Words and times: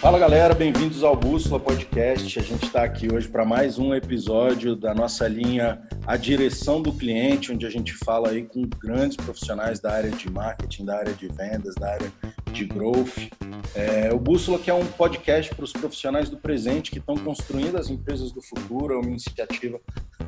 Fala 0.00 0.18
galera, 0.18 0.54
bem-vindos 0.54 1.04
ao 1.04 1.14
Bússola 1.14 1.60
Podcast. 1.60 2.38
A 2.38 2.42
gente 2.42 2.64
está 2.64 2.84
aqui 2.84 3.12
hoje 3.12 3.28
para 3.28 3.44
mais 3.44 3.78
um 3.78 3.94
episódio 3.94 4.74
da 4.74 4.94
nossa 4.94 5.28
linha 5.28 5.82
A 6.06 6.16
Direção 6.16 6.80
do 6.80 6.90
Cliente, 6.90 7.52
onde 7.52 7.66
a 7.66 7.70
gente 7.70 7.92
fala 7.92 8.30
aí 8.30 8.42
com 8.44 8.62
grandes 8.62 9.18
profissionais 9.18 9.78
da 9.78 9.92
área 9.92 10.10
de 10.10 10.30
marketing, 10.32 10.86
da 10.86 10.96
área 10.96 11.12
de 11.12 11.28
vendas, 11.28 11.74
da 11.74 11.92
área 11.92 12.10
de 12.50 12.64
growth. 12.64 13.28
É, 13.74 14.08
o 14.10 14.18
Bússola 14.18 14.58
que 14.58 14.70
é 14.70 14.74
um 14.74 14.86
podcast 14.86 15.54
para 15.54 15.66
os 15.66 15.72
profissionais 15.74 16.30
do 16.30 16.38
presente 16.38 16.90
que 16.90 16.98
estão 16.98 17.18
construindo 17.18 17.76
as 17.76 17.90
empresas 17.90 18.32
do 18.32 18.40
futuro, 18.40 18.94
é 18.94 18.96
uma 18.96 19.10
iniciativa 19.10 19.78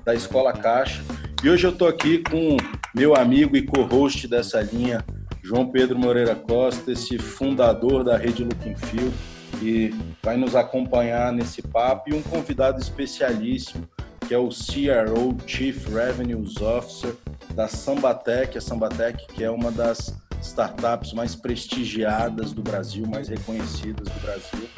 da 0.04 0.14
Escola 0.14 0.52
Caixa. 0.52 1.02
E 1.42 1.48
hoje 1.48 1.66
eu 1.66 1.70
estou 1.70 1.88
aqui 1.88 2.18
com 2.18 2.58
meu 2.94 3.16
amigo 3.16 3.56
e 3.56 3.62
co-host 3.62 4.28
dessa 4.28 4.60
linha, 4.60 5.02
João 5.42 5.70
Pedro 5.70 5.98
Moreira 5.98 6.34
Costa, 6.34 6.92
esse 6.92 7.16
fundador 7.16 8.04
da 8.04 8.18
rede 8.18 8.44
Looking 8.44 8.76
Field 8.76 9.31
que 9.62 9.94
vai 10.20 10.36
nos 10.36 10.56
acompanhar 10.56 11.32
nesse 11.32 11.62
papo, 11.62 12.10
e 12.10 12.14
um 12.14 12.22
convidado 12.22 12.80
especialíssimo, 12.80 13.88
que 14.26 14.34
é 14.34 14.38
o 14.38 14.48
CRO, 14.48 15.36
Chief 15.46 15.86
Revenues 15.88 16.60
Officer 16.60 17.14
da 17.54 17.68
Sambatec, 17.68 18.58
a 18.58 18.60
Sambatec 18.60 19.24
que 19.28 19.44
é 19.44 19.50
uma 19.50 19.70
das 19.70 20.16
startups 20.42 21.12
mais 21.12 21.36
prestigiadas 21.36 22.52
do 22.52 22.62
Brasil, 22.62 23.06
mais 23.06 23.28
reconhecidas 23.28 24.08
do 24.08 24.20
Brasil. 24.20 24.68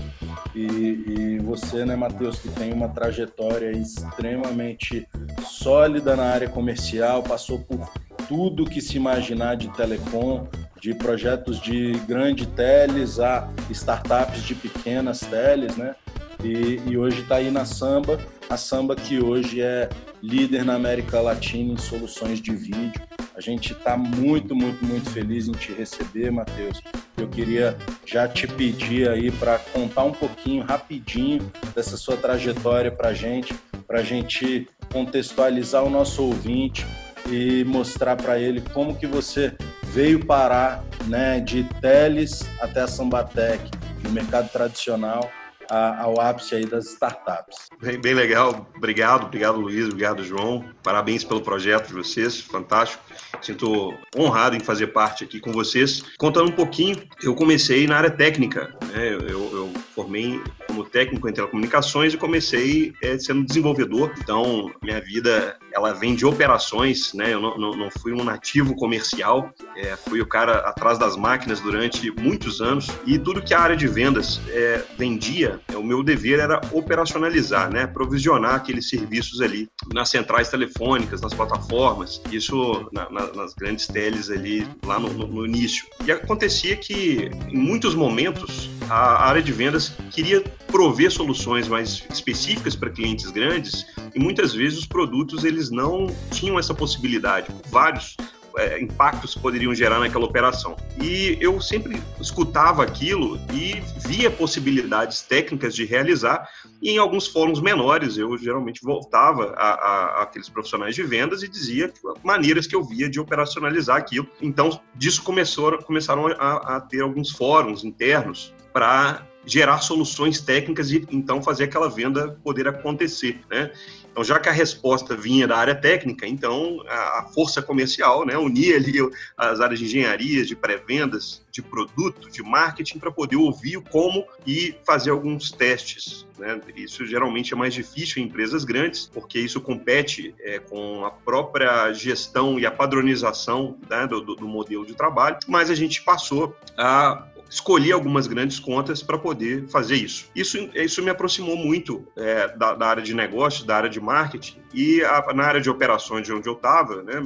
E, 0.54 0.60
e 0.60 1.38
você, 1.38 1.86
né, 1.86 1.96
Matheus, 1.96 2.38
que 2.38 2.48
tem 2.48 2.72
uma 2.72 2.88
trajetória 2.90 3.72
extremamente 3.72 5.08
sólida 5.46 6.14
na 6.14 6.24
área 6.24 6.48
comercial, 6.48 7.22
passou 7.22 7.58
por 7.60 7.88
tudo 8.28 8.66
que 8.66 8.82
se 8.82 8.96
imaginar 8.98 9.56
de 9.56 9.68
telecom, 9.68 10.46
de 10.84 10.92
projetos 10.92 11.58
de 11.62 11.92
grande 12.06 12.46
teles 12.46 13.18
a 13.18 13.48
startups 13.70 14.42
de 14.42 14.54
pequenas 14.54 15.20
teles, 15.20 15.78
né? 15.78 15.96
E, 16.44 16.78
e 16.86 16.98
hoje 16.98 17.22
está 17.22 17.36
aí 17.36 17.50
na 17.50 17.64
Samba, 17.64 18.20
a 18.50 18.58
Samba 18.58 18.94
que 18.94 19.18
hoje 19.18 19.62
é 19.62 19.88
líder 20.22 20.62
na 20.62 20.74
América 20.74 21.22
Latina 21.22 21.72
em 21.72 21.78
soluções 21.78 22.38
de 22.38 22.54
vídeo. 22.54 23.00
A 23.34 23.40
gente 23.40 23.72
está 23.72 23.96
muito, 23.96 24.54
muito, 24.54 24.84
muito 24.84 25.08
feliz 25.08 25.48
em 25.48 25.52
te 25.52 25.72
receber, 25.72 26.30
Matheus. 26.30 26.82
Eu 27.16 27.28
queria 27.28 27.74
já 28.04 28.28
te 28.28 28.46
pedir 28.46 29.08
aí 29.08 29.30
para 29.30 29.58
contar 29.58 30.04
um 30.04 30.12
pouquinho, 30.12 30.64
rapidinho, 30.64 31.50
dessa 31.74 31.96
sua 31.96 32.18
trajetória 32.18 32.90
para 32.90 33.08
a 33.08 33.14
gente, 33.14 33.54
para 33.86 34.00
a 34.00 34.02
gente 34.02 34.68
contextualizar 34.92 35.82
o 35.82 35.88
nosso 35.88 36.22
ouvinte 36.22 36.84
e 37.30 37.64
mostrar 37.64 38.16
para 38.16 38.38
ele 38.38 38.60
como 38.60 38.94
que 38.94 39.06
você 39.06 39.56
veio 39.94 40.24
parar 40.26 40.84
né, 41.06 41.38
de 41.38 41.62
Teles 41.80 42.42
até 42.60 42.80
a 42.80 42.88
Sambatec, 42.88 43.70
no 44.02 44.10
mercado 44.10 44.50
tradicional, 44.50 45.30
a, 45.70 46.02
ao 46.02 46.20
ápice 46.20 46.56
aí 46.56 46.66
das 46.66 46.86
startups. 46.86 47.68
Bem, 47.80 48.00
bem 48.00 48.12
legal, 48.12 48.68
obrigado, 48.76 49.26
obrigado 49.26 49.60
Luiz, 49.60 49.86
obrigado 49.86 50.24
João, 50.24 50.64
parabéns 50.82 51.22
pelo 51.22 51.40
projeto 51.40 51.86
de 51.86 51.94
vocês, 51.94 52.40
fantástico. 52.40 53.04
Sinto 53.40 53.94
honrado 54.16 54.56
em 54.56 54.60
fazer 54.60 54.88
parte 54.88 55.22
aqui 55.22 55.38
com 55.38 55.52
vocês. 55.52 56.02
Contando 56.18 56.48
um 56.48 56.56
pouquinho, 56.56 57.00
eu 57.22 57.32
comecei 57.36 57.86
na 57.86 57.96
área 57.96 58.10
técnica, 58.10 58.74
né? 58.92 59.14
eu, 59.14 59.20
eu 59.20 59.63
formei 59.94 60.40
como 60.66 60.84
técnico 60.84 61.28
em 61.28 61.32
telecomunicações 61.32 62.14
e 62.14 62.16
comecei 62.16 62.92
é, 63.02 63.18
sendo 63.18 63.44
desenvolvedor. 63.44 64.12
Então, 64.18 64.70
minha 64.82 65.00
vida 65.00 65.56
ela 65.72 65.92
vem 65.92 66.14
de 66.14 66.26
operações, 66.26 67.12
né? 67.14 67.32
Eu 67.32 67.40
não, 67.40 67.56
não, 67.56 67.70
não 67.76 67.90
fui 67.90 68.12
um 68.12 68.24
nativo 68.24 68.74
comercial, 68.76 69.50
é, 69.76 69.96
fui 69.96 70.20
o 70.20 70.26
cara 70.26 70.58
atrás 70.58 70.98
das 70.98 71.16
máquinas 71.16 71.60
durante 71.60 72.10
muitos 72.10 72.60
anos 72.60 72.88
e 73.06 73.18
tudo 73.18 73.42
que 73.42 73.54
a 73.54 73.60
área 73.60 73.76
de 73.76 73.86
vendas 73.86 74.40
é, 74.48 74.84
vendia, 74.98 75.60
o 75.74 75.82
meu 75.82 76.02
dever 76.02 76.38
era 76.38 76.60
operacionalizar, 76.72 77.70
né? 77.70 77.86
Provisionar 77.86 78.56
aqueles 78.56 78.88
serviços 78.88 79.40
ali 79.40 79.68
nas 79.92 80.08
centrais 80.10 80.48
telefônicas, 80.48 81.20
nas 81.20 81.34
plataformas, 81.34 82.20
isso 82.30 82.88
na, 82.92 83.08
na, 83.10 83.32
nas 83.32 83.54
grandes 83.54 83.86
teles 83.86 84.30
ali 84.30 84.66
lá 84.84 84.98
no, 84.98 85.12
no, 85.12 85.26
no 85.26 85.46
início. 85.46 85.86
E 86.06 86.12
acontecia 86.12 86.76
que 86.76 87.30
em 87.48 87.58
muitos 87.58 87.94
momentos 87.94 88.70
a 88.88 89.26
área 89.26 89.42
de 89.42 89.52
vendas 89.52 89.92
queria 90.10 90.42
prover 90.66 91.10
soluções 91.10 91.68
mais 91.68 92.04
específicas 92.10 92.74
para 92.74 92.90
clientes 92.90 93.30
grandes 93.30 93.86
e 94.14 94.18
muitas 94.18 94.52
vezes 94.52 94.78
os 94.78 94.86
produtos 94.86 95.44
eles 95.44 95.70
não 95.70 96.06
tinham 96.30 96.58
essa 96.58 96.74
possibilidade, 96.74 97.48
vários 97.70 98.16
é, 98.56 98.80
impactos 98.80 99.34
que 99.34 99.40
poderiam 99.40 99.74
gerar 99.74 99.98
naquela 99.98 100.24
operação. 100.24 100.76
E 101.02 101.36
eu 101.40 101.60
sempre 101.60 102.00
escutava 102.20 102.82
aquilo 102.82 103.38
e 103.52 103.80
via 104.06 104.30
possibilidades 104.30 105.22
técnicas 105.22 105.74
de 105.74 105.84
realizar, 105.84 106.48
e 106.80 106.90
em 106.90 106.98
alguns 106.98 107.26
fóruns 107.26 107.60
menores 107.60 108.16
eu 108.16 108.36
geralmente 108.38 108.80
voltava 108.82 109.54
a, 109.56 109.68
a, 109.68 110.22
aqueles 110.22 110.48
profissionais 110.48 110.94
de 110.94 111.02
vendas 111.02 111.42
e 111.42 111.48
dizia 111.48 111.92
maneiras 112.22 112.66
que 112.66 112.76
eu 112.76 112.84
via 112.84 113.08
de 113.08 113.18
operacionalizar 113.18 113.96
aquilo. 113.96 114.28
Então, 114.40 114.80
disso 114.94 115.22
começou, 115.22 115.76
começaram 115.78 116.26
a, 116.28 116.76
a 116.76 116.80
ter 116.80 117.00
alguns 117.00 117.30
fóruns 117.30 117.84
internos 117.84 118.54
para 118.74 119.24
gerar 119.46 119.78
soluções 119.78 120.40
técnicas 120.40 120.90
e 120.90 121.06
então 121.12 121.40
fazer 121.40 121.64
aquela 121.64 121.88
venda 121.88 122.36
poder 122.42 122.66
acontecer, 122.66 123.40
né? 123.48 123.70
Então, 124.10 124.22
já 124.22 124.38
que 124.38 124.48
a 124.48 124.52
resposta 124.52 125.16
vinha 125.16 125.46
da 125.46 125.56
área 125.56 125.74
técnica, 125.74 126.24
então 126.24 126.84
a 126.88 127.28
força 127.34 127.60
comercial, 127.60 128.24
né, 128.24 128.38
unia 128.38 128.76
ali 128.76 128.94
as 129.36 129.60
áreas 129.60 129.80
de 129.80 129.86
engenharia, 129.86 130.44
de 130.44 130.54
pré-vendas, 130.54 131.42
de 131.50 131.60
produto, 131.60 132.30
de 132.30 132.40
marketing, 132.40 133.00
para 133.00 133.10
poder 133.10 133.34
ouvir 133.34 133.82
como 133.90 134.24
e 134.46 134.76
fazer 134.86 135.10
alguns 135.10 135.50
testes. 135.50 136.24
Né? 136.38 136.60
Isso 136.76 137.04
geralmente 137.04 137.54
é 137.54 137.56
mais 137.56 137.74
difícil 137.74 138.22
em 138.22 138.26
empresas 138.26 138.64
grandes, 138.64 139.10
porque 139.12 139.40
isso 139.40 139.60
compete 139.60 140.32
é, 140.38 140.60
com 140.60 141.04
a 141.04 141.10
própria 141.10 141.92
gestão 141.92 142.56
e 142.56 142.64
a 142.64 142.70
padronização 142.70 143.76
né, 143.90 144.06
do, 144.06 144.20
do 144.20 144.46
modelo 144.46 144.86
de 144.86 144.94
trabalho, 144.94 145.38
mas 145.48 145.70
a 145.70 145.74
gente 145.74 146.02
passou 146.02 146.56
a 146.78 147.26
escolhi 147.48 147.92
algumas 147.92 148.26
grandes 148.26 148.58
contas 148.58 149.02
para 149.02 149.18
poder 149.18 149.68
fazer 149.68 149.96
isso. 149.96 150.28
Isso, 150.34 150.58
isso 150.74 151.02
me 151.02 151.10
aproximou 151.10 151.56
muito 151.56 152.06
é, 152.16 152.48
da, 152.56 152.74
da, 152.74 152.86
área 152.86 153.02
de 153.02 153.14
negócio, 153.14 153.64
da 153.64 153.76
área 153.76 153.90
de 153.90 154.00
marketing 154.00 154.58
e 154.72 155.02
a, 155.02 155.32
na 155.32 155.44
área 155.44 155.60
de 155.60 155.70
operações 155.70 156.26
de 156.26 156.32
onde 156.32 156.48
eu 156.48 156.54
estava, 156.54 157.02
né, 157.02 157.22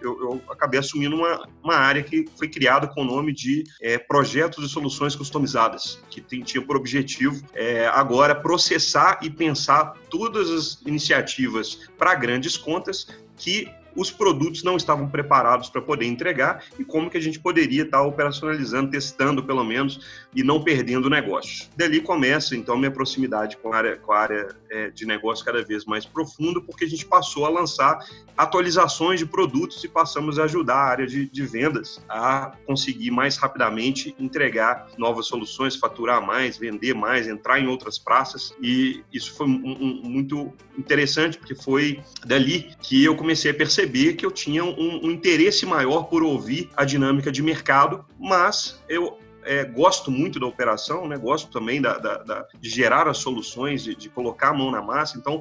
eu, 0.00 0.20
eu, 0.20 0.42
acabei 0.50 0.78
assumindo 0.78 1.16
uma, 1.16 1.48
uma 1.62 1.74
área 1.74 2.02
que 2.02 2.26
foi 2.36 2.48
criada 2.48 2.86
com 2.86 3.02
o 3.02 3.04
nome 3.04 3.32
de 3.32 3.64
é, 3.80 3.98
projetos 3.98 4.64
e 4.64 4.68
soluções 4.68 5.16
customizadas, 5.16 6.02
que 6.10 6.20
tem, 6.20 6.42
tinha 6.42 6.62
por 6.62 6.76
objetivo 6.76 7.42
é, 7.54 7.86
agora 7.88 8.34
processar 8.34 9.18
e 9.22 9.30
pensar 9.30 9.94
todas 10.10 10.50
as 10.50 10.82
iniciativas 10.86 11.88
para 11.96 12.14
grandes 12.14 12.56
contas 12.56 13.06
que 13.36 13.68
os 13.96 14.10
produtos 14.10 14.62
não 14.62 14.76
estavam 14.76 15.08
preparados 15.08 15.70
para 15.70 15.80
poder 15.80 16.06
entregar 16.06 16.62
e 16.78 16.84
como 16.84 17.10
que 17.10 17.16
a 17.16 17.20
gente 17.20 17.40
poderia 17.40 17.82
estar 17.82 18.02
operacionalizando, 18.02 18.90
testando 18.90 19.42
pelo 19.42 19.64
menos 19.64 20.26
e 20.34 20.42
não 20.42 20.62
perdendo 20.62 21.08
negócios. 21.08 21.70
Dali 21.76 22.00
começa 22.00 22.54
então 22.54 22.76
minha 22.76 22.90
proximidade 22.90 23.56
com 23.56 23.72
a 23.72 23.76
área, 23.76 23.96
com 23.96 24.12
a 24.12 24.18
área 24.18 24.48
é, 24.70 24.90
de 24.90 25.06
negócio 25.06 25.44
cada 25.44 25.64
vez 25.64 25.84
mais 25.86 26.04
profunda, 26.04 26.60
porque 26.60 26.84
a 26.84 26.88
gente 26.88 27.06
passou 27.06 27.46
a 27.46 27.48
lançar 27.48 27.98
atualizações 28.36 29.18
de 29.18 29.26
produtos 29.26 29.82
e 29.82 29.88
passamos 29.88 30.38
a 30.38 30.44
ajudar 30.44 30.74
a 30.74 30.84
área 30.84 31.06
de, 31.06 31.28
de 31.28 31.46
vendas 31.46 32.00
a 32.08 32.52
conseguir 32.66 33.10
mais 33.10 33.36
rapidamente 33.38 34.14
entregar 34.18 34.88
novas 34.98 35.26
soluções, 35.26 35.74
faturar 35.74 36.24
mais, 36.24 36.58
vender 36.58 36.94
mais, 36.94 37.26
entrar 37.26 37.58
em 37.58 37.66
outras 37.66 37.98
praças 37.98 38.54
e 38.60 39.02
isso 39.12 39.34
foi 39.34 39.46
um, 39.46 39.50
um, 39.50 40.00
muito 40.04 40.52
interessante 40.78 41.38
porque 41.38 41.54
foi 41.54 42.02
dali 42.24 42.74
que 42.80 43.02
eu 43.02 43.16
comecei 43.16 43.50
a 43.50 43.54
perceber 43.54 43.85
perceber 43.86 44.14
que 44.14 44.26
eu 44.26 44.30
tinha 44.30 44.64
um, 44.64 45.06
um 45.06 45.10
interesse 45.10 45.64
maior 45.64 46.04
por 46.04 46.22
ouvir 46.22 46.68
a 46.76 46.84
dinâmica 46.84 47.30
de 47.30 47.42
mercado, 47.42 48.04
mas 48.18 48.82
eu 48.88 49.18
é, 49.44 49.64
gosto 49.64 50.10
muito 50.10 50.40
da 50.40 50.46
operação, 50.46 51.06
né? 51.06 51.16
gosto 51.16 51.50
também 51.52 51.80
da, 51.80 51.98
da, 51.98 52.18
da, 52.18 52.46
de 52.60 52.68
gerar 52.68 53.06
as 53.06 53.18
soluções, 53.18 53.84
de, 53.84 53.94
de, 53.94 54.08
colocar 54.08 54.48
a 54.48 54.54
mão 54.54 54.72
na 54.72 54.82
massa, 54.82 55.16
então 55.16 55.40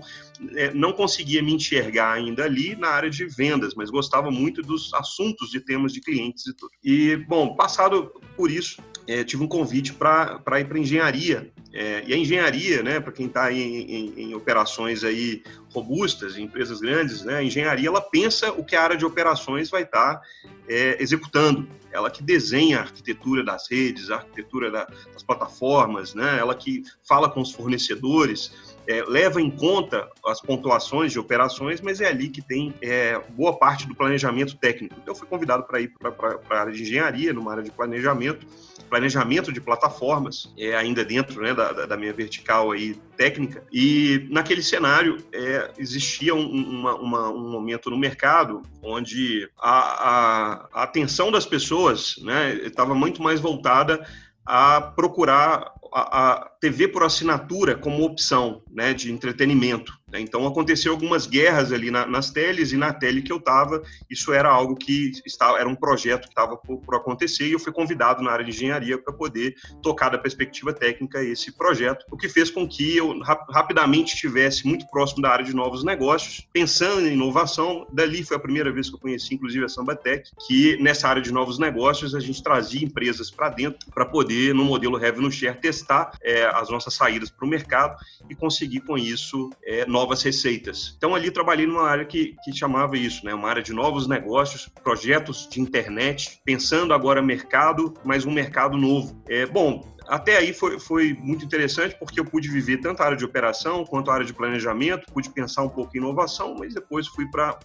é, 0.55 0.71
não 0.73 0.93
conseguia 0.93 1.41
me 1.41 1.53
enxergar 1.53 2.13
ainda 2.13 2.43
ali 2.43 2.75
na 2.75 2.89
área 2.89 3.09
de 3.09 3.25
vendas, 3.25 3.73
mas 3.73 3.89
gostava 3.89 4.29
muito 4.29 4.61
dos 4.61 4.93
assuntos 4.93 5.49
de 5.49 5.59
temas 5.59 5.91
de 5.91 6.01
clientes 6.01 6.45
e 6.45 6.53
tudo. 6.53 6.71
E, 6.83 7.15
bom, 7.27 7.55
passado 7.55 8.11
por 8.37 8.51
isso, 8.51 8.79
é, 9.07 9.23
tive 9.23 9.43
um 9.43 9.47
convite 9.47 9.93
para 9.93 10.59
ir 10.59 10.65
para 10.65 10.79
engenharia. 10.79 11.51
É, 11.73 12.03
e 12.07 12.13
a 12.13 12.17
engenharia, 12.17 12.81
né, 12.81 13.01
para 13.01 13.11
quem 13.11 13.25
está 13.25 13.51
em, 13.51 13.59
em, 13.59 14.13
em, 14.17 14.33
operações 14.33 15.03
aí 15.03 15.43
robustas, 15.73 16.37
em 16.37 16.43
empresas 16.43 16.79
grandes, 16.79 17.23
né, 17.25 17.35
a 17.35 17.43
engenharia 17.43 17.89
ela 17.89 17.99
pensa 17.99 18.49
o 18.53 18.63
que 18.63 18.77
a 18.77 18.81
área 18.81 18.95
de 18.95 19.05
operações 19.05 19.69
vai 19.69 19.83
estar 19.83 20.15
tá, 20.15 20.21
é, 20.69 21.01
executando. 21.03 21.67
Ela 21.91 22.09
que 22.09 22.23
desenha 22.23 22.79
a 22.79 22.81
arquitetura 22.81 23.43
das 23.43 23.69
redes, 23.69 24.09
a 24.09 24.15
arquitetura 24.15 24.71
da, 24.71 24.87
das 25.11 25.21
plataformas, 25.21 26.13
né, 26.15 26.37
ela 26.39 26.55
que 26.55 26.83
fala 27.03 27.29
com 27.29 27.41
os 27.41 27.51
fornecedores, 27.51 28.53
é, 28.87 29.03
leva 29.03 29.41
em 29.41 29.49
conta 29.49 30.09
as 30.25 30.39
pontuações 30.39 31.11
de 31.11 31.19
operações, 31.19 31.81
mas 31.81 31.99
é 32.01 32.07
ali 32.07 32.29
que 32.29 32.41
tem 32.41 32.73
é, 32.81 33.19
boa 33.29 33.57
parte 33.57 33.87
do 33.87 33.95
planejamento 33.95 34.55
técnico. 34.55 34.95
Então, 35.01 35.13
eu 35.13 35.17
fui 35.17 35.27
convidado 35.27 35.63
para 35.63 35.81
ir 35.81 35.91
para 35.99 36.39
a 36.49 36.59
área 36.61 36.73
de 36.73 36.83
engenharia, 36.83 37.33
numa 37.33 37.51
área 37.51 37.63
de 37.63 37.71
planejamento, 37.71 38.45
planejamento 38.89 39.51
de 39.51 39.59
plataformas, 39.59 40.53
é, 40.57 40.75
ainda 40.75 41.03
dentro 41.03 41.41
né, 41.41 41.53
da, 41.53 41.85
da 41.85 41.97
minha 41.97 42.13
vertical 42.13 42.71
aí 42.71 42.95
técnica. 43.17 43.63
E 43.71 44.27
naquele 44.29 44.61
cenário 44.61 45.17
é, 45.33 45.71
existia 45.77 46.33
um, 46.33 46.45
uma, 46.45 46.95
uma, 46.95 47.29
um 47.29 47.51
momento 47.51 47.89
no 47.89 47.97
mercado 47.97 48.61
onde 48.81 49.49
a, 49.57 49.79
a, 49.79 50.69
a 50.73 50.83
atenção 50.83 51.31
das 51.31 51.45
pessoas 51.45 52.15
estava 52.63 52.93
né, 52.93 52.99
muito 52.99 53.21
mais 53.21 53.39
voltada 53.39 54.05
a 54.45 54.79
procurar 54.79 55.73
a, 55.91 56.31
a 56.31 56.51
TV 56.65 56.87
por 56.87 57.03
assinatura 57.03 57.75
como 57.75 58.03
opção 58.03 58.63
né, 58.73 58.91
de 58.91 59.11
entretenimento. 59.11 59.93
Né? 60.15 60.19
Então 60.19 60.47
aconteceu 60.47 60.91
algumas 60.91 61.27
guerras 61.27 61.71
ali 61.71 61.91
na, 61.91 62.05
nas 62.05 62.31
teles 62.31 62.71
e 62.71 62.77
na 62.77 62.93
tele 62.93 63.21
que 63.21 63.31
eu 63.31 63.37
estava, 63.37 63.83
isso 64.09 64.33
era 64.33 64.49
algo 64.49 64.75
que 64.75 65.11
estava, 65.25 65.59
era 65.59 65.67
um 65.67 65.75
projeto 65.75 66.23
que 66.23 66.29
estava 66.29 66.57
por, 66.57 66.77
por, 66.79 66.95
acontecer 66.95 67.47
e 67.47 67.51
eu 67.51 67.59
fui 67.59 67.71
convidado 67.71 68.23
na 68.23 68.31
área 68.31 68.45
de 68.45 68.51
engenharia 68.51 68.97
para 68.97 69.13
poder 69.13 69.55
tocar 69.83 70.09
da 70.09 70.17
perspectiva 70.17 70.73
técnica 70.73 71.23
esse 71.23 71.51
projeto, 71.51 72.05
o 72.11 72.17
que 72.17 72.29
fez 72.29 72.49
com 72.49 72.67
que 72.67 72.97
eu 72.97 73.19
rap 73.19 73.45
rapidamente 73.49 74.15
estivesse 74.15 74.65
muito 74.65 74.87
próximo 74.89 75.21
da 75.21 75.29
área 75.29 75.45
de 75.45 75.55
novos 75.55 75.83
negócios, 75.83 76.47
pensando 76.53 77.07
em 77.07 77.13
inovação. 77.13 77.85
Dali 77.91 78.23
foi 78.23 78.37
a 78.37 78.39
primeira 78.39 78.71
vez 78.71 78.89
que 78.89 78.95
eu 78.95 78.99
conheci, 78.99 79.35
inclusive, 79.35 79.65
a 79.65 79.69
Sambatec, 79.69 80.29
que 80.47 80.77
nessa 80.81 81.07
área 81.07 81.21
de 81.21 81.31
novos 81.31 81.59
negócios 81.59 82.15
a 82.15 82.19
gente 82.19 82.41
trazia 82.41 82.83
empresas 82.83 83.29
para 83.29 83.49
dentro 83.49 83.91
para 83.91 84.05
poder, 84.05 84.53
no 84.53 84.63
modelo 84.63 84.97
Revenue 84.97 85.31
Share, 85.31 85.59
testar 85.59 86.11
é, 86.21 86.45
as 86.59 86.69
nossas 86.69 86.93
saídas 86.93 87.29
para 87.29 87.45
o 87.45 87.49
mercado 87.49 87.95
e 88.29 88.35
conseguir 88.35 88.81
com 88.81 88.97
isso 88.97 89.49
é, 89.63 89.85
novas 89.85 90.23
receitas. 90.23 90.93
Então 90.97 91.15
ali 91.15 91.31
trabalhei 91.31 91.65
numa 91.65 91.87
área 91.87 92.05
que, 92.05 92.35
que 92.43 92.55
chamava 92.55 92.97
isso, 92.97 93.25
né, 93.25 93.33
uma 93.33 93.49
área 93.49 93.63
de 93.63 93.73
novos 93.73 94.07
negócios, 94.07 94.69
projetos 94.83 95.47
de 95.49 95.59
internet, 95.59 96.39
pensando 96.43 96.93
agora 96.93 97.21
mercado, 97.21 97.93
mas 98.03 98.25
um 98.25 98.31
mercado 98.31 98.77
novo. 98.77 99.21
É, 99.27 99.45
bom, 99.45 99.94
até 100.07 100.37
aí 100.37 100.53
foi, 100.53 100.79
foi 100.79 101.13
muito 101.19 101.45
interessante 101.45 101.95
porque 101.97 102.19
eu 102.19 102.25
pude 102.25 102.49
viver 102.49 102.77
tanto 102.77 103.01
a 103.01 103.05
área 103.05 103.17
de 103.17 103.25
operação 103.25 103.85
quanto 103.85 104.11
a 104.11 104.13
área 104.13 104.25
de 104.25 104.33
planejamento, 104.33 105.11
pude 105.11 105.29
pensar 105.29 105.63
um 105.63 105.69
pouco 105.69 105.95
em 105.95 105.99
inovação, 105.99 106.55
mas 106.57 106.73
depois 106.73 107.07
fui 107.07 107.25
para 107.27 107.57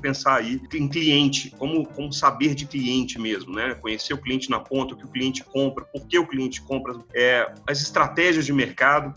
pensar 0.00 0.36
aí 0.36 0.60
em 0.74 0.88
cliente, 0.88 1.50
como, 1.58 1.86
como 1.86 2.12
saber 2.12 2.54
de 2.54 2.66
cliente 2.66 3.20
mesmo, 3.20 3.54
né? 3.54 3.74
Conhecer 3.74 4.14
o 4.14 4.18
cliente 4.18 4.50
na 4.50 4.60
ponta, 4.60 4.94
o 4.94 4.96
que 4.96 5.04
o 5.04 5.08
cliente 5.08 5.44
compra, 5.44 5.84
por 5.84 6.06
que 6.06 6.18
o 6.18 6.26
cliente 6.26 6.60
compra, 6.62 6.96
é, 7.14 7.52
as 7.66 7.80
estratégias 7.80 8.46
de 8.46 8.52
mercado. 8.52 9.14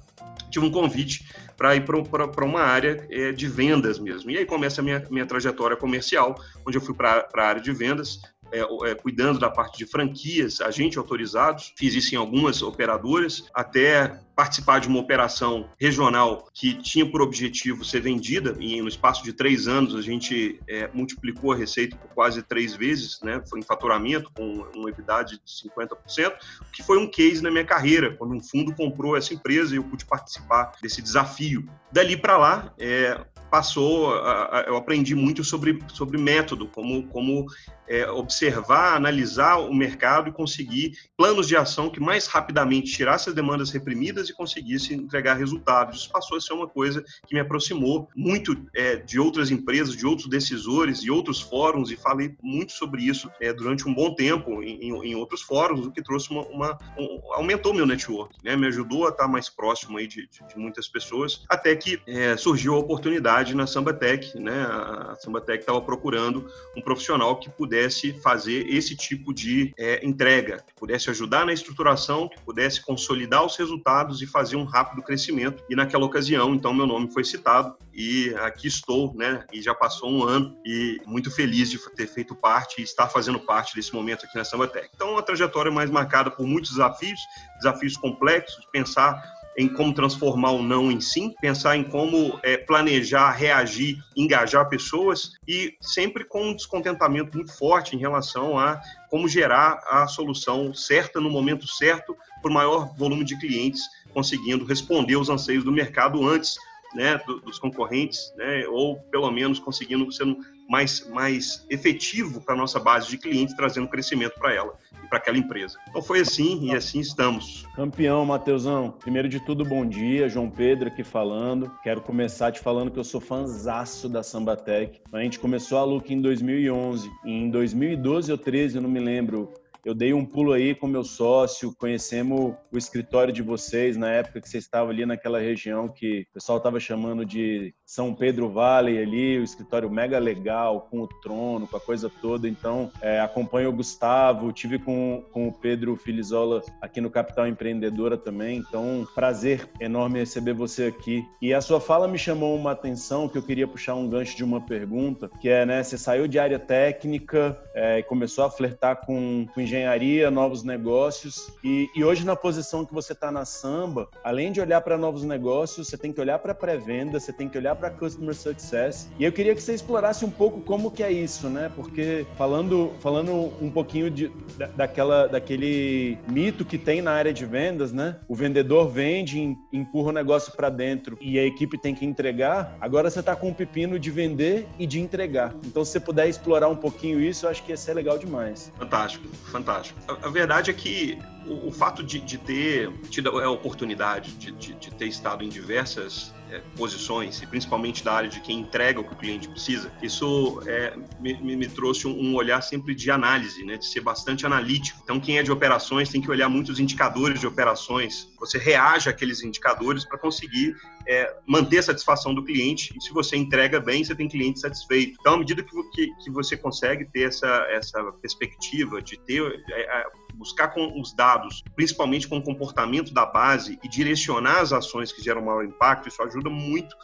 Tive 0.49 0.65
um 0.65 0.71
convite 0.71 1.25
para 1.57 1.75
ir 1.75 1.83
para 1.83 2.45
uma 2.45 2.61
área 2.61 3.05
é, 3.09 3.31
de 3.31 3.47
vendas 3.47 3.97
mesmo. 3.97 4.29
E 4.29 4.37
aí 4.37 4.45
começa 4.45 4.79
a 4.79 4.83
minha, 4.83 5.03
minha 5.09 5.25
trajetória 5.25 5.75
comercial, 5.75 6.39
onde 6.65 6.77
eu 6.77 6.81
fui 6.81 6.93
para 6.93 7.27
a 7.35 7.41
área 7.41 7.61
de 7.61 7.73
vendas, 7.73 8.21
é, 8.51 8.89
é, 8.89 8.95
cuidando 8.95 9.39
da 9.39 9.49
parte 9.49 9.77
de 9.77 9.85
franquias, 9.85 10.61
agentes 10.61 10.97
autorizados. 10.97 11.73
Fiz 11.77 11.93
isso 11.93 12.13
em 12.15 12.17
algumas 12.17 12.61
operadoras, 12.61 13.45
até 13.53 14.19
participar 14.37 14.79
de 14.79 14.87
uma 14.87 14.99
operação 14.99 15.67
regional 15.79 16.47
que 16.53 16.75
tinha 16.75 17.09
por 17.09 17.23
objetivo 17.23 17.83
ser 17.83 18.01
vendida, 18.01 18.55
e 18.59 18.79
no 18.79 18.87
espaço 18.87 19.23
de 19.23 19.33
três 19.33 19.67
anos 19.67 19.95
a 19.95 20.01
gente 20.01 20.59
é, 20.69 20.87
multiplicou 20.93 21.51
a 21.51 21.55
receita 21.55 21.95
por 21.95 22.09
quase 22.13 22.43
três 22.43 22.75
vezes, 22.75 23.19
né? 23.23 23.41
foi 23.49 23.59
em 23.59 23.63
faturamento, 23.63 24.31
com 24.35 24.63
uma 24.75 24.89
EBITDA 24.89 25.23
de 25.23 25.39
50%, 25.39 26.33
que 26.71 26.83
foi 26.83 26.99
um 26.99 27.09
case 27.09 27.41
na 27.41 27.49
minha 27.49 27.65
carreira, 27.65 28.15
quando 28.15 28.35
um 28.35 28.43
fundo 28.43 28.75
comprou 28.75 29.17
essa 29.17 29.33
empresa 29.33 29.73
e 29.73 29.77
eu 29.77 29.83
pude 29.83 30.05
participar 30.05 30.71
desse 30.83 31.01
desafio. 31.01 31.67
Dali 31.91 32.15
para 32.15 32.37
lá, 32.37 32.73
é, 32.77 33.19
passou, 33.49 34.13
a, 34.13 34.59
a, 34.59 34.61
eu 34.67 34.77
aprendi 34.77 35.15
muito 35.15 35.43
sobre, 35.43 35.79
sobre 35.87 36.19
método, 36.19 36.67
como, 36.67 37.07
como 37.07 37.47
é, 37.87 38.09
observar, 38.09 38.95
analisar 38.95 39.57
o 39.57 39.73
mercado 39.73 40.29
e 40.29 40.31
conseguir 40.31 40.97
planos 41.15 41.47
de 41.47 41.55
ação 41.55 41.89
que 41.89 41.99
mais 41.99 42.27
rapidamente 42.27 42.91
tirasse 42.91 43.29
as 43.29 43.35
demandas 43.35 43.69
reprimidas 43.69 44.29
e 44.29 44.33
conseguisse 44.33 44.93
entregar 44.93 45.35
resultados. 45.35 46.01
Isso 46.01 46.11
passou 46.11 46.37
a 46.37 46.41
ser 46.41 46.53
uma 46.53 46.67
coisa 46.67 47.03
que 47.25 47.33
me 47.33 47.39
aproximou 47.39 48.09
muito 48.15 48.57
é, 48.75 48.95
de 48.95 49.19
outras 49.19 49.51
empresas, 49.51 49.95
de 49.95 50.05
outros 50.05 50.29
decisores 50.29 51.03
e 51.03 51.09
outros 51.09 51.41
fóruns, 51.41 51.91
e 51.91 51.95
falei 51.95 52.35
muito 52.41 52.71
sobre 52.73 53.03
isso 53.03 53.29
é, 53.39 53.53
durante 53.53 53.87
um 53.87 53.93
bom 53.93 54.13
tempo 54.13 54.61
em, 54.61 54.91
em, 55.05 55.15
outros 55.15 55.41
fóruns, 55.41 55.85
o 55.85 55.91
que 55.91 56.01
trouxe 56.01 56.29
uma, 56.29 56.43
uma 56.47 56.77
um, 56.97 57.33
aumentou 57.33 57.73
meu 57.73 57.85
network, 57.85 58.35
né? 58.43 58.55
me 58.55 58.67
ajudou 58.67 59.05
a 59.05 59.09
estar 59.09 59.27
mais 59.27 59.49
próximo 59.49 59.97
aí 59.97 60.07
de, 60.07 60.27
de, 60.27 60.47
de 60.47 60.57
muitas 60.57 60.87
pessoas, 60.87 61.45
até 61.49 61.75
que 61.75 61.99
é, 62.05 62.35
surgiu 62.37 62.75
a 62.75 62.77
oportunidade 62.77 63.55
na 63.55 63.65
Sambatec, 63.65 64.37
né? 64.39 64.61
a 64.69 65.15
Sambatec 65.19 65.59
estava 65.59 65.81
procurando 65.81 66.49
um 66.75 66.81
profissional 66.81 67.39
que 67.39 67.49
pudesse 67.49 67.76
pudesse 67.77 68.11
fazer 68.21 68.67
esse 68.67 68.95
tipo 68.95 69.31
de 69.31 69.71
é, 69.77 70.03
entrega, 70.03 70.63
que 70.65 70.73
pudesse 70.73 71.11
ajudar 71.11 71.45
na 71.45 71.53
estruturação, 71.53 72.27
que 72.27 72.41
pudesse 72.41 72.81
consolidar 72.81 73.45
os 73.45 73.55
resultados 73.55 74.19
e 74.21 74.25
fazer 74.25 74.55
um 74.55 74.63
rápido 74.63 75.03
crescimento. 75.03 75.63
E 75.69 75.75
naquela 75.75 76.05
ocasião, 76.05 76.55
então, 76.55 76.73
meu 76.73 76.87
nome 76.87 77.11
foi 77.13 77.23
citado 77.23 77.75
e 77.93 78.33
aqui 78.39 78.67
estou, 78.67 79.13
né? 79.13 79.45
E 79.53 79.61
já 79.61 79.75
passou 79.75 80.09
um 80.09 80.23
ano 80.23 80.57
e 80.65 80.99
muito 81.05 81.29
feliz 81.29 81.69
de 81.69 81.77
ter 81.95 82.07
feito 82.07 82.33
parte 82.33 82.81
e 82.81 82.83
estar 82.83 83.07
fazendo 83.09 83.39
parte 83.39 83.75
desse 83.75 83.93
momento 83.93 84.25
aqui 84.25 84.35
na 84.35 84.43
Sambatec. 84.43 84.89
Então, 84.95 85.11
uma 85.11 85.21
trajetória 85.21 85.71
mais 85.71 85.91
marcada 85.91 86.31
por 86.31 86.47
muitos 86.47 86.71
desafios, 86.71 87.19
desafios 87.59 87.95
complexos, 87.95 88.65
pensar 88.71 89.21
em 89.57 89.67
como 89.67 89.93
transformar 89.93 90.51
o 90.51 90.61
não 90.61 90.91
em 90.91 91.01
sim, 91.01 91.33
pensar 91.41 91.75
em 91.75 91.83
como 91.83 92.39
é, 92.43 92.57
planejar, 92.57 93.31
reagir, 93.31 93.97
engajar 94.15 94.69
pessoas 94.69 95.31
e 95.47 95.75
sempre 95.81 96.23
com 96.23 96.49
um 96.49 96.55
descontentamento 96.55 97.35
muito 97.35 97.51
forte 97.57 97.95
em 97.95 97.99
relação 97.99 98.59
a 98.59 98.79
como 99.09 99.27
gerar 99.27 99.81
a 99.87 100.07
solução 100.07 100.73
certa 100.75 101.19
no 101.19 101.29
momento 101.29 101.67
certo 101.67 102.15
para 102.41 102.51
o 102.51 102.53
maior 102.53 102.95
volume 102.95 103.23
de 103.23 103.37
clientes, 103.39 103.81
conseguindo 104.13 104.63
responder 104.63 105.15
aos 105.15 105.29
anseios 105.29 105.63
do 105.63 105.71
mercado 105.71 106.27
antes 106.27 106.55
né, 106.93 107.19
dos 107.43 107.59
concorrentes, 107.59 108.31
né, 108.37 108.65
ou 108.67 108.97
pelo 109.11 109.29
menos 109.31 109.59
conseguindo 109.59 110.11
ser 110.11 110.25
mais, 110.67 111.07
mais 111.09 111.65
efetivo 111.69 112.41
para 112.41 112.53
a 112.53 112.57
nossa 112.57 112.79
base 112.79 113.09
de 113.09 113.17
clientes, 113.17 113.55
trazendo 113.55 113.87
crescimento 113.87 114.33
para 114.37 114.53
ela 114.53 114.73
e 115.03 115.07
para 115.07 115.17
aquela 115.17 115.37
empresa. 115.37 115.77
Então 115.89 116.01
foi 116.01 116.19
assim 116.19 116.65
e 116.65 116.75
assim 116.75 116.99
estamos. 116.99 117.65
Campeão, 117.75 118.25
Mateusão. 118.25 118.91
Primeiro 118.91 119.29
de 119.29 119.39
tudo, 119.39 119.63
bom 119.63 119.85
dia. 119.85 120.27
João 120.27 120.49
Pedro 120.49 120.89
aqui 120.89 121.03
falando. 121.03 121.71
Quero 121.83 122.01
começar 122.01 122.51
te 122.51 122.59
falando 122.59 122.91
que 122.91 122.99
eu 122.99 123.03
sou 123.03 123.21
fanzaço 123.21 124.09
da 124.09 124.21
Sambatec. 124.21 125.01
A 125.11 125.21
gente 125.21 125.39
começou 125.39 125.77
a 125.77 125.83
Luke 125.83 126.13
em 126.13 126.21
2011. 126.21 127.09
Em 127.25 127.49
2012 127.49 128.31
ou 128.31 128.37
13, 128.37 128.75
eu 128.75 128.81
não 128.81 128.89
me 128.89 128.99
lembro, 128.99 129.53
eu 129.87 129.93
dei 129.93 130.13
um 130.13 130.25
pulo 130.25 130.51
aí 130.51 130.75
com 130.75 130.85
meu 130.85 131.05
sócio, 131.05 131.73
conhecemos 131.79 132.53
o 132.69 132.77
escritório 132.77 133.31
de 133.31 133.41
vocês 133.41 133.95
na 133.95 134.11
época 134.11 134.41
que 134.41 134.49
vocês 134.49 134.65
estavam 134.65 134.89
ali 134.89 135.05
naquela 135.05 135.39
região 135.39 135.87
que 135.87 136.27
o 136.29 136.33
pessoal 136.33 136.57
estava 136.57 136.77
chamando 136.77 137.25
de 137.25 137.73
São 137.85 138.13
Pedro 138.13 138.49
Valley 138.49 139.01
ali, 139.01 139.39
o 139.39 139.45
escritório 139.45 139.89
mega 139.89 140.19
legal, 140.19 140.89
com 140.91 140.99
o 140.99 141.07
trono, 141.07 141.65
com 141.65 141.77
a 141.77 141.79
coisa 141.79 142.11
toda. 142.21 142.49
Então, 142.49 142.91
é, 143.01 143.21
acompanho 143.21 143.69
o 143.69 143.71
Gustavo, 143.71 144.51
tive 144.51 144.77
com, 144.77 145.23
com 145.31 145.47
o 145.47 145.53
Pedro 145.53 145.95
Filizola 145.95 146.61
aqui 146.81 146.99
no 146.99 147.09
Capital 147.09 147.47
Empreendedora 147.47 148.17
também. 148.17 148.57
Então, 148.57 149.07
prazer 149.15 149.69
enorme 149.79 150.19
receber 150.19 150.51
você 150.51 150.87
aqui. 150.87 151.25
E 151.41 151.53
a 151.53 151.61
sua 151.61 151.79
fala 151.79 152.09
me 152.09 152.17
chamou 152.17 152.57
uma 152.57 152.73
atenção 152.73 153.29
que 153.29 153.37
eu 153.37 153.41
queria 153.41 153.65
puxar 153.65 153.95
um 153.95 154.09
gancho 154.09 154.35
de 154.35 154.43
uma 154.43 154.59
pergunta, 154.59 155.29
que 155.39 155.47
é, 155.47 155.65
né, 155.65 155.81
você 155.81 155.97
saiu 155.97 156.27
de 156.27 156.37
área 156.37 156.59
técnica 156.59 157.57
é, 157.73 157.99
e 157.99 158.03
começou 158.03 158.43
a 158.43 158.51
flertar 158.51 159.05
com, 159.05 159.45
com 159.53 159.61
engenharia 159.61 159.76
engenharia, 159.77 160.31
novos 160.31 160.63
negócios. 160.63 161.49
E, 161.63 161.89
e 161.95 162.03
hoje, 162.03 162.25
na 162.25 162.35
posição 162.35 162.85
que 162.85 162.93
você 162.93 163.13
está 163.13 163.31
na 163.31 163.45
Samba, 163.45 164.09
além 164.23 164.51
de 164.51 164.59
olhar 164.59 164.81
para 164.81 164.97
novos 164.97 165.23
negócios, 165.23 165.87
você 165.87 165.97
tem 165.97 166.11
que 166.11 166.19
olhar 166.19 166.39
para 166.39 166.53
pré-venda, 166.53 167.19
você 167.19 167.31
tem 167.31 167.47
que 167.47 167.57
olhar 167.57 167.75
para 167.75 167.89
customer 167.89 168.35
success. 168.35 169.09
E 169.19 169.23
eu 169.23 169.31
queria 169.31 169.53
que 169.55 169.61
você 169.61 169.73
explorasse 169.73 170.25
um 170.25 170.29
pouco 170.29 170.61
como 170.61 170.91
que 170.91 171.03
é 171.03 171.11
isso, 171.11 171.47
né? 171.47 171.71
Porque 171.75 172.25
falando, 172.35 172.91
falando 172.99 173.53
um 173.61 173.69
pouquinho 173.69 174.09
de, 174.09 174.31
da, 174.57 174.67
daquela, 174.67 175.27
daquele 175.27 176.17
mito 176.29 176.65
que 176.65 176.77
tem 176.77 177.01
na 177.01 177.11
área 177.11 177.33
de 177.33 177.45
vendas, 177.45 177.91
né? 177.91 178.17
O 178.27 178.35
vendedor 178.35 178.89
vende, 178.89 179.55
empurra 179.71 180.09
o 180.09 180.13
negócio 180.13 180.53
para 180.53 180.69
dentro 180.69 181.17
e 181.21 181.37
a 181.37 181.43
equipe 181.43 181.77
tem 181.77 181.93
que 181.93 182.05
entregar. 182.05 182.75
Agora 182.81 183.09
você 183.09 183.19
está 183.19 183.35
com 183.35 183.49
o 183.49 183.55
pepino 183.55 183.99
de 183.99 184.09
vender 184.09 184.67
e 184.79 184.85
de 184.85 184.99
entregar. 184.99 185.55
Então, 185.65 185.83
se 185.85 185.91
você 185.91 185.99
puder 185.99 186.27
explorar 186.27 186.67
um 186.67 186.75
pouquinho 186.75 187.19
isso, 187.19 187.45
eu 187.45 187.49
acho 187.49 187.63
que 187.63 187.71
ia 187.71 187.77
ser 187.77 187.93
legal 187.93 188.17
demais. 188.17 188.71
Fantástico, 188.77 189.27
fantástico 189.27 189.66
fantástico. 189.67 189.99
A, 190.07 190.27
a 190.27 190.29
verdade 190.29 190.71
é 190.71 190.73
que 190.73 191.19
o, 191.47 191.67
o 191.67 191.71
fato 191.71 192.03
de, 192.03 192.19
de, 192.19 192.37
ter 192.37 192.91
tido 193.09 193.29
a 193.29 193.49
oportunidade 193.49 194.31
de, 194.33 194.51
de, 194.51 194.73
de 194.73 194.91
ter 194.91 195.07
estado 195.07 195.43
em 195.43 195.49
diversas 195.49 196.33
é, 196.49 196.61
posições, 196.75 197.41
e 197.41 197.45
principalmente 197.45 198.03
da 198.03 198.13
área 198.13 198.29
de 198.29 198.39
quem 198.39 198.59
entrega 198.59 198.99
o 198.99 199.03
que 199.03 199.13
o 199.13 199.15
cliente 199.17 199.47
precisa, 199.49 199.91
isso 200.01 200.61
é, 200.65 200.95
me, 201.19 201.33
me, 201.55 201.67
trouxe 201.67 202.07
um, 202.07 202.35
olhar 202.35 202.61
sempre 202.61 202.95
de 202.95 203.11
análise, 203.11 203.63
né, 203.65 203.77
de 203.77 203.85
ser 203.85 204.01
bastante 204.01 204.45
analítico. 204.45 204.99
Então, 205.03 205.19
quem 205.19 205.37
é 205.37 205.43
de 205.43 205.51
operações 205.51 206.09
tem 206.09 206.21
que 206.21 206.31
olhar 206.31 206.49
muitos 206.49 206.79
indicadores 206.79 207.39
de 207.39 207.47
operações, 207.47 208.29
você 208.39 208.57
reage 208.57 209.09
àqueles 209.09 209.43
indicadores 209.43 210.05
para 210.05 210.17
conseguir 210.17 210.75
é, 211.07 211.35
manter 211.45 211.79
a 211.79 211.83
satisfação 211.83 212.33
do 212.33 212.43
cliente, 212.43 212.93
e 212.97 213.01
se 213.01 213.11
você 213.11 213.35
entrega 213.35 213.79
bem, 213.79 214.03
você 214.03 214.15
tem 214.15 214.27
cliente 214.27 214.59
satisfeito. 214.59 215.17
Então, 215.19 215.35
à 215.35 215.37
medida 215.37 215.63
que, 215.63 215.83
que, 215.91 216.15
que 216.23 216.31
você 216.31 216.55
consegue 216.55 217.05
ter 217.05 217.23
essa, 217.23 217.67
essa 217.69 218.03
perspectiva 218.21 219.01
de 219.01 219.17
ter 219.19 219.41
é, 219.69 220.05
buscar 220.47 220.69
com 220.69 220.99
os 220.99 221.13
dados, 221.13 221.63
principalmente 221.75 222.27
com 222.27 222.37
o 222.37 222.41
comportamento 222.41 223.13
da 223.13 223.25
base 223.25 223.77
e 223.83 223.89
direcionar 223.89 224.61
as 224.61 224.71
ações 224.71 225.11
que 225.11 225.21
geram 225.21 225.41
maior 225.41 225.65
impacto, 225.65 226.07
isso 226.07 226.23
ajuda 226.23 226.49
muito 226.49 226.95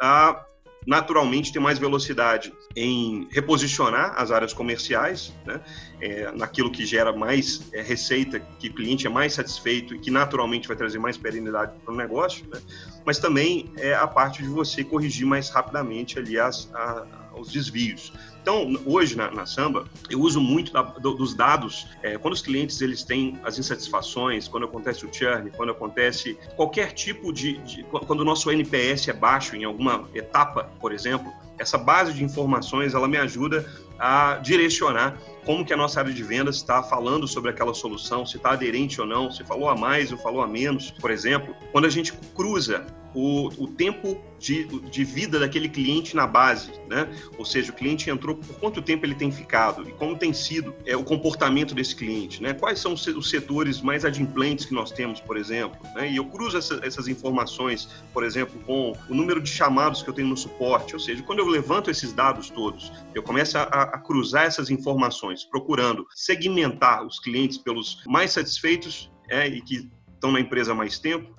a 0.00 0.44
naturalmente 0.86 1.52
ter 1.52 1.58
mais 1.58 1.80
velocidade 1.80 2.54
em 2.76 3.26
reposicionar 3.32 4.14
as 4.16 4.30
áreas 4.30 4.52
comerciais, 4.52 5.34
né, 5.44 5.60
é, 6.00 6.30
naquilo 6.30 6.70
que 6.70 6.86
gera 6.86 7.12
mais 7.12 7.68
é, 7.72 7.82
receita, 7.82 8.38
que 8.38 8.68
o 8.68 8.74
cliente 8.74 9.04
é 9.04 9.10
mais 9.10 9.34
satisfeito 9.34 9.96
e 9.96 9.98
que 9.98 10.12
naturalmente 10.12 10.68
vai 10.68 10.76
trazer 10.76 11.00
mais 11.00 11.18
perenidade 11.18 11.72
para 11.84 11.92
o 11.92 11.96
negócio, 11.96 12.46
né, 12.46 12.60
mas 13.04 13.18
também 13.18 13.72
é 13.78 13.94
a 13.94 14.06
parte 14.06 14.42
de 14.42 14.48
você 14.48 14.84
corrigir 14.84 15.26
mais 15.26 15.50
rapidamente 15.50 16.20
ali 16.20 16.38
as, 16.38 16.72
a, 16.72 17.25
os 17.38 17.50
desvios. 17.50 18.12
Então, 18.42 18.78
hoje 18.84 19.16
na, 19.16 19.30
na 19.30 19.44
Samba, 19.44 19.86
eu 20.08 20.20
uso 20.20 20.40
muito 20.40 20.72
da, 20.72 20.82
do, 20.82 21.14
dos 21.14 21.34
dados, 21.34 21.88
é, 22.02 22.16
quando 22.16 22.34
os 22.34 22.42
clientes 22.42 22.80
eles 22.80 23.02
têm 23.02 23.38
as 23.42 23.58
insatisfações, 23.58 24.46
quando 24.46 24.66
acontece 24.66 25.04
o 25.04 25.12
churn, 25.12 25.50
quando 25.50 25.72
acontece 25.72 26.38
qualquer 26.54 26.92
tipo 26.92 27.32
de, 27.32 27.58
de 27.58 27.82
quando 27.84 28.20
o 28.20 28.24
nosso 28.24 28.50
NPS 28.50 29.08
é 29.08 29.12
baixo 29.12 29.56
em 29.56 29.64
alguma 29.64 30.08
etapa, 30.14 30.70
por 30.80 30.92
exemplo, 30.92 31.32
essa 31.58 31.78
base 31.78 32.12
de 32.12 32.22
informações 32.22 32.94
ela 32.94 33.08
me 33.08 33.16
ajuda 33.16 33.66
a 33.98 34.38
direcionar 34.42 35.18
como 35.44 35.64
que 35.64 35.72
a 35.72 35.76
nossa 35.76 36.00
área 36.00 36.12
de 36.12 36.22
vendas 36.22 36.56
está 36.56 36.82
falando 36.82 37.26
sobre 37.26 37.50
aquela 37.50 37.72
solução, 37.72 38.26
se 38.26 38.36
está 38.36 38.50
aderente 38.50 39.00
ou 39.00 39.06
não, 39.06 39.30
se 39.30 39.42
falou 39.44 39.68
a 39.68 39.76
mais 39.76 40.12
ou 40.12 40.18
falou 40.18 40.42
a 40.42 40.46
menos, 40.46 40.90
por 40.90 41.10
exemplo. 41.10 41.54
Quando 41.72 41.86
a 41.86 41.90
gente 41.90 42.12
cruza 42.34 42.84
o, 43.16 43.48
o 43.64 43.66
tempo 43.66 44.22
de, 44.38 44.66
de, 44.90 45.02
vida 45.02 45.40
daquele 45.40 45.70
cliente 45.70 46.14
na 46.14 46.26
base, 46.26 46.70
né? 46.86 47.08
Ou 47.38 47.46
seja, 47.46 47.72
o 47.72 47.74
cliente 47.74 48.10
entrou, 48.10 48.36
por 48.36 48.56
quanto 48.56 48.82
tempo 48.82 49.06
ele 49.06 49.14
tem 49.14 49.32
ficado 49.32 49.88
e 49.88 49.92
como 49.92 50.18
tem 50.18 50.34
sido 50.34 50.74
é, 50.84 50.94
o 50.94 51.02
comportamento 51.02 51.74
desse 51.74 51.96
cliente, 51.96 52.42
né? 52.42 52.52
Quais 52.52 52.78
são 52.78 52.92
os 52.92 53.30
setores 53.30 53.80
mais 53.80 54.04
adimplentes 54.04 54.66
que 54.66 54.74
nós 54.74 54.90
temos, 54.90 55.18
por 55.18 55.38
exemplo, 55.38 55.78
né? 55.94 56.10
E 56.10 56.16
eu 56.16 56.26
cruzo 56.26 56.58
essa, 56.58 56.78
essas 56.82 57.08
informações, 57.08 57.88
por 58.12 58.22
exemplo, 58.22 58.60
com 58.66 58.92
o 59.08 59.14
número 59.14 59.40
de 59.40 59.48
chamados 59.48 60.02
que 60.02 60.10
eu 60.10 60.14
tenho 60.14 60.28
no 60.28 60.36
suporte, 60.36 60.92
ou 60.92 61.00
seja, 61.00 61.22
quando 61.22 61.38
eu 61.38 61.46
levanto 61.46 61.90
esses 61.90 62.12
dados 62.12 62.50
todos, 62.50 62.92
eu 63.14 63.22
começo 63.22 63.56
a, 63.56 63.62
a 63.62 63.98
cruzar 63.98 64.44
essas 64.44 64.68
informações, 64.68 65.42
procurando 65.42 66.06
segmentar 66.14 67.02
os 67.06 67.18
clientes 67.18 67.56
pelos 67.56 68.02
mais 68.06 68.32
satisfeitos 68.32 69.10
é, 69.30 69.46
e 69.46 69.62
que 69.62 69.88
estão 70.14 70.32
na 70.32 70.40
empresa 70.40 70.72
há 70.72 70.74
mais 70.74 70.98
tempo, 70.98 71.35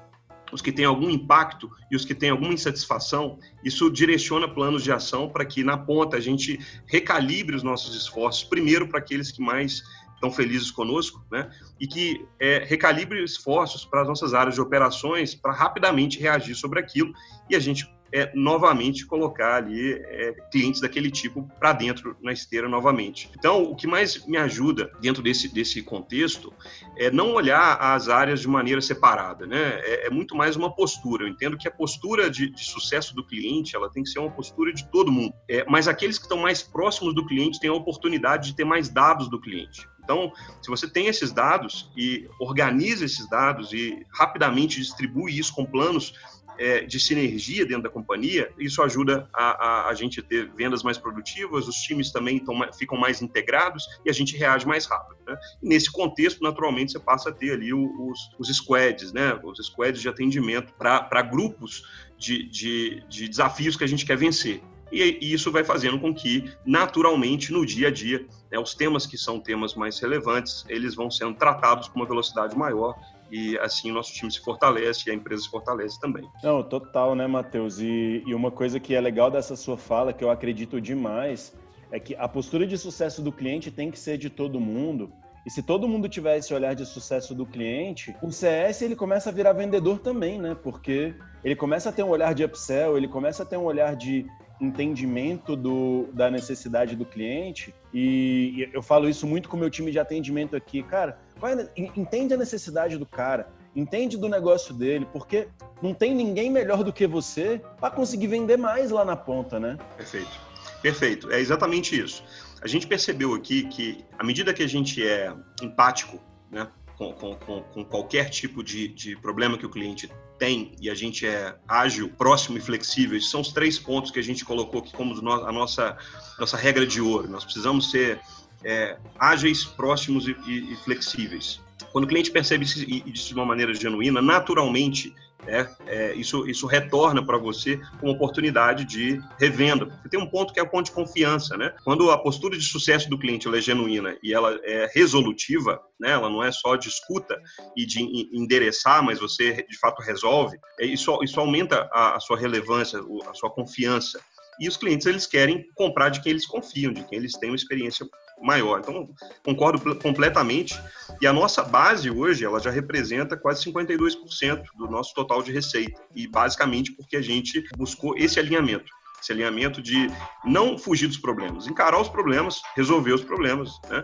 os 0.51 0.61
que 0.61 0.71
têm 0.71 0.85
algum 0.85 1.09
impacto 1.09 1.69
e 1.91 1.95
os 1.95 2.05
que 2.05 2.15
têm 2.15 2.29
alguma 2.29 2.53
insatisfação, 2.53 3.37
isso 3.63 3.89
direciona 3.89 4.47
planos 4.47 4.83
de 4.83 4.91
ação 4.91 5.29
para 5.29 5.45
que 5.45 5.63
na 5.63 5.77
ponta 5.77 6.17
a 6.17 6.19
gente 6.19 6.59
recalibre 6.85 7.55
os 7.55 7.63
nossos 7.63 7.95
esforços, 7.95 8.43
primeiro 8.43 8.87
para 8.87 8.99
aqueles 8.99 9.31
que 9.31 9.41
mais 9.41 9.83
estão 10.15 10.31
felizes 10.31 10.71
conosco, 10.71 11.23
né? 11.31 11.49
E 11.79 11.87
que 11.87 12.25
é, 12.39 12.63
recalibre 12.65 13.23
esforços 13.23 13.85
para 13.85 14.01
as 14.01 14.07
nossas 14.07 14.33
áreas 14.33 14.55
de 14.55 14.61
operações 14.61 15.35
para 15.35 15.53
rapidamente 15.53 16.19
reagir 16.19 16.55
sobre 16.55 16.79
aquilo 16.79 17.13
e 17.49 17.55
a 17.55 17.59
gente 17.59 17.87
é, 18.11 18.31
novamente 18.33 19.05
colocar 19.05 19.55
ali 19.55 19.93
é, 19.93 20.33
clientes 20.51 20.81
daquele 20.81 21.11
tipo 21.11 21.49
para 21.59 21.73
dentro 21.73 22.15
na 22.21 22.31
esteira 22.31 22.67
novamente. 22.67 23.29
Então, 23.37 23.63
o 23.63 23.75
que 23.75 23.87
mais 23.87 24.25
me 24.25 24.37
ajuda 24.37 24.91
dentro 24.99 25.21
desse, 25.21 25.53
desse 25.53 25.81
contexto 25.81 26.53
é 26.97 27.11
não 27.11 27.33
olhar 27.33 27.75
as 27.75 28.09
áreas 28.09 28.41
de 28.41 28.47
maneira 28.47 28.81
separada, 28.81 29.45
né? 29.45 29.79
É, 29.83 30.07
é 30.07 30.09
muito 30.09 30.35
mais 30.35 30.55
uma 30.55 30.73
postura. 30.73 31.23
Eu 31.23 31.27
entendo 31.27 31.57
que 31.57 31.67
a 31.67 31.71
postura 31.71 32.29
de, 32.29 32.49
de, 32.49 32.63
sucesso 32.63 33.15
do 33.15 33.25
cliente 33.25 33.75
ela 33.75 33.89
tem 33.89 34.03
que 34.03 34.09
ser 34.09 34.19
uma 34.19 34.31
postura 34.31 34.73
de 34.73 34.89
todo 34.89 35.11
mundo. 35.11 35.33
É, 35.49 35.65
mas 35.69 35.87
aqueles 35.87 36.17
que 36.17 36.25
estão 36.25 36.37
mais 36.37 36.61
próximos 36.61 37.13
do 37.13 37.25
cliente 37.25 37.59
têm 37.59 37.69
a 37.69 37.73
oportunidade 37.73 38.49
de 38.49 38.55
ter 38.55 38.65
mais 38.65 38.89
dados 38.89 39.29
do 39.29 39.39
cliente. 39.39 39.87
Então, 40.07 40.31
se 40.61 40.69
você 40.69 40.89
tem 40.89 41.07
esses 41.07 41.33
dados 41.33 41.91
e 41.97 42.29
organiza 42.39 43.03
esses 43.03 43.29
dados 43.29 43.73
e 43.73 44.05
rapidamente 44.09 44.79
distribui 44.79 45.37
isso 45.37 45.53
com 45.53 45.65
planos 45.65 46.13
é, 46.57 46.81
de 46.81 46.99
sinergia 46.99 47.65
dentro 47.65 47.83
da 47.83 47.89
companhia, 47.89 48.51
isso 48.57 48.81
ajuda 48.81 49.29
a, 49.33 49.43
a, 49.43 49.89
a, 49.89 49.93
gente 49.93 50.21
ter 50.21 50.51
vendas 50.53 50.83
mais 50.83 50.97
produtivas, 50.97 51.67
os 51.67 51.75
times 51.77 52.11
também 52.11 52.39
tão, 52.39 52.55
ficam 52.73 52.97
mais 52.97 53.21
integrados 53.21 53.85
e 54.05 54.09
a 54.09 54.13
gente 54.13 54.35
reage 54.35 54.67
mais 54.67 54.85
rápido. 54.85 55.17
Né? 55.27 55.37
nesse 55.61 55.91
contexto, 55.91 56.41
naturalmente, 56.41 56.91
você 56.93 56.99
passa 56.99 57.29
a 57.29 57.33
ter 57.33 57.51
ali 57.51 57.73
os, 57.73 58.29
os 58.39 58.47
squads, 58.55 59.11
né? 59.11 59.39
os 59.43 59.65
squads 59.65 60.01
de 60.01 60.09
atendimento 60.09 60.73
para 60.73 61.21
grupos 61.21 61.83
de, 62.17 62.49
de, 62.49 63.03
de 63.07 63.27
desafios 63.27 63.75
que 63.75 63.83
a 63.83 63.87
gente 63.87 64.05
quer 64.05 64.17
vencer. 64.17 64.61
E, 64.91 65.33
isso 65.33 65.51
vai 65.51 65.63
fazendo 65.63 65.99
com 65.99 66.13
que, 66.13 66.49
naturalmente, 66.65 67.51
no 67.51 67.65
dia 67.65 67.89
a 67.89 67.91
dia, 67.91 68.25
né, 68.49 68.57
os 68.57 68.73
temas 68.73 69.05
que 69.05 69.17
são 69.17 69.39
temas 69.39 69.75
mais 69.75 69.99
relevantes, 69.99 70.65
eles 70.69 70.95
vão 70.95 71.11
sendo 71.11 71.35
tratados 71.35 71.89
com 71.89 71.99
uma 71.99 72.05
velocidade 72.05 72.55
maior 72.57 72.95
e 73.31 73.57
assim 73.59 73.91
o 73.91 73.93
nosso 73.93 74.13
time 74.13 74.31
se 74.31 74.39
fortalece 74.39 75.09
e 75.09 75.11
a 75.11 75.15
empresa 75.15 75.43
se 75.43 75.49
fortalece 75.49 75.99
também. 75.99 76.27
Não, 76.43 76.63
total, 76.63 77.15
né, 77.15 77.27
Matheus? 77.27 77.79
E, 77.79 78.23
e 78.25 78.33
uma 78.33 78.51
coisa 78.51 78.79
que 78.79 78.95
é 78.95 79.01
legal 79.01 79.29
dessa 79.29 79.55
sua 79.55 79.77
fala, 79.77 80.13
que 80.13 80.23
eu 80.23 80.29
acredito 80.29 80.79
demais, 80.79 81.53
é 81.91 81.99
que 81.99 82.15
a 82.15 82.27
postura 82.27 82.65
de 82.65 82.77
sucesso 82.77 83.21
do 83.21 83.31
cliente 83.31 83.71
tem 83.71 83.91
que 83.91 83.99
ser 83.99 84.17
de 84.17 84.29
todo 84.29 84.59
mundo. 84.59 85.11
E 85.45 85.49
se 85.49 85.63
todo 85.63 85.87
mundo 85.87 86.09
tiver 86.09 86.37
esse 86.37 86.53
olhar 86.53 86.75
de 86.75 86.85
sucesso 86.85 87.33
do 87.33 87.45
cliente, 87.45 88.13
o 88.21 88.31
CS 88.31 88.81
ele 88.81 88.97
começa 88.97 89.29
a 89.29 89.33
virar 89.33 89.53
vendedor 89.53 89.99
também, 89.99 90.37
né? 90.37 90.57
Porque 90.61 91.15
ele 91.41 91.55
começa 91.55 91.87
a 91.87 91.91
ter 91.91 92.03
um 92.03 92.09
olhar 92.09 92.33
de 92.33 92.43
upsell, 92.43 92.97
ele 92.97 93.07
começa 93.07 93.43
a 93.43 93.45
ter 93.45 93.55
um 93.55 93.63
olhar 93.63 93.95
de 93.95 94.25
entendimento 94.59 95.55
do, 95.55 96.09
da 96.11 96.29
necessidade 96.29 96.95
do 96.95 97.05
cliente. 97.05 97.73
E 97.93 98.69
eu 98.73 98.81
falo 98.81 99.07
isso 99.07 99.25
muito 99.25 99.47
com 99.47 99.55
o 99.55 99.59
meu 99.59 99.69
time 99.69 99.91
de 99.91 99.99
atendimento 99.99 100.55
aqui. 100.55 100.83
Cara, 100.83 101.17
é, 101.43 101.69
entende 101.95 102.33
a 102.33 102.37
necessidade 102.37 102.97
do 102.97 103.05
cara, 103.05 103.49
entende 103.75 104.17
do 104.17 104.27
negócio 104.27 104.73
dele, 104.73 105.07
porque 105.11 105.47
não 105.81 105.93
tem 105.93 106.13
ninguém 106.13 106.49
melhor 106.49 106.83
do 106.83 106.91
que 106.91 107.05
você 107.05 107.61
para 107.79 107.93
conseguir 107.93 108.27
vender 108.27 108.57
mais 108.57 108.91
lá 108.91 109.05
na 109.05 109.15
ponta, 109.15 109.59
né? 109.59 109.77
Perfeito. 109.95 110.47
Perfeito. 110.81 111.31
É 111.31 111.39
exatamente 111.39 111.99
isso. 111.99 112.23
A 112.61 112.67
gente 112.67 112.87
percebeu 112.87 113.33
aqui 113.33 113.63
que, 113.63 114.03
à 114.17 114.23
medida 114.23 114.53
que 114.53 114.63
a 114.63 114.67
gente 114.67 115.05
é 115.05 115.33
empático, 115.61 116.19
né? 116.51 116.67
Com, 116.97 117.13
com, 117.13 117.61
com, 117.61 117.85
qualquer 117.85 118.27
tipo 118.31 118.63
de, 118.63 118.87
de 118.87 119.15
problema 119.17 119.55
que 119.55 119.65
o 119.67 119.69
cliente 119.69 120.11
tem 120.39 120.75
e 120.81 120.89
a 120.89 120.95
gente 120.95 121.27
é 121.27 121.55
ágil, 121.67 122.09
próximo 122.09 122.57
e 122.57 122.61
flexível, 122.61 123.15
esses 123.15 123.29
são 123.29 123.41
os 123.41 123.51
três 123.51 123.77
pontos 123.77 124.09
que 124.09 124.17
a 124.17 124.23
gente 124.23 124.43
colocou 124.43 124.79
aqui 124.79 124.91
como 124.93 125.13
a 125.29 125.51
nossa, 125.51 125.95
nossa 126.39 126.57
regra 126.57 126.87
de 126.87 126.99
ouro. 126.99 127.29
Nós 127.29 127.43
precisamos 127.43 127.91
ser 127.91 128.19
é, 128.63 128.97
ágeis, 129.19 129.65
próximos 129.65 130.27
e, 130.27 130.35
e, 130.45 130.73
e, 130.73 130.75
flexíveis. 130.77 131.61
Quando 131.91 132.05
o 132.05 132.07
cliente 132.07 132.31
percebe 132.31 132.65
isso, 132.65 132.85
de 132.85 133.33
uma 133.33 133.45
maneira 133.45 133.73
genuína, 133.73 134.21
naturalmente 134.21 135.13
é, 135.45 135.67
é, 135.85 136.13
isso, 136.15 136.47
isso 136.47 136.67
retorna 136.67 137.25
para 137.25 137.37
você 137.37 137.79
uma 138.01 138.11
oportunidade 138.11 138.83
de 138.85 139.21
revenda. 139.39 139.85
Porque 139.85 140.09
tem 140.09 140.19
um 140.19 140.29
ponto 140.29 140.53
que 140.53 140.59
é 140.59 140.63
o 140.63 140.69
ponto 140.69 140.87
de 140.87 140.91
confiança, 140.91 141.55
né? 141.55 141.73
Quando 141.83 142.11
a 142.11 142.17
postura 142.17 142.57
de 142.57 142.63
sucesso 142.63 143.09
do 143.09 143.17
cliente 143.17 143.47
é 143.47 143.61
genuína 143.61 144.17
e 144.21 144.33
ela 144.33 144.59
é 144.63 144.89
resolutiva, 144.93 145.79
né? 145.99 146.11
ela 146.11 146.29
não 146.29 146.43
é 146.43 146.51
só 146.51 146.75
de 146.75 146.89
escuta 146.89 147.39
e 147.75 147.85
de 147.85 148.01
endereçar, 148.33 149.03
mas 149.03 149.19
você 149.19 149.65
de 149.69 149.77
fato 149.79 150.01
resolve, 150.01 150.57
é, 150.79 150.85
isso, 150.85 151.17
isso 151.23 151.39
aumenta 151.39 151.89
a, 151.93 152.17
a 152.17 152.19
sua 152.19 152.37
relevância, 152.37 152.99
a 153.29 153.33
sua 153.33 153.49
confiança. 153.49 154.19
E 154.59 154.67
os 154.67 154.75
clientes 154.75 155.05
eles 155.05 155.27
querem 155.27 155.65
comprar 155.75 156.09
de 156.09 156.21
quem 156.21 156.31
eles 156.31 156.47
confiam, 156.47 156.91
de 156.91 157.03
quem 157.03 157.19
eles 157.19 157.33
têm 157.33 157.51
uma 157.51 157.55
experiência 157.55 158.07
maior. 158.41 158.79
Então, 158.79 159.09
concordo 159.43 159.95
completamente. 159.95 160.79
E 161.21 161.27
a 161.27 161.33
nossa 161.33 161.63
base 161.63 162.09
hoje, 162.09 162.45
ela 162.45 162.59
já 162.59 162.69
representa 162.69 163.37
quase 163.37 163.63
52% 163.65 164.63
do 164.77 164.87
nosso 164.87 165.13
total 165.13 165.41
de 165.41 165.51
receita. 165.51 166.01
E 166.15 166.27
basicamente 166.27 166.91
porque 166.91 167.17
a 167.17 167.21
gente 167.21 167.63
buscou 167.75 168.17
esse 168.17 168.39
alinhamento. 168.39 168.91
Esse 169.21 169.31
alinhamento 169.31 169.81
de 169.81 170.09
não 170.45 170.77
fugir 170.77 171.07
dos 171.07 171.17
problemas, 171.17 171.67
encarar 171.67 171.99
os 171.99 172.07
problemas, 172.07 172.61
resolver 172.75 173.13
os 173.13 173.23
problemas, 173.23 173.79
né? 173.89 174.03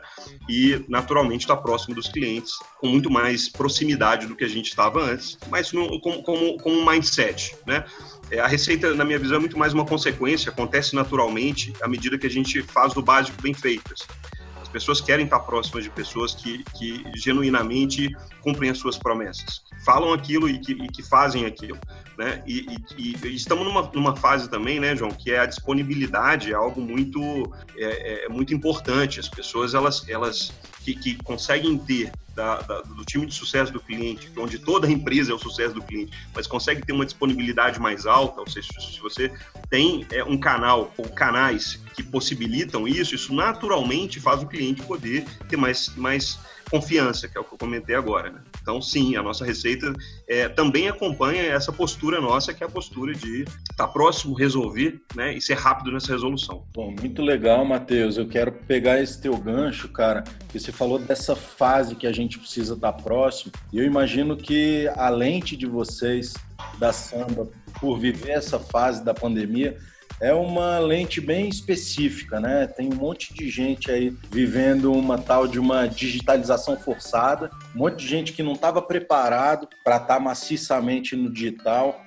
E, 0.49 0.83
naturalmente, 0.89 1.41
estar 1.41 1.57
próximo 1.57 1.95
dos 1.95 2.09
clientes 2.09 2.53
com 2.79 2.87
muito 2.87 3.09
mais 3.09 3.47
proximidade 3.47 4.27
do 4.27 4.35
que 4.35 4.43
a 4.43 4.49
gente 4.49 4.69
estava 4.69 5.01
antes, 5.01 5.37
mas 5.49 5.71
no, 5.71 5.99
como, 6.01 6.23
como, 6.23 6.57
como 6.57 6.77
um 6.77 6.85
mindset, 6.85 7.55
né? 7.65 7.85
É, 8.31 8.39
a 8.39 8.47
receita, 8.47 8.93
na 8.95 9.05
minha 9.05 9.19
visão, 9.19 9.37
é 9.37 9.39
muito 9.39 9.57
mais 9.57 9.73
uma 9.73 9.85
consequência, 9.85 10.49
acontece 10.49 10.95
naturalmente 10.95 11.73
à 11.81 11.87
medida 11.87 12.17
que 12.17 12.25
a 12.25 12.29
gente 12.29 12.61
faz 12.63 12.93
do 12.93 13.01
básico 13.01 13.41
bem 13.41 13.53
feito. 13.53 13.93
Assim. 13.93 14.42
As 14.73 14.81
pessoas 14.81 14.99
querem 14.99 15.25
estar 15.25 15.39
próximas 15.41 15.83
de 15.83 15.91
pessoas 15.91 16.33
que, 16.33 16.63
que 16.75 17.05
genuinamente 17.15 18.09
cumprem 18.41 18.71
as 18.71 18.79
suas 18.79 18.97
promessas, 18.97 19.61
falam 19.85 20.11
aquilo 20.11 20.49
e 20.49 20.57
que, 20.57 20.71
e 20.71 20.87
que 20.87 21.03
fazem 21.03 21.45
aquilo. 21.45 21.77
Né? 22.17 22.41
E, 22.47 22.65
e, 22.97 23.15
e, 23.23 23.35
estamos 23.35 23.63
numa, 23.65 23.83
numa 23.93 24.15
fase 24.15 24.49
também, 24.49 24.79
né, 24.79 24.95
João, 24.95 25.11
que 25.11 25.31
é 25.31 25.37
a 25.37 25.45
disponibilidade 25.45 26.51
é 26.51 26.55
algo 26.55 26.81
muito, 26.81 27.21
é, 27.77 28.25
é 28.25 28.29
muito 28.29 28.51
importante. 28.51 29.19
As 29.19 29.29
pessoas 29.29 29.75
elas, 29.75 30.09
elas 30.09 30.51
que, 30.83 30.95
que 30.95 31.21
conseguem 31.23 31.77
ter 31.77 32.11
da, 32.35 32.61
da, 32.61 32.81
do 32.81 33.05
time 33.05 33.25
de 33.25 33.33
sucesso 33.33 33.71
do 33.71 33.79
cliente, 33.79 34.31
onde 34.37 34.57
toda 34.59 34.89
empresa 34.89 35.31
é 35.31 35.35
o 35.35 35.39
sucesso 35.39 35.75
do 35.75 35.81
cliente, 35.81 36.11
mas 36.33 36.47
consegue 36.47 36.85
ter 36.85 36.93
uma 36.93 37.05
disponibilidade 37.05 37.79
mais 37.79 38.05
alta, 38.05 38.41
ou 38.41 38.49
seja, 38.49 38.67
se 38.79 38.99
você 38.99 39.31
tem 39.69 40.05
é, 40.11 40.23
um 40.23 40.37
canal 40.37 40.93
ou 40.97 41.09
canais 41.09 41.79
que 41.95 42.01
possibilitam 42.01 42.87
isso, 42.87 43.13
isso 43.13 43.33
naturalmente 43.33 44.19
faz 44.19 44.41
o 44.41 44.47
cliente 44.47 44.81
poder 44.81 45.25
ter 45.47 45.57
mais, 45.57 45.95
mais 45.95 46.39
confiança, 46.73 47.27
que 47.27 47.37
é 47.37 47.41
o 47.41 47.43
que 47.43 47.53
eu 47.53 47.57
comentei 47.57 47.93
agora. 47.93 48.31
Né? 48.31 48.41
Então, 48.59 48.81
sim, 48.81 49.15
a 49.15 49.21
nossa 49.21 49.45
receita 49.45 49.93
é, 50.27 50.49
também 50.49 50.87
acompanha 50.87 51.43
essa 51.43 51.71
postura 51.71 52.19
nossa, 52.19 52.51
que 52.51 52.63
é 52.63 52.67
a 52.67 52.69
postura 52.69 53.13
de 53.13 53.45
estar 53.69 53.87
próximo, 53.89 54.33
resolver 54.33 54.99
né, 55.15 55.35
e 55.35 55.39
ser 55.39 55.53
rápido 55.53 55.91
nessa 55.91 56.11
resolução. 56.11 56.65
Bom, 56.73 56.95
muito 56.99 57.21
legal, 57.21 57.63
Matheus. 57.63 58.17
Eu 58.17 58.27
quero 58.27 58.51
pegar 58.51 58.99
esse 58.99 59.21
teu 59.21 59.37
gancho, 59.37 59.87
cara, 59.87 60.23
que 60.49 60.59
você 60.59 60.71
falou 60.71 60.97
dessa 60.97 61.35
fase 61.35 61.93
que 61.93 62.07
a 62.07 62.11
gente 62.11 62.39
precisa 62.39 62.73
estar 62.73 62.93
próximo. 62.93 63.51
E 63.71 63.77
eu 63.77 63.85
imagino 63.85 64.35
que 64.35 64.89
a 64.95 65.09
lente 65.09 65.55
de 65.55 65.67
vocês 65.67 66.33
da 66.79 66.91
samba, 66.91 67.51
por 67.79 67.99
viver 67.99 68.31
essa 68.31 68.57
fase 68.57 69.05
da 69.05 69.13
pandemia, 69.13 69.77
é 70.19 70.33
uma 70.33 70.79
lente 70.79 71.19
bem 71.19 71.49
específica, 71.49 72.39
né? 72.39 72.67
Tem 72.67 72.91
um 72.91 72.95
monte 72.95 73.33
de 73.33 73.49
gente 73.49 73.91
aí 73.91 74.15
vivendo 74.31 74.91
uma 74.91 75.17
tal 75.17 75.47
de 75.47 75.59
uma 75.59 75.87
digitalização 75.87 76.77
forçada, 76.77 77.49
um 77.75 77.79
monte 77.79 77.97
de 77.97 78.07
gente 78.07 78.33
que 78.33 78.43
não 78.43 78.53
estava 78.53 78.81
preparado 78.81 79.67
para 79.83 79.97
estar 79.97 80.15
tá 80.15 80.19
maciçamente 80.19 81.15
no 81.15 81.31
digital. 81.31 82.03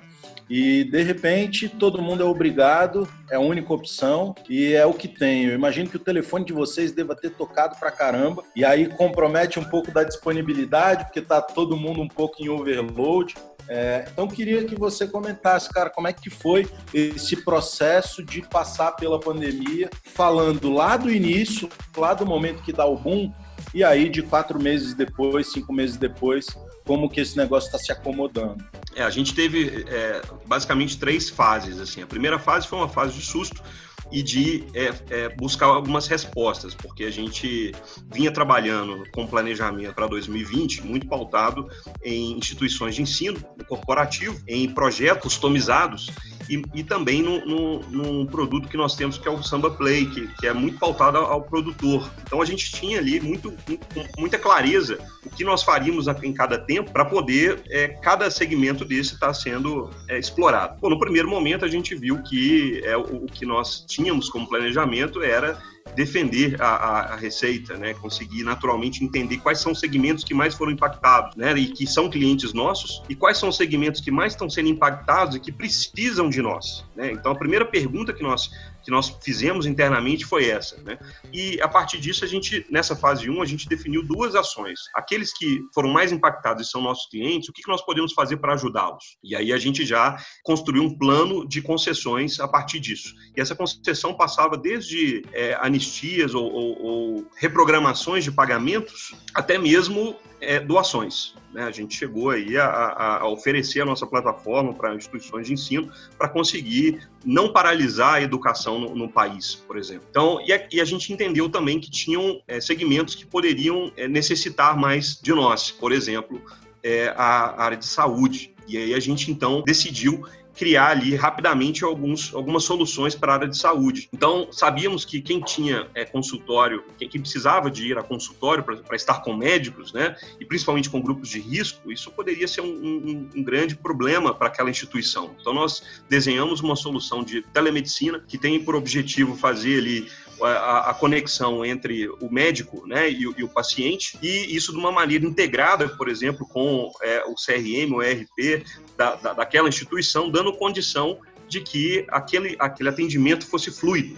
E 0.49 0.85
de 0.85 1.03
repente 1.03 1.67
todo 1.67 2.01
mundo 2.01 2.23
é 2.23 2.25
obrigado, 2.25 3.07
é 3.29 3.35
a 3.35 3.39
única 3.39 3.73
opção 3.73 4.33
e 4.49 4.73
é 4.73 4.85
o 4.85 4.93
que 4.93 5.07
tem. 5.07 5.45
Eu 5.45 5.53
imagino 5.53 5.89
que 5.89 5.97
o 5.97 5.99
telefone 5.99 6.45
de 6.45 6.53
vocês 6.53 6.93
deva 6.93 7.15
ter 7.15 7.31
tocado 7.31 7.77
pra 7.77 7.91
caramba 7.91 8.43
e 8.55 8.63
aí 8.63 8.87
compromete 8.87 9.59
um 9.59 9.63
pouco 9.63 9.91
da 9.91 10.03
disponibilidade, 10.03 11.03
porque 11.05 11.21
tá 11.21 11.41
todo 11.41 11.75
mundo 11.75 12.01
um 12.01 12.07
pouco 12.07 12.41
em 12.41 12.47
overload. 12.47 13.35
É, 13.69 14.07
então 14.11 14.27
queria 14.27 14.63
que 14.63 14.75
você 14.75 15.07
comentasse, 15.07 15.69
cara, 15.69 15.89
como 15.89 16.07
é 16.07 16.13
que 16.13 16.29
foi 16.29 16.67
esse 16.93 17.43
processo 17.43 18.23
de 18.23 18.41
passar 18.41 18.93
pela 18.93 19.19
pandemia, 19.19 19.89
falando 20.03 20.71
lá 20.71 20.95
do 20.95 21.11
início, 21.11 21.69
lá 21.95 22.13
do 22.13 22.25
momento 22.25 22.63
que 22.63 22.71
dá 22.71 22.85
o 22.85 22.97
boom, 22.97 23.31
e 23.73 23.83
aí 23.83 24.09
de 24.09 24.21
quatro 24.21 24.61
meses 24.61 24.93
depois, 24.93 25.51
cinco 25.51 25.73
meses 25.73 25.97
depois, 25.97 26.47
como 26.85 27.09
que 27.09 27.19
esse 27.19 27.35
negócio 27.35 27.67
está 27.67 27.77
se 27.77 27.91
acomodando. 27.91 28.63
É, 28.95 29.03
a 29.03 29.09
gente 29.09 29.35
teve 29.35 29.85
é, 29.89 30.21
basicamente 30.45 30.97
três 30.97 31.29
fases. 31.29 31.79
Assim, 31.79 32.01
a 32.01 32.07
primeira 32.07 32.39
fase 32.39 32.67
foi 32.67 32.79
uma 32.79 32.87
fase 32.89 33.13
de 33.13 33.21
susto 33.21 33.61
e 34.11 34.23
de 34.23 34.63
é, 34.73 34.93
é, 35.09 35.29
buscar 35.29 35.67
algumas 35.67 36.07
respostas, 36.07 36.73
porque 36.73 37.03
a 37.03 37.11
gente 37.11 37.73
vinha 38.13 38.31
trabalhando 38.31 39.03
com 39.11 39.27
planejamento 39.27 39.93
para 39.93 40.07
2020 40.07 40.83
muito 40.83 41.07
pautado 41.07 41.67
em 42.03 42.37
instituições 42.37 42.95
de 42.95 43.01
ensino 43.01 43.39
corporativo, 43.67 44.41
em 44.47 44.69
projetos 44.69 45.23
customizados 45.23 46.09
e, 46.49 46.63
e 46.73 46.83
também 46.83 47.21
no, 47.21 47.45
no, 47.45 47.79
num 47.89 48.25
produto 48.25 48.67
que 48.67 48.77
nós 48.77 48.95
temos 48.95 49.17
que 49.17 49.27
é 49.27 49.31
o 49.31 49.41
Samba 49.43 49.71
Play, 49.71 50.05
que, 50.05 50.27
que 50.35 50.47
é 50.47 50.53
muito 50.53 50.77
pautado 50.79 51.17
ao, 51.17 51.41
produtor. 51.41 52.09
Então 52.23 52.41
a 52.41 52.45
gente 52.45 52.71
tinha 52.71 52.99
ali 52.99 53.19
muito, 53.19 53.53
muito, 53.67 53.87
muita 54.17 54.37
clareza 54.37 54.97
o 55.25 55.29
que 55.29 55.43
nós 55.43 55.63
faríamos 55.63 56.07
em 56.07 56.33
cada 56.33 56.57
tempo 56.57 56.91
para 56.91 57.05
poder 57.05 57.61
é, 57.69 57.87
cada 57.87 58.29
segmento 58.29 58.83
desse 58.83 59.13
estar 59.13 59.27
tá 59.27 59.33
sendo 59.33 59.89
é, 60.09 60.17
explorado. 60.17 60.77
Bom, 60.79 60.89
no 60.89 60.99
primeiro 60.99 61.29
momento 61.29 61.65
a 61.65 61.67
gente 61.67 61.95
viu 61.95 62.21
que 62.23 62.81
é, 62.83 62.97
o, 62.97 63.01
o 63.01 63.25
que 63.25 63.45
nós 63.45 63.85
tínhamos 63.87 64.29
como 64.29 64.47
planejamento 64.47 65.21
era 65.21 65.57
defender 65.95 66.61
a, 66.61 66.67
a, 66.67 66.99
a, 67.13 67.15
receita, 67.15 67.77
né? 67.77 67.93
conseguir 67.93 68.43
naturalmente 68.43 69.03
entender 69.03 69.37
quais 69.37 69.59
são 69.59 69.71
os 69.71 69.79
segmentos 69.79 70.23
que 70.23 70.33
mais 70.33 70.53
foram 70.53 70.71
impactados 70.71 71.35
né? 71.35 71.53
e 71.57 71.67
que 71.67 71.85
são 71.87 72.09
clientes 72.09 72.53
nossos 72.53 73.01
e 73.09 73.15
quais 73.15 73.37
são 73.37 73.49
os 73.49 73.57
segmentos 73.57 74.01
que 74.01 74.11
mais 74.11 74.33
estão 74.33 74.49
sendo 74.49 74.69
impactados 74.69 75.35
e 75.35 75.39
que 75.39 75.51
precisam 75.51 76.29
de 76.29 76.41
nós. 76.41 76.85
Né? 76.95 77.11
Então, 77.11 77.31
a 77.31 77.35
primeira 77.35 77.65
pergunta 77.65 78.13
que 78.13 78.23
nós 78.23 78.49
que 78.87 78.91
nós 78.91 79.13
fizemos 79.21 79.65
internamente 79.65 80.25
foi 80.25 80.47
essa, 80.47 80.81
né? 80.81 80.97
E 81.33 81.61
a 81.61 81.67
partir 81.67 81.99
disso 81.99 82.23
a 82.23 82.27
gente 82.27 82.65
nessa 82.71 82.95
fase 82.95 83.29
1 83.29 83.41
a 83.41 83.45
gente 83.45 83.67
definiu 83.67 84.01
duas 84.01 84.33
ações. 84.33 84.79
Aqueles 84.95 85.37
que 85.37 85.59
foram 85.73 85.89
mais 85.89 86.13
impactados 86.13 86.65
e 86.65 86.71
são 86.71 86.79
nossos 86.81 87.05
clientes, 87.09 87.49
o 87.49 87.51
que, 87.51 87.67
nós 87.67 87.81
podemos 87.81 88.13
fazer 88.13 88.37
para 88.37 88.53
ajudá-los? 88.53 89.17
E 89.21 89.35
aí 89.35 89.51
a 89.51 89.57
gente 89.57 89.85
já 89.85 90.15
construiu 90.41 90.83
um 90.83 90.97
plano 90.97 91.45
de 91.45 91.61
concessões 91.61 92.39
a 92.39 92.47
partir 92.47 92.79
disso. 92.79 93.13
E 93.35 93.41
essa 93.41 93.53
concessão 93.53 94.13
passava 94.13 94.55
desde 94.55 95.21
é, 95.33 95.57
anistias 95.59 96.33
ou, 96.33 96.49
ou, 96.49 96.81
ou 96.81 97.31
reprogramações 97.35 98.23
de 98.23 98.31
pagamentos 98.31 99.13
até 99.33 99.57
mesmo 99.57 100.15
é, 100.39 100.59
doações. 100.59 101.35
Né? 101.53 101.63
A 101.63 101.71
gente 101.71 101.95
chegou 101.95 102.29
aí 102.29 102.57
a, 102.57 102.65
a, 102.65 103.17
a 103.21 103.27
oferecer 103.27 103.81
a 103.81 103.85
nossa 103.85 104.05
plataforma 104.05 104.73
para 104.73 104.95
instituições 104.95 105.47
de 105.47 105.53
ensino 105.53 105.91
para 106.17 106.29
conseguir 106.29 107.07
não 107.25 107.51
paralisar 107.51 108.15
a 108.15 108.21
educação 108.21 108.79
no, 108.79 108.95
no 108.95 109.09
país, 109.09 109.55
por 109.55 109.77
exemplo. 109.77 110.05
Então, 110.09 110.39
e 110.45 110.53
a, 110.53 110.67
e 110.71 110.79
a, 110.79 110.85
gente 110.85 111.11
entendeu 111.11 111.49
também 111.49 111.79
que 111.79 111.89
tinham 111.89 112.41
é, 112.47 112.61
segmentos 112.61 113.15
que 113.15 113.25
poderiam 113.25 113.91
é, 113.97 114.07
necessitar 114.07 114.77
mais 114.77 115.19
de 115.19 115.33
nós, 115.33 115.71
por 115.71 115.91
exemplo, 115.91 116.41
é, 116.83 117.13
a 117.15 117.61
área 117.63 117.77
de 117.77 117.85
saúde. 117.85 118.53
E 118.67 118.77
aí 118.77 118.93
a 118.93 118.99
gente 118.99 119.31
então 119.31 119.63
decidiu 119.65 120.25
criar 120.57 120.89
ali 120.89 121.15
rapidamente 121.15 121.83
alguns, 121.83 122.33
algumas 122.33 122.63
soluções 122.63 123.15
para 123.15 123.31
a 123.31 123.35
área 123.35 123.47
de 123.47 123.57
saúde. 123.57 124.09
Então, 124.11 124.47
sabíamos 124.51 125.05
que 125.05 125.21
quem 125.21 125.39
tinha 125.39 125.87
é, 125.93 126.03
consultório, 126.03 126.83
quem, 126.97 127.07
quem, 127.07 127.21
precisava 127.21 127.69
de 127.69 127.87
ir 127.87 127.97
a 127.97 128.03
consultório 128.03 128.63
para 128.63 128.95
estar 128.95 129.21
com 129.21 129.35
médicos, 129.35 129.93
né, 129.93 130.15
e 130.39 130.45
principalmente 130.45 130.89
com 130.89 130.99
grupos 130.99 131.29
de 131.29 131.39
risco, 131.39 131.91
isso 131.91 132.11
poderia 132.11 132.47
ser 132.47 132.61
um, 132.61 132.65
um, 132.65 133.29
um 133.35 133.43
grande 133.43 133.75
problema 133.75 134.33
para 134.33 134.47
aquela 134.47 134.69
instituição. 134.69 135.35
Então, 135.39 135.53
nós 135.53 135.83
desenhamos 136.09 136.59
uma 136.59 136.75
solução 136.75 137.23
de 137.23 137.41
telemedicina 137.41 138.23
que 138.27 138.37
tem 138.37 138.63
por 138.63 138.75
objetivo 138.75 139.35
fazer 139.35 139.77
ali 139.79 140.07
a, 140.41 140.91
a, 140.91 140.93
conexão 140.93 141.65
entre 141.65 142.07
o 142.07 142.29
médico 142.31 142.85
né, 142.87 143.09
e, 143.09 143.21
e, 143.21 143.43
o 143.43 143.49
paciente, 143.49 144.17
e 144.21 144.55
isso 144.55 144.71
de 144.71 144.77
uma 144.77 144.91
maneira 144.91 145.25
integrada, 145.25 145.87
por 145.89 146.09
exemplo, 146.09 146.47
com 146.47 146.91
é, 147.01 147.23
o 147.25 147.35
CRM, 147.35 147.93
o 147.93 148.03
ERP 148.03 148.63
da, 148.97 149.15
da, 149.15 149.33
daquela 149.33 149.69
instituição, 149.69 150.29
dando 150.29 150.53
condição 150.53 151.19
de 151.47 151.61
que 151.61 152.05
aquele, 152.09 152.55
aquele 152.59 152.89
atendimento 152.89 153.45
fosse 153.45 153.71
fluido 153.71 154.17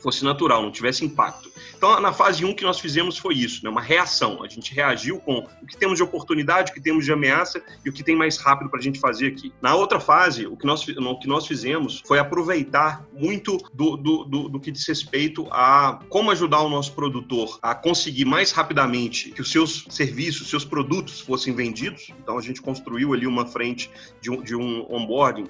fosse 0.00 0.24
natural, 0.24 0.62
não 0.62 0.70
tivesse 0.70 1.04
impacto. 1.04 1.50
Então, 1.76 2.00
na 2.00 2.12
fase 2.12 2.44
1 2.44 2.54
que 2.54 2.64
nós 2.64 2.80
fizemos 2.80 3.18
foi 3.18 3.34
isso, 3.34 3.62
né? 3.62 3.70
uma 3.70 3.80
reação. 3.80 4.42
A 4.42 4.48
gente 4.48 4.74
reagiu 4.74 5.18
com 5.18 5.46
o 5.62 5.66
que 5.66 5.76
temos 5.76 5.96
de 5.96 6.02
oportunidade, 6.02 6.70
o 6.70 6.74
que 6.74 6.80
temos 6.80 7.04
de 7.04 7.12
ameaça 7.12 7.62
e 7.84 7.90
o 7.90 7.92
que 7.92 8.02
tem 8.02 8.16
mais 8.16 8.38
rápido 8.38 8.70
para 8.70 8.78
a 8.78 8.82
gente 8.82 8.98
fazer 8.98 9.28
aqui. 9.28 9.52
Na 9.60 9.74
outra 9.74 10.00
fase, 10.00 10.46
o 10.46 10.56
que 10.56 10.66
nós, 10.66 10.86
o 10.86 11.18
que 11.18 11.28
nós 11.28 11.46
fizemos 11.46 12.02
foi 12.06 12.18
aproveitar 12.18 13.04
muito 13.12 13.58
do, 13.74 13.96
do, 13.96 14.24
do, 14.24 14.48
do 14.48 14.60
que 14.60 14.70
diz 14.70 14.86
respeito 14.86 15.46
a 15.50 16.00
como 16.08 16.30
ajudar 16.30 16.60
o 16.60 16.68
nosso 16.68 16.92
produtor 16.92 17.58
a 17.62 17.74
conseguir 17.74 18.24
mais 18.24 18.52
rapidamente 18.52 19.30
que 19.30 19.42
os 19.42 19.50
seus 19.50 19.86
serviços, 19.90 20.48
seus 20.48 20.64
produtos 20.64 21.20
fossem 21.20 21.54
vendidos. 21.54 22.10
Então, 22.20 22.38
a 22.38 22.42
gente 22.42 22.62
construiu 22.62 23.12
ali 23.12 23.26
uma 23.26 23.46
frente 23.46 23.90
de 24.20 24.30
um, 24.30 24.42
de 24.42 24.56
um 24.56 24.86
onboarding 24.88 25.46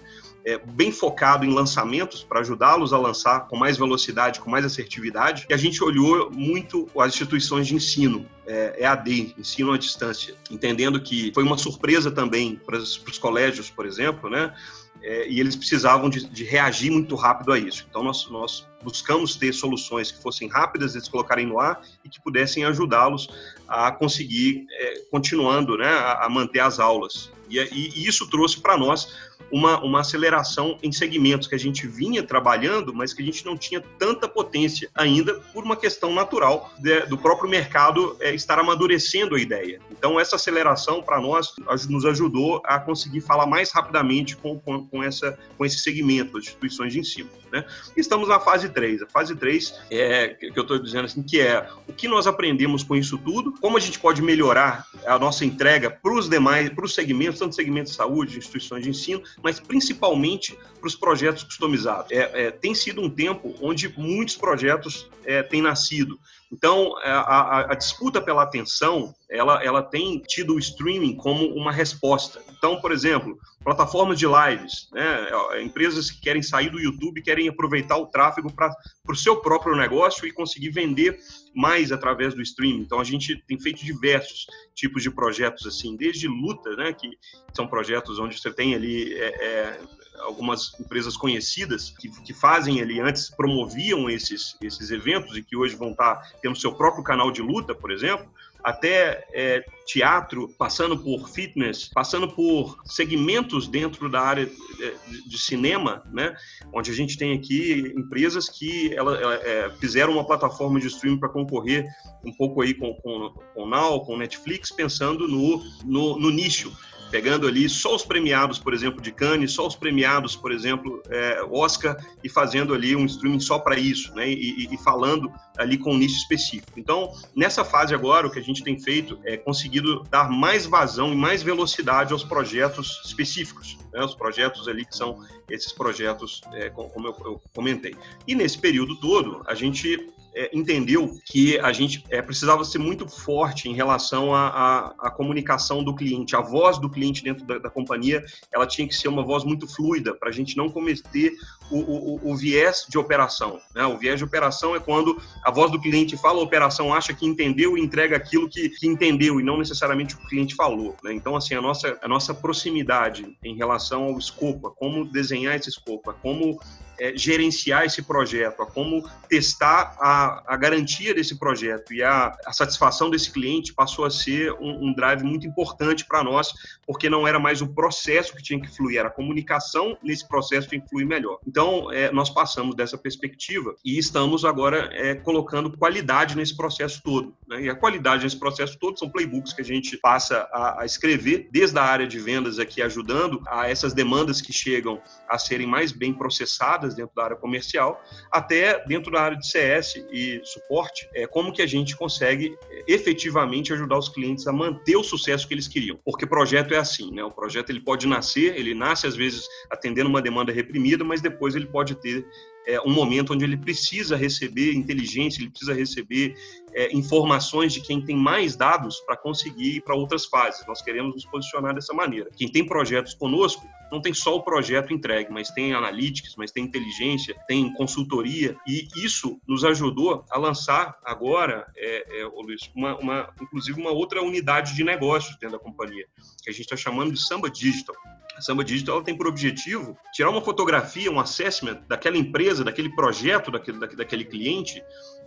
é, 0.46 0.58
bem 0.58 0.92
focado 0.92 1.44
em 1.44 1.52
lançamentos 1.52 2.22
para 2.22 2.38
ajudá-los 2.38 2.92
a 2.92 2.98
lançar 2.98 3.48
com 3.48 3.56
mais 3.56 3.76
velocidade, 3.76 4.38
com 4.38 4.48
mais 4.48 4.64
assertividade. 4.64 5.44
E 5.50 5.52
a 5.52 5.56
gente 5.56 5.82
olhou 5.82 6.30
muito 6.30 6.88
as 6.96 7.12
instituições 7.12 7.66
de 7.66 7.74
ensino, 7.74 8.24
é, 8.46 8.80
EAD, 8.80 9.34
ensino 9.36 9.72
à 9.72 9.78
distância, 9.78 10.36
entendendo 10.48 11.00
que 11.00 11.32
foi 11.34 11.42
uma 11.42 11.58
surpresa 11.58 12.12
também 12.12 12.54
para 12.64 12.78
os 12.78 13.18
colégios, 13.18 13.68
por 13.68 13.84
exemplo, 13.84 14.30
né? 14.30 14.54
É, 15.02 15.28
e 15.28 15.40
eles 15.40 15.54
precisavam 15.54 16.08
de, 16.08 16.26
de, 16.26 16.42
reagir 16.42 16.90
muito 16.90 17.14
rápido 17.16 17.52
a 17.52 17.58
isso. 17.58 17.84
Então, 17.88 18.02
nós, 18.02 18.28
nós, 18.30 18.66
buscamos 18.82 19.36
ter 19.36 19.52
soluções 19.52 20.10
que 20.10 20.22
fossem 20.22 20.48
rápidas, 20.48 20.94
eles 20.94 21.08
colocarem 21.08 21.44
no 21.44 21.60
ar 21.60 21.82
e 22.04 22.08
que 22.08 22.20
pudessem 22.20 22.64
ajudá-los 22.64 23.28
a 23.68 23.90
conseguir, 23.90 24.64
é, 24.70 25.02
continuando, 25.10 25.76
né, 25.76 25.88
a, 25.88 26.24
a, 26.24 26.28
manter 26.28 26.60
as 26.60 26.78
aulas. 26.78 27.30
E, 27.48 27.58
e, 27.58 27.92
e 27.94 28.06
isso 28.06 28.28
trouxe 28.30 28.60
para 28.60 28.76
nós 28.76 29.08
uma, 29.50 29.82
uma 29.82 30.00
aceleração 30.00 30.78
em 30.82 30.92
segmentos 30.92 31.48
que 31.48 31.54
a 31.54 31.58
gente 31.58 31.86
vinha 31.86 32.22
trabalhando, 32.22 32.94
mas 32.94 33.12
que 33.12 33.22
a 33.22 33.24
gente 33.24 33.44
não 33.44 33.56
tinha 33.56 33.82
tanta 33.98 34.28
potência 34.28 34.88
ainda 34.94 35.34
por 35.52 35.64
uma 35.64 35.76
questão 35.76 36.12
natural 36.12 36.72
de, 36.78 37.00
do 37.06 37.16
próprio 37.16 37.48
mercado 37.48 38.16
é, 38.20 38.34
estar 38.34 38.58
amadurecendo 38.58 39.34
a 39.34 39.40
ideia. 39.40 39.80
Então, 39.90 40.18
essa 40.18 40.36
aceleração 40.36 41.02
para 41.02 41.20
nós 41.20 41.54
nos 41.88 42.04
ajudou 42.04 42.60
a 42.64 42.78
conseguir 42.78 43.20
falar 43.20 43.46
mais 43.46 43.70
rapidamente 43.70 44.36
com, 44.36 44.58
com, 44.58 44.86
com, 44.86 45.02
essa, 45.02 45.38
com 45.56 45.64
esse 45.64 45.78
segmento, 45.78 46.36
as 46.36 46.44
instituições 46.44 46.92
de 46.92 47.00
ensino. 47.00 47.30
Né? 47.52 47.64
Estamos 47.96 48.28
na 48.28 48.40
fase 48.40 48.68
3. 48.68 49.02
A 49.02 49.06
fase 49.06 49.34
3 49.34 49.74
é 49.90 50.28
que 50.28 50.58
eu 50.58 50.62
estou 50.62 50.78
dizendo 50.78 51.06
assim, 51.06 51.22
que 51.22 51.40
é 51.40 51.68
o 51.86 51.92
que 51.92 52.08
nós 52.08 52.26
aprendemos 52.26 52.82
com 52.82 52.96
isso 52.96 53.16
tudo, 53.18 53.52
como 53.60 53.76
a 53.76 53.80
gente 53.80 53.98
pode 53.98 54.20
melhorar 54.22 54.86
a 55.06 55.18
nossa 55.18 55.44
entrega 55.44 55.90
para 55.90 56.12
os 56.12 56.28
demais, 56.28 56.68
para 56.70 56.84
os 56.84 56.94
segmentos, 56.94 57.38
tanto 57.38 57.54
segmentos 57.54 57.92
de 57.92 57.96
saúde, 57.96 58.38
instituições 58.38 58.82
de 58.82 58.90
ensino, 58.90 59.22
mas 59.42 59.60
principalmente 59.60 60.56
para 60.78 60.86
os 60.86 60.94
projetos 60.94 61.42
customizados. 61.42 62.10
É, 62.10 62.46
é, 62.46 62.50
tem 62.50 62.74
sido 62.74 63.00
um 63.00 63.10
tempo 63.10 63.54
onde 63.60 63.88
muitos 63.96 64.36
projetos 64.36 65.08
é, 65.24 65.42
têm 65.42 65.62
nascido 65.62 66.18
Então, 66.52 66.94
é, 67.02 67.10
a, 67.10 67.20
a, 67.20 67.72
a, 67.72 67.74
disputa 67.74 68.20
pela 68.20 68.42
atenção, 68.44 69.12
ela, 69.28 69.62
ela 69.64 69.82
tem 69.82 70.20
tido 70.20 70.54
o 70.54 70.58
streaming 70.58 71.16
como 71.16 71.44
uma 71.54 71.72
resposta. 71.72 72.40
Então, 72.56 72.80
por 72.80 72.92
exemplo, 72.92 73.36
plataformas 73.64 74.16
de 74.16 74.26
lives, 74.26 74.88
né? 74.92 75.28
empresas 75.60 76.08
que 76.08 76.20
querem 76.20 76.42
sair 76.42 76.70
do 76.70 76.78
YouTube, 76.78 77.20
querem 77.20 77.48
aproveitar 77.48 77.96
o 77.96 78.06
tráfego 78.06 78.52
para 78.52 78.70
o 79.08 79.16
seu 79.16 79.40
próprio 79.40 79.74
negócio 79.74 80.26
e 80.26 80.32
conseguir 80.32 80.70
vender 80.70 81.18
mais 81.52 81.90
através 81.90 82.32
do 82.32 82.42
streaming. 82.42 82.82
Então, 82.82 83.00
a 83.00 83.04
gente 83.04 83.42
tem 83.46 83.58
feito 83.58 83.84
diversos 83.84 84.46
tipos 84.72 85.02
de 85.02 85.10
projetos 85.10 85.66
assim, 85.66 85.96
desde 85.96 86.28
luta, 86.28 86.76
né? 86.76 86.92
que 86.92 87.10
são 87.54 87.66
projetos 87.66 88.20
onde 88.20 88.38
você 88.38 88.52
tem 88.52 88.74
ali 88.74 89.14
é, 89.14 89.26
é, 89.26 89.80
algumas 90.20 90.78
empresas 90.78 91.16
conhecidas 91.16 91.90
que, 91.90 92.08
que 92.08 92.32
fazem 92.32 92.80
ali 92.80 93.00
antes 93.00 93.30
promoviam 93.30 94.08
esses, 94.08 94.56
esses 94.62 94.90
eventos 94.90 95.36
e 95.36 95.42
que 95.42 95.56
hoje 95.56 95.76
vão 95.76 95.90
estar 95.90 96.32
tendo 96.40 96.56
seu 96.56 96.72
próprio 96.72 97.04
canal 97.04 97.30
de 97.30 97.42
luta, 97.42 97.74
por 97.74 97.90
exemplo, 97.90 98.26
até 98.66 99.24
é, 99.32 99.64
teatro, 99.86 100.48
passando 100.58 100.98
por 100.98 101.28
fitness, 101.28 101.88
passando 101.88 102.28
por 102.28 102.76
segmentos 102.84 103.68
dentro 103.68 104.10
da 104.10 104.20
área 104.20 104.50
é, 104.80 104.94
de 105.24 105.38
cinema, 105.38 106.02
né? 106.12 106.34
Onde 106.72 106.90
a 106.90 106.94
gente 106.94 107.16
tem 107.16 107.32
aqui 107.32 107.94
empresas 107.96 108.48
que 108.48 108.92
ela, 108.92 109.16
ela 109.16 109.34
é, 109.34 109.70
fizeram 109.78 110.14
uma 110.14 110.26
plataforma 110.26 110.80
de 110.80 110.88
streaming 110.88 111.20
para 111.20 111.28
concorrer 111.28 111.86
um 112.24 112.32
pouco 112.32 112.60
aí 112.60 112.74
com, 112.74 112.92
com, 112.94 113.32
com 113.54 113.62
o 113.62 113.68
Now, 113.68 114.04
com 114.04 114.14
o 114.14 114.18
Netflix, 114.18 114.72
pensando 114.72 115.28
no, 115.28 115.62
no, 115.84 116.18
no 116.18 116.30
nicho 116.30 116.76
pegando 117.16 117.48
ali 117.48 117.66
só 117.66 117.94
os 117.94 118.04
premiados, 118.04 118.58
por 118.58 118.74
exemplo, 118.74 119.00
de 119.00 119.10
Cannes, 119.10 119.52
só 119.52 119.66
os 119.66 119.74
premiados, 119.74 120.36
por 120.36 120.52
exemplo, 120.52 121.02
é, 121.08 121.42
Oscar, 121.50 121.96
e 122.22 122.28
fazendo 122.28 122.74
ali 122.74 122.94
um 122.94 123.06
streaming 123.06 123.40
só 123.40 123.58
para 123.58 123.78
isso, 123.78 124.14
né? 124.14 124.28
E, 124.28 124.68
e, 124.70 124.76
falando 124.76 125.32
ali 125.56 125.78
com 125.78 125.94
um 125.94 125.96
nicho 125.96 126.18
específico. 126.18 126.78
Então, 126.78 127.10
nessa 127.34 127.64
fase 127.64 127.94
agora, 127.94 128.26
o 128.26 128.30
que 128.30 128.38
a 128.38 128.42
gente 128.42 128.62
tem 128.62 128.78
feito 128.78 129.18
é 129.24 129.34
conseguido 129.38 130.04
dar 130.10 130.28
mais 130.28 130.66
vazão 130.66 131.10
e 131.10 131.16
mais 131.16 131.42
velocidade 131.42 132.12
aos 132.12 132.22
projetos 132.22 133.00
específicos, 133.06 133.78
né? 133.94 134.04
Os 134.04 134.14
projetos 134.14 134.68
ali 134.68 134.84
que 134.84 134.94
são 134.94 135.18
esses 135.48 135.72
projetos, 135.72 136.42
é, 136.52 136.68
como 136.68 137.08
eu, 137.08 137.16
eu 137.24 137.42
comentei. 137.54 137.96
E 138.28 138.34
nesse 138.34 138.58
período 138.58 138.94
todo, 139.00 139.42
a 139.46 139.54
gente 139.54 140.06
é, 140.36 140.50
entendeu 140.52 141.18
que 141.24 141.58
a 141.60 141.72
gente 141.72 142.04
é, 142.10 142.20
precisava 142.20 142.62
ser 142.62 142.78
muito 142.78 143.08
forte 143.08 143.70
em 143.70 143.74
relação 143.74 144.34
à, 144.34 145.10
comunicação 145.16 145.82
do 145.82 145.94
cliente. 145.94 146.36
A 146.36 146.42
voz 146.42 146.78
do 146.78 146.90
cliente 146.90 147.24
dentro 147.24 147.46
da, 147.46 147.56
da, 147.58 147.70
companhia 147.70 148.22
ela 148.52 148.66
tinha 148.66 148.86
que 148.86 148.94
ser 148.94 149.08
uma 149.08 149.22
voz 149.22 149.44
muito 149.44 149.66
fluida 149.66 150.14
para 150.14 150.28
a 150.28 150.32
gente 150.32 150.54
não 150.54 150.68
cometer 150.68 151.32
o, 151.70 151.78
o, 151.78 152.32
o, 152.32 152.36
viés 152.36 152.84
de 152.86 152.98
operação. 152.98 153.58
Né? 153.74 153.86
O 153.86 153.96
viés 153.96 154.18
de 154.18 154.24
operação 154.24 154.76
é 154.76 154.80
quando 154.80 155.18
a 155.42 155.50
voz 155.50 155.72
do 155.72 155.80
cliente 155.80 156.18
fala, 156.18 156.38
a 156.38 156.42
operação 156.42 156.92
acha 156.92 157.14
que 157.14 157.24
entendeu 157.24 157.78
e 157.78 157.80
entrega 157.80 158.16
aquilo 158.16 158.46
que, 158.46 158.68
que 158.68 158.86
entendeu 158.86 159.40
e 159.40 159.42
não 159.42 159.56
necessariamente 159.56 160.14
o 160.14 160.18
cliente 160.28 160.54
falou. 160.54 160.94
Né? 161.02 161.14
Então, 161.14 161.34
assim, 161.34 161.54
a 161.54 161.62
nossa, 161.62 161.98
a 162.02 162.08
nossa 162.08 162.34
proximidade 162.34 163.36
em 163.42 163.56
relação 163.56 164.04
ao 164.04 164.18
escopo, 164.18 164.66
a 164.66 164.70
como 164.70 165.06
desenhar 165.06 165.56
esse 165.56 165.70
escopo, 165.70 166.10
a 166.10 166.14
como 166.14 166.58
é, 166.98 167.16
gerenciar 167.16 167.84
esse 167.84 168.02
projeto, 168.02 168.62
a 168.62 168.66
como 168.66 169.08
testar 169.28 169.96
a, 169.98 170.42
a 170.46 170.56
garantia 170.56 171.14
desse 171.14 171.38
projeto 171.38 171.92
e 171.92 172.02
a, 172.02 172.36
a, 172.46 172.52
satisfação 172.52 173.10
desse 173.10 173.30
cliente 173.30 173.72
passou 173.72 174.04
a 174.04 174.10
ser 174.10 174.52
um, 174.54 174.88
um 174.88 174.94
drive 174.94 175.22
muito 175.22 175.46
importante 175.46 176.04
para 176.04 176.22
nós, 176.22 176.52
porque 176.86 177.10
não 177.10 177.26
era 177.26 177.38
mais 177.38 177.60
o 177.60 177.68
processo 177.68 178.34
que 178.34 178.42
tinha 178.42 178.60
que 178.60 178.74
fluir, 178.74 178.98
era 178.98 179.08
a 179.08 179.10
comunicação 179.10 179.96
nesse 180.02 180.26
processo 180.26 180.68
tinha 180.68 180.80
que 180.80 180.88
fluir 180.88 181.06
melhor. 181.06 181.38
Então, 181.46 181.92
é, 181.92 182.10
nós 182.12 182.30
passamos 182.30 182.74
dessa 182.74 182.96
perspectiva 182.96 183.74
e 183.84 183.98
estamos 183.98 184.44
agora 184.44 184.90
é, 184.92 185.14
colocando 185.14 185.76
qualidade 185.76 186.36
nesse 186.36 186.56
processo 186.56 187.02
todo. 187.02 187.34
Né? 187.46 187.62
E 187.62 187.68
a 187.68 187.74
qualidade 187.74 188.24
nesse 188.24 188.38
processo 188.38 188.78
todo 188.78 188.98
são 188.98 189.10
playbooks 189.10 189.52
que 189.52 189.62
a 189.62 189.64
gente 189.64 189.96
passa 189.98 190.48
a, 190.52 190.82
a 190.82 190.86
escrever, 190.86 191.48
desde 191.50 191.78
a 191.78 191.82
área 191.82 192.06
de 192.06 192.18
vendas 192.18 192.58
aqui, 192.58 192.80
ajudando 192.82 193.42
a 193.46 193.68
essas 193.68 193.92
demandas 193.92 194.40
que 194.40 194.52
chegam 194.52 195.00
a 195.28 195.38
serem 195.38 195.66
mais 195.66 195.92
bem 195.92 196.12
processadas 196.12 196.85
dentro 196.94 197.14
da 197.14 197.24
área 197.24 197.36
comercial, 197.36 198.02
até 198.30 198.84
dentro 198.86 199.10
da 199.10 199.20
área 199.20 199.36
de 199.36 199.46
CS 199.48 199.96
e 200.10 200.40
suporte, 200.44 201.08
é, 201.14 201.26
como 201.26 201.52
que 201.52 201.62
a 201.62 201.66
gente 201.66 201.96
consegue 201.96 202.56
é, 202.70 202.84
efetivamente 202.86 203.72
ajudar 203.72 203.98
os 203.98 204.08
clientes 204.08 204.46
a 204.46 204.52
manter 204.52 204.96
o 204.96 205.02
sucesso 205.02 205.46
que 205.46 205.54
eles 205.54 205.68
queriam. 205.68 205.98
Porque 206.04 206.26
projeto 206.26 206.74
é 206.74 206.78
assim, 206.78 207.12
né? 207.12 207.24
O 207.24 207.30
projeto 207.30 207.70
ele 207.70 207.80
pode 207.80 208.06
nascer, 208.06 208.56
ele 208.56 208.74
nasce 208.74 209.06
às 209.06 209.16
vezes 209.16 209.46
atendendo 209.70 210.08
uma 210.08 210.22
demanda 210.22 210.52
reprimida, 210.52 211.04
mas 211.04 211.20
depois 211.20 211.54
ele 211.54 211.66
pode 211.66 211.94
ter 211.96 212.26
é, 212.66 212.80
um 212.80 212.92
momento 212.92 213.32
onde 213.32 213.44
ele 213.44 213.56
precisa 213.56 214.16
receber 214.16 214.74
inteligência, 214.74 215.40
ele 215.40 215.50
precisa 215.50 215.72
receber 215.72 216.34
é, 216.74 216.94
informações 216.94 217.72
de 217.72 217.80
quem 217.80 218.04
tem 218.04 218.16
mais 218.16 218.56
dados 218.56 219.00
para 219.00 219.16
conseguir 219.16 219.76
ir 219.76 219.80
para 219.80 219.94
outras 219.94 220.26
fases. 220.26 220.66
Nós 220.66 220.82
queremos 220.82 221.14
nos 221.14 221.24
posicionar 221.24 221.74
dessa 221.74 221.94
maneira. 221.94 222.28
Quem 222.36 222.48
tem 222.48 222.66
projetos 222.66 223.14
conosco 223.14 223.66
não 223.90 224.00
tem 224.00 224.12
só 224.12 224.36
o 224.36 224.42
projeto 224.42 224.92
entregue, 224.92 225.32
mas 225.32 225.48
tem 225.50 225.72
analytics, 225.72 226.34
mas 226.36 226.50
tem 226.50 226.64
inteligência, 226.64 227.36
tem 227.46 227.72
consultoria 227.74 228.56
e 228.66 228.88
isso 228.96 229.40
nos 229.46 229.64
ajudou 229.64 230.24
a 230.28 230.38
lançar 230.38 230.98
agora, 231.04 231.66
é, 231.76 232.20
é, 232.20 232.24
Luiz, 232.24 232.70
uma, 232.74 232.98
uma, 232.98 233.34
inclusive 233.40 233.80
uma 233.80 233.90
outra 233.90 234.22
unidade 234.22 234.74
de 234.74 234.82
negócios 234.82 235.36
dentro 235.38 235.56
da 235.56 235.62
companhia 235.62 236.06
que 236.42 236.50
a 236.50 236.52
gente 236.52 236.62
está 236.62 236.76
chamando 236.76 237.12
de 237.12 237.20
Samba 237.20 237.48
Digital. 237.48 237.94
A 238.36 238.40
Samba 238.42 238.62
Digital 238.62 239.02
tem 239.02 239.16
por 239.16 239.26
objetivo 239.26 239.96
tirar 240.12 240.28
uma 240.28 240.42
fotografia, 240.42 241.10
um 241.10 241.18
assessment 241.18 241.80
daquela 241.88 242.18
empresa, 242.18 242.62
daquele 242.62 242.94
projeto, 242.94 243.50
daquele, 243.50 243.78
daquele 243.78 244.24
cliente 244.24 244.82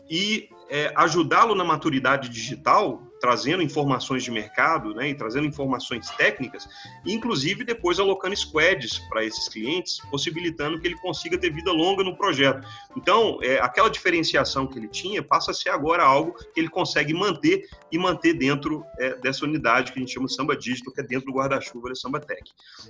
e 0.09 0.47
é, 0.69 0.93
ajudá-lo 0.95 1.55
na 1.55 1.63
maturidade 1.63 2.29
digital 2.29 3.08
trazendo 3.19 3.61
informações 3.61 4.23
de 4.23 4.31
mercado 4.31 4.93
né, 4.93 5.09
e 5.09 5.15
trazendo 5.15 5.47
informações 5.47 6.09
técnicas, 6.11 6.67
inclusive 7.05 7.63
depois 7.63 7.99
alocando 7.99 8.35
squads 8.35 8.99
para 9.09 9.23
esses 9.23 9.47
clientes, 9.47 9.99
possibilitando 10.09 10.79
que 10.79 10.87
ele 10.87 10.97
consiga 10.99 11.37
ter 11.37 11.53
vida 11.53 11.71
longa 11.71 12.03
no 12.03 12.15
projeto. 12.15 12.65
Então, 12.95 13.39
é, 13.41 13.59
aquela 13.59 13.89
diferenciação 13.89 14.67
que 14.67 14.77
ele 14.77 14.87
tinha 14.87 15.21
passa 15.21 15.51
a 15.51 15.53
ser 15.53 15.69
agora 15.69 16.03
algo 16.03 16.33
que 16.53 16.59
ele 16.59 16.69
consegue 16.69 17.13
manter 17.13 17.67
e 17.91 17.97
manter 17.97 18.33
dentro 18.33 18.83
é, 18.97 19.15
dessa 19.15 19.45
unidade 19.45 19.91
que 19.91 19.99
a 19.99 20.01
gente 20.01 20.13
chama 20.13 20.27
de 20.27 20.33
Samba 20.33 20.55
Digital, 20.55 20.93
que 20.93 21.01
é 21.01 21.03
dentro 21.03 21.27
do 21.27 21.33
guarda-chuva 21.33 21.89
da 21.89 21.95
Samba 21.95 22.19
Tech. 22.19 22.41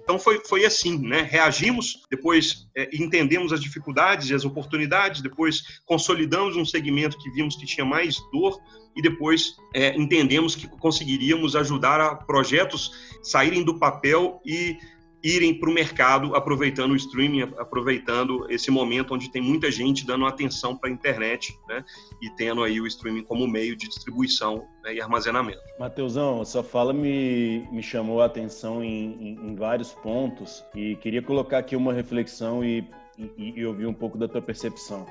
Então, 0.01 0.19
foi, 0.19 0.41
foi 0.45 0.65
assim, 0.65 0.97
né? 0.99 1.21
reagimos, 1.21 2.05
depois 2.09 2.67
é, 2.75 2.89
entendemos 2.93 3.51
as 3.51 3.61
dificuldades 3.61 4.29
e 4.29 4.33
as 4.33 4.45
oportunidades, 4.45 5.21
depois 5.21 5.81
consolidamos 5.85 6.55
um 6.55 6.65
segmento 6.65 7.17
que 7.17 7.29
vimos 7.31 7.55
que 7.55 7.65
tinha 7.65 7.85
mais 7.85 8.17
dor, 8.31 8.59
e 8.95 9.01
depois 9.01 9.55
é, 9.73 9.95
entendemos 10.19 10.55
que 10.55 10.67
conseguiríamos 10.67 11.55
ajudar 11.55 12.01
a 12.01 12.15
projetos 12.15 12.91
saírem 13.23 13.63
do 13.63 13.79
papel 13.79 14.41
e 14.45 14.77
irem 15.23 15.53
para 15.53 15.69
o 15.69 15.73
mercado 15.73 16.33
aproveitando 16.35 16.91
o 16.91 16.95
streaming, 16.95 17.41
aproveitando 17.57 18.49
esse 18.49 18.71
momento 18.71 19.13
onde 19.13 19.29
tem 19.29 19.41
muita 19.41 19.69
gente 19.69 20.05
dando 20.05 20.25
atenção 20.25 20.77
para 20.77 20.89
a 20.89 20.93
internet, 20.93 21.53
né? 21.67 21.83
E 22.21 22.29
tendo 22.31 22.63
aí 22.63 22.79
o 22.79 22.87
streaming 22.87 23.23
como 23.23 23.45
meio 23.45 23.75
de 23.75 23.87
distribuição 23.87 24.65
né, 24.83 24.93
e 24.93 25.01
armazenamento. 25.01 25.59
Mateusão, 25.77 26.43
sua 26.45 26.63
fala 26.63 26.93
me, 26.93 27.67
me 27.71 27.83
chamou 27.83 28.21
a 28.21 28.25
atenção 28.25 28.81
em, 28.81 29.15
em, 29.15 29.49
em 29.49 29.55
vários 29.55 29.91
pontos 29.91 30.63
e 30.73 30.95
queria 30.97 31.21
colocar 31.21 31.57
aqui 31.57 31.75
uma 31.75 31.91
reflexão 31.91 32.63
e, 32.63 32.87
e, 33.17 33.53
e 33.57 33.65
ouvir 33.65 33.87
um 33.87 33.93
pouco 33.93 34.17
da 34.17 34.27
tua 34.27 34.41
percepção. 34.41 35.05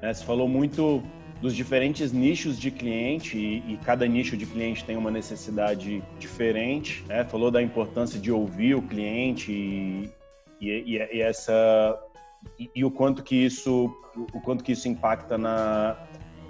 Né? 0.00 0.12
Você 0.12 0.24
falou 0.24 0.48
muito 0.48 1.02
dos 1.40 1.54
diferentes 1.54 2.12
nichos 2.12 2.58
de 2.58 2.70
cliente 2.70 3.38
e, 3.38 3.72
e, 3.72 3.76
cada 3.78 4.06
nicho 4.06 4.36
de 4.36 4.44
cliente 4.44 4.84
tem 4.84 4.96
uma 4.96 5.10
necessidade 5.10 6.02
diferente. 6.18 7.04
Né? 7.08 7.24
Falou 7.24 7.50
da 7.50 7.62
importância 7.62 8.20
de 8.20 8.30
ouvir 8.30 8.74
o 8.74 8.82
cliente 8.82 9.50
e, 9.50 10.10
e, 10.60 10.96
e 10.96 11.20
essa 11.22 11.98
e, 12.58 12.84
o 12.84 12.90
quanto 12.90 13.22
que 13.22 13.36
isso 13.36 13.94
o 14.34 14.40
quanto 14.40 14.64
que 14.64 14.72
isso 14.72 14.88
impacta 14.88 15.38
na, 15.38 15.96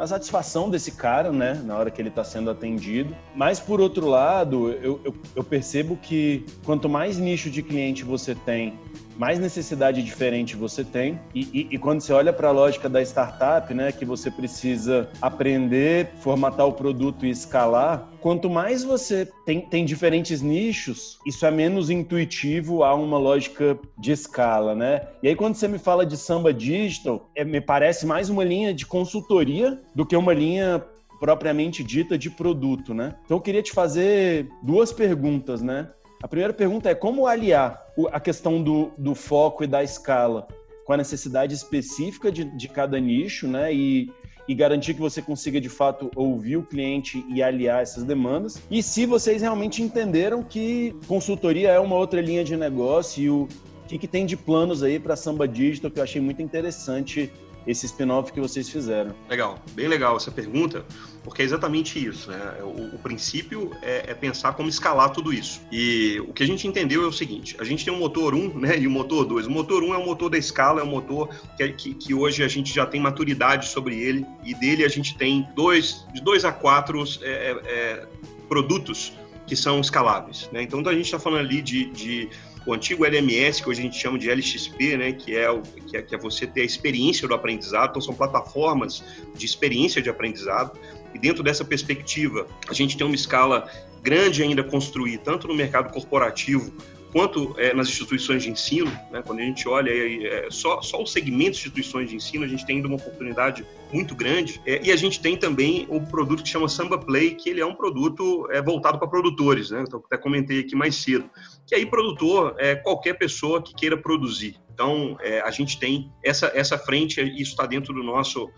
satisfação 0.07 0.71
desse 0.71 0.93
cara, 0.93 1.31
né, 1.31 1.61
na 1.63 1.77
hora 1.77 1.91
que 1.91 2.01
ele 2.01 2.09
está 2.09 2.25
sendo 2.25 2.51
atendido. 2.51 3.15
Mas 3.35 3.61
por 3.61 3.81
outro 3.81 4.07
lado, 4.07 4.71
eu, 4.71 4.99
eu, 5.05 5.15
eu 5.37 5.45
percebo 5.45 5.97
que 5.97 6.47
quanto 6.65 6.89
mais 6.89 7.19
nicho 7.19 7.51
de 7.51 7.63
cliente 7.63 8.03
você 8.03 8.35
tem 8.35 8.79
mais 9.21 9.39
necessidade 9.39 10.03
diferente 10.03 10.57
você 10.57 10.83
tem. 10.83 11.21
E, 11.35 11.43
e, 11.53 11.75
e 11.75 11.79
quando 11.79 12.01
você 12.01 12.11
olha 12.11 12.33
para 12.33 12.49
a 12.49 12.53
lógica 12.53 12.89
da 12.89 13.03
startup, 13.03 13.75
né, 13.75 13.93
que 13.93 14.07
você 14.07 14.31
precisa 14.31 15.11
aprender, 15.21 16.09
formatar 16.21 16.67
o 16.67 16.73
produto 16.73 17.27
e 17.27 17.29
escalar, 17.29 18.09
quanto 18.19 18.49
mais 18.49 18.83
você 18.83 19.29
tem, 19.45 19.61
tem 19.61 19.85
diferentes 19.85 20.41
nichos, 20.41 21.19
isso 21.27 21.45
é 21.45 21.51
menos 21.51 21.91
intuitivo 21.91 22.83
a 22.83 22.95
uma 22.95 23.19
lógica 23.19 23.79
de 23.99 24.11
escala, 24.11 24.75
né? 24.75 25.03
E 25.23 25.29
aí 25.29 25.37
quando 25.37 25.55
você 25.55 25.69
me 25.69 25.79
fala 25.79 26.07
de 26.07 26.17
samba 26.17 26.51
digital, 26.51 27.29
é, 27.35 27.45
me 27.45 27.61
parece 27.61 28.07
mais 28.07 28.31
uma 28.31 28.43
linha 28.43 28.73
de 28.73 28.87
consultoria 28.87 29.79
do 29.95 30.07
que 30.07 30.17
uma 30.17 30.33
linha 30.33 30.83
propriamente 31.21 31.85
dita 31.85 32.17
de 32.17 32.31
produto, 32.31 32.95
né? 32.95 33.15
Então 33.27 33.37
eu 33.37 33.43
queria 33.43 33.63
te 33.63 33.73
fazer 33.73 34.49
duas 34.63 34.91
perguntas, 34.91 35.61
né? 35.61 35.91
A 36.23 36.29
primeira 36.29 36.53
pergunta 36.53 36.91
é 36.91 36.95
como 36.95 37.27
aliar 37.27 37.87
a 38.13 38.21
questão 38.21 38.63
do, 38.63 38.91
do 38.99 39.15
foco 39.15 39.65
e 39.65 39.67
da 39.67 39.83
escala 39.83 40.47
com 40.85 40.93
a 40.93 40.97
necessidade 40.97 41.55
específica 41.55 42.31
de, 42.31 42.45
de 42.45 42.69
cada 42.69 43.01
nicho, 43.01 43.49
né? 43.49 43.73
E, 43.73 44.11
e 44.47 44.55
garantir 44.55 44.95
que 44.95 45.01
você 45.01 45.23
consiga 45.23 45.61
de 45.61 45.69
fato 45.69 46.11
ouvir 46.15 46.57
o 46.57 46.63
cliente 46.63 47.25
e 47.33 47.43
aliar 47.43 47.83
essas 47.83 48.05
demandas. 48.05 48.61
E 48.71 48.83
se 48.83 49.07
vocês 49.07 49.41
realmente 49.41 49.83
entenderam 49.83 50.43
que 50.43 50.95
consultoria 51.07 51.71
é 51.71 51.81
uma 51.81 51.97
outra 51.97 52.21
linha 52.21 52.45
de 52.45 52.57
negócio 52.57 53.23
e 53.23 53.31
o 53.31 53.49
que, 53.89 53.97
que 53.97 54.09
tem 54.09 54.27
de 54.27 54.37
planos 54.37 54.83
aí 54.83 54.99
para 54.99 55.17
Samba 55.17 55.49
Digital, 55.49 55.91
que 55.91 56.01
eu 56.01 56.05
achei 56.05 56.21
muito 56.21 56.43
interessante 56.43 57.33
esse 57.67 57.87
spin-off 57.87 58.33
que 58.33 58.41
vocês 58.41 58.69
fizeram. 58.69 59.15
Legal, 59.29 59.59
bem 59.73 59.89
legal 59.89 60.17
essa 60.17 60.31
pergunta, 60.31 60.85
porque 61.23 61.43
é 61.43 61.45
exatamente 61.45 62.05
isso. 62.05 62.31
Né? 62.31 62.57
O, 62.63 62.97
o 62.97 62.99
princípio 62.99 63.71
é, 63.83 64.11
é, 64.11 64.15
pensar 64.15 64.53
como 64.55 64.69
escalar 64.69 65.11
tudo 65.11 65.33
isso. 65.33 65.61
E 65.71 66.21
o 66.27 66.33
que 66.33 66.43
a 66.43 66.47
gente 66.47 66.67
entendeu 66.67 67.05
é 67.05 67.07
o 67.07 67.13
seguinte: 67.13 67.57
a 67.59 67.65
gente 67.65 67.85
tem 67.85 67.93
um 67.93 67.99
motor 67.99 68.35
1 68.35 68.59
né, 68.59 68.79
e 68.79 68.87
um 68.87 68.91
motor 68.91 69.25
2. 69.25 69.47
O 69.47 69.51
motor 69.51 69.83
1 69.83 69.95
é 69.95 69.99
o 69.99 70.05
motor 70.05 70.31
da 70.31 70.39
escala, 70.39 70.81
é 70.81 70.85
um 70.85 70.91
motor 70.91 71.29
que, 71.57 71.69
que, 71.73 71.95
que, 71.95 72.15
hoje 72.15 72.43
a 72.43 72.49
gente 72.49 72.75
já 72.75 72.87
tem 72.87 73.01
maturidade 73.01 73.69
sobre 73.69 73.99
ele, 73.99 74.27
e 74.45 74.55
dele 74.55 74.85
a 74.85 74.89
gente 74.89 75.17
tem 75.17 75.47
dois, 75.55 76.07
de 76.13 76.21
dois 76.21 76.45
a 76.45 76.53
quatro 76.53 77.03
é, 77.23 77.57
é, 77.65 78.07
produtos 78.49 79.13
que 79.47 79.57
são 79.57 79.81
escaláveis. 79.81 80.49
Né? 80.53 80.63
Então, 80.63 80.81
a 80.87 80.95
gente 80.95 81.07
está 81.07 81.19
falando 81.19 81.41
ali 81.41 81.61
de, 81.61 81.91
de 81.91 82.29
o 82.67 82.73
antigo 82.73 83.05
LMS, 83.05 83.63
que 83.63 83.69
hoje 83.69 83.81
a 83.81 83.85
gente 83.85 83.99
chama 83.99 84.19
de 84.19 84.31
LXP, 84.31 84.97
né, 84.97 85.13
que, 85.13 85.37
é 85.37 85.51
o, 85.51 85.63
que, 85.63 85.97
é, 85.97 86.03
que 86.03 86.15
é 86.15 86.19
você 86.19 86.47
ter 86.47 86.61
a 86.61 86.65
experiência 86.65 87.27
do 87.27 87.35
aprendizado, 87.35 87.91
então 87.91 88.03
são 88.03 88.15
plataformas 88.15 89.03
de 89.35 89.47
experiência 89.47 90.03
de 90.03 90.11
aprendizado, 90.11 90.79
e 91.15 91.19
dentro 91.19 91.43
dessa 91.43 91.65
perspectiva, 91.65 92.47
a 92.69 92.73
gente 92.73 92.97
tem 92.97 93.07
uma 93.07 93.15
escala 93.15 93.71
grande 94.03 94.43
ainda 94.43 94.63
a 94.63 94.65
construir, 94.65 95.19
tanto 95.19 95.47
no 95.47 95.55
mercado 95.55 95.93
corporativo 95.93 96.73
quanto 97.13 97.55
é, 97.59 97.75
nas 97.75 97.89
instituições 97.89 98.43
de 98.43 98.51
ensino, 98.51 98.91
né, 99.11 99.23
quando 99.25 99.41
a 99.41 99.43
gente 99.43 99.69
olha 99.69 99.91
é, 99.91 100.49
só, 100.51 100.81
só 100.81 101.03
o 101.03 101.07
segmento 101.07 101.53
de 101.53 101.59
instituições 101.59 102.09
de 102.09 102.17
ensino, 102.17 102.45
a 102.45 102.49
gente 102.49 102.65
tem 102.65 102.77
ainda 102.77 102.89
uma 102.89 102.97
oportunidade 102.97 103.67
muito 103.93 104.15
grande. 104.15 104.61
É, 104.65 104.81
e 104.83 104.93
a 104.93 104.97
gente 104.97 105.21
tem 105.21 105.37
também 105.37 105.87
o 105.89 106.01
produto 106.01 106.43
que 106.43 106.49
chama 106.49 106.69
Samba 106.69 106.99
Play, 106.99 107.35
que 107.35 107.51
ele 107.51 107.61
é 107.61 107.67
um 107.67 107.75
produto 107.75 108.49
é, 108.51 108.63
voltado 108.63 108.99
para 108.99 109.09
produtores, 109.09 109.71
né? 109.71 109.85
Então, 109.87 110.03
até 110.07 110.17
comentei 110.17 110.61
aqui 110.61 110.77
mais 110.77 110.95
cedo. 110.95 111.29
Que 111.67 111.75
aí, 111.75 111.85
produtor 111.85 112.55
é 112.59 112.77
qualquer 112.77 113.15
pessoa 113.15 113.61
que 113.63 113.75
queira 113.75 113.97
produzir. 113.97 114.57
Então, 114.73 115.17
é, 115.21 115.41
a 115.41 115.51
gente 115.51 115.79
tem 115.79 116.11
essa, 116.25 116.53
essa 116.55 116.79
frente, 116.79 117.21
isso 117.21 117.51
está 117.51 117.67
dentro 117.67 117.93
do 117.93 118.03
nosso 118.03 118.49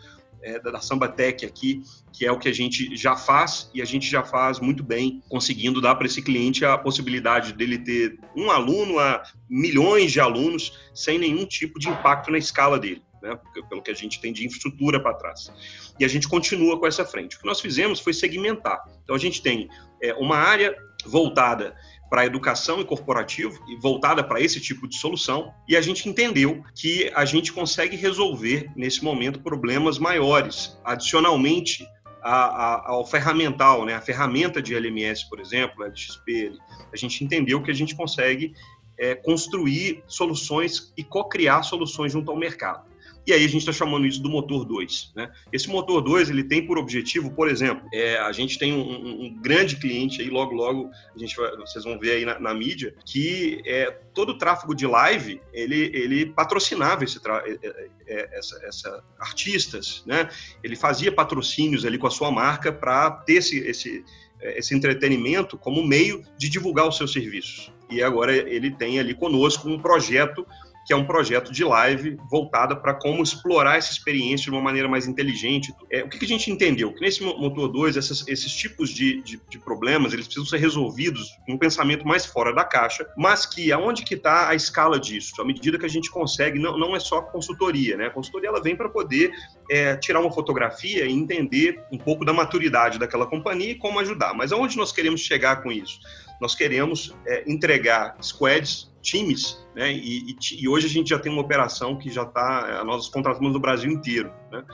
é, 0.43 0.59
da 0.59 0.81
Samba 0.81 1.09
Tech 1.09 1.45
aqui, 1.45 1.83
que 2.13 2.27
é 2.27 2.33
o 2.33 2.39
que 2.39 2.49
a 2.49 2.53
gente 2.53 2.95
já 2.97 3.17
faz 3.17 3.71
e 3.73 3.81
a 3.81 3.85
gente 3.85 4.09
já 4.09 4.23
faz 4.23 4.61
muito 4.61 4.83
bem, 4.83 5.23
conseguindo 5.29 5.81
dar 5.81 5.95
para 5.95 6.07
esse 6.07 6.23
cliente 6.23 6.65
a 6.65 6.77
possibilidade 6.77 7.53
dele 7.53 7.79
ter 7.79 8.19
um 8.37 8.51
aluno 8.51 8.99
a 8.99 9.23
milhões 9.49 10.13
de 10.13 10.21
alunos 10.21 10.73
sem 10.95 11.19
nenhum 11.19 11.47
tipo 11.47 11.79
de 11.79 11.89
impacto 11.89 12.31
na 12.31 12.39
escala 12.39 12.79
dele. 12.79 13.03
Né, 13.23 13.39
pelo 13.69 13.81
que 13.81 13.91
a 13.93 13.95
gente 13.95 14.21
tem 14.21 14.33
de 14.33 14.45
infraestrutura 14.45 15.01
para 15.01 15.15
trás. 15.15 15.53
E 15.97 16.05
a 16.05 16.09
gente 16.09 16.27
continua 16.27 16.77
com 16.77 16.89
essa 16.89 17.05
frente. 17.05 17.37
O 17.37 17.39
que 17.39 17.47
nós 17.47 17.61
fizemos 17.61 18.01
foi 18.01 18.13
segmentar. 18.13 18.83
Então, 19.05 19.15
a 19.15 19.19
gente 19.19 19.41
tem 19.41 19.69
é, 20.03 20.13
uma 20.15 20.37
área 20.37 20.77
voltada 21.07 21.73
para 22.13 22.27
educação 22.27 22.79
e 22.79 22.85
corporativo 22.85 23.59
e 23.67 23.75
voltada 23.75 24.23
para 24.23 24.39
esse 24.39 24.61
tipo 24.61 24.87
de 24.87 24.99
solução. 24.99 25.51
E 25.67 25.75
a 25.75 25.81
gente 25.81 26.07
entendeu 26.07 26.63
que 26.75 27.11
a 27.15 27.25
gente 27.25 27.51
consegue 27.51 27.97
resolver 27.97 28.71
nesse 28.77 29.03
momento 29.03 29.41
problemas 29.41 29.99
maiores. 29.99 30.79
Adicionalmente, 30.85 31.89
a, 32.23 32.35
a, 32.35 32.91
ao 32.91 33.07
ferramental, 33.07 33.87
né? 33.87 33.95
a 33.95 34.01
ferramenta 34.03 34.61
de 34.61 34.75
LMS, 34.75 35.27
por 35.27 35.41
exemplo, 35.41 35.83
LXP, 35.87 36.53
a 36.93 36.97
gente 36.99 37.25
entendeu 37.25 37.63
que 37.63 37.71
a 37.71 37.75
gente 37.75 37.97
consegue 37.97 38.53
é, 38.99 39.15
construir 39.15 40.05
soluções 40.07 40.93
e 40.95 41.03
co-criar 41.03 41.63
soluções 41.63 42.13
junto 42.13 42.31
ao 42.31 42.37
mercado. 42.37 42.92
E 43.27 43.33
aí 43.33 43.45
a 43.45 43.49
gente 43.49 43.59
está 43.59 43.73
chamando 43.73 44.07
isso 44.07 44.21
do 44.21 44.29
motor 44.29 44.65
2. 44.65 45.13
Né? 45.15 45.31
Esse 45.53 45.69
motor 45.69 46.01
2 46.01 46.31
ele 46.31 46.45
tem 46.45 46.67
por 46.67 46.79
objetivo, 46.79 47.31
por 47.33 47.49
exemplo, 47.49 47.87
é, 47.93 48.19
a 48.19 48.33
gente 48.33 48.59
tem 48.59 48.73
um, 48.73 49.25
um, 49.25 49.41
grande 49.41 49.77
cliente 49.77 50.21
aí, 50.21 50.29
logo 50.29 50.55
logo 50.55 50.91
a 51.15 51.19
gente 51.19 51.37
vai, 51.37 51.57
vocês 51.57 51.85
vão 51.85 51.99
ver 51.99 52.13
aí 52.13 52.25
na, 52.25 52.39
na 52.39 52.55
mídia, 52.55 52.95
que 53.07 53.63
é, 53.65 53.91
todo 54.13 54.31
o 54.31 54.39
tráfego 54.39 54.75
de 54.75 54.87
live 54.87 55.41
ele, 55.53 55.91
ele 55.95 56.27
patrocinava 56.27 57.05
esse. 57.05 57.19
É, 57.19 57.59
é, 57.63 57.93
é, 58.07 58.39
essa, 58.39 58.61
essa, 58.67 59.05
artistas, 59.19 60.03
né? 60.05 60.29
Ele 60.63 60.75
fazia 60.75 61.13
patrocínios 61.13 61.85
ali 61.85 61.97
com 61.97 62.07
a 62.07 62.11
sua 62.11 62.31
marca 62.31 62.73
para 62.73 63.11
ter 63.11 63.35
esse, 63.35 63.59
esse 63.59 64.05
esse 64.43 64.75
entretenimento 64.75 65.57
como 65.57 65.87
meio 65.87 66.25
de 66.37 66.49
divulgar 66.49 66.89
os 66.89 66.97
seus 66.97 67.13
serviços. 67.13 67.73
E 67.89 68.03
agora 68.03 68.35
ele 68.35 68.71
tem 68.71 68.99
ali 68.99 69.15
conosco 69.15 69.69
um 69.69 69.79
projeto 69.79 70.47
que 70.85 70.93
é 70.93 70.97
um 70.97 71.05
projeto 71.05 71.53
de 71.53 71.65
live 71.65 72.17
voltada 72.31 72.75
para 72.75 72.95
como 72.95 73.23
explorar 73.23 73.77
essa 73.77 73.93
experiência 73.93 74.45
de 74.45 74.51
uma 74.51 74.61
maneira 74.61 74.89
mais 74.89 75.07
inteligente. 75.07 75.73
É, 75.91 76.03
o 76.03 76.09
que, 76.09 76.19
que, 76.19 76.25
a 76.25 76.29
gente 76.29 76.51
entendeu? 76.51 76.93
Que 76.93 77.01
nesse 77.01 77.23
motor 77.23 77.69
2, 77.69 77.97
esses, 77.97 78.27
esses 78.27 78.53
tipos 78.53 78.91
de, 78.91 79.23
de, 79.23 79.41
de, 79.49 79.59
problemas, 79.59 80.13
eles 80.13 80.27
precisam 80.27 80.49
ser 80.49 80.59
resolvidos 80.59 81.31
em 81.49 81.55
um 81.55 81.59
pensamento 81.59 82.07
mais 82.07 82.27
fora 82.27 82.53
da 82.53 82.65
caixa, 82.65 83.07
mas 83.17 83.47
que 83.47 83.73
aonde 83.73 84.03
que 84.03 84.15
está 84.15 84.49
a 84.49 84.55
escala 84.55 84.99
disso? 84.99 85.41
À 85.41 85.45
medida 85.45 85.79
que 85.79 85.87
a 85.87 85.91
gente 85.91 86.11
consegue, 86.11 86.59
não, 86.59 86.77
não 86.79 86.97
é 86.97 87.01
só 87.01 87.23
consultoria, 87.23 87.97
né? 87.97 88.07
A 88.07 88.11
consultoria 88.11 88.49
ela 88.49 88.63
vem 88.63 88.77
para 88.77 88.89
poder 88.89 89.31
é, 89.71 89.97
tirar 89.97 90.21
uma 90.21 90.33
fotografia 90.33 91.07
e 91.07 91.13
entender 91.13 91.81
um 91.93 91.99
pouco 91.99 92.25
da 92.25 92.33
maturidade 92.33 92.99
daquela 92.99 93.27
companhia 93.27 93.71
e 93.71 93.75
como 93.75 94.01
ajudar. 94.01 94.35
Mas 94.35 94.53
aonde 94.53 94.77
nós 94.77 94.93
queremos 94.93 95.21
chegar 95.21 95.63
com 95.63 95.71
isso? 95.71 96.01
Nós 96.43 96.57
queremos 96.57 97.15
é, 97.25 97.45
entregar 97.47 98.17
squads 98.21 98.93
times, 99.01 99.65
né? 99.77 99.93
E, 99.93 100.33
e, 100.33 100.37
e, 100.61 100.69
hoje 100.69 100.87
a 100.87 100.91
gente 100.91 101.11
já 101.11 101.19
tem 101.21 101.31
uma 101.31 101.41
operação 101.41 101.97
que 101.97 102.11
já 102.11 102.25
está, 102.25 102.81
é, 102.81 102.85
nós 102.85 103.09
contratamos 103.09 103.53
no 103.53 103.61
Brasil 103.61 103.89
inteiro, 103.89 104.33
né? 104.51 104.65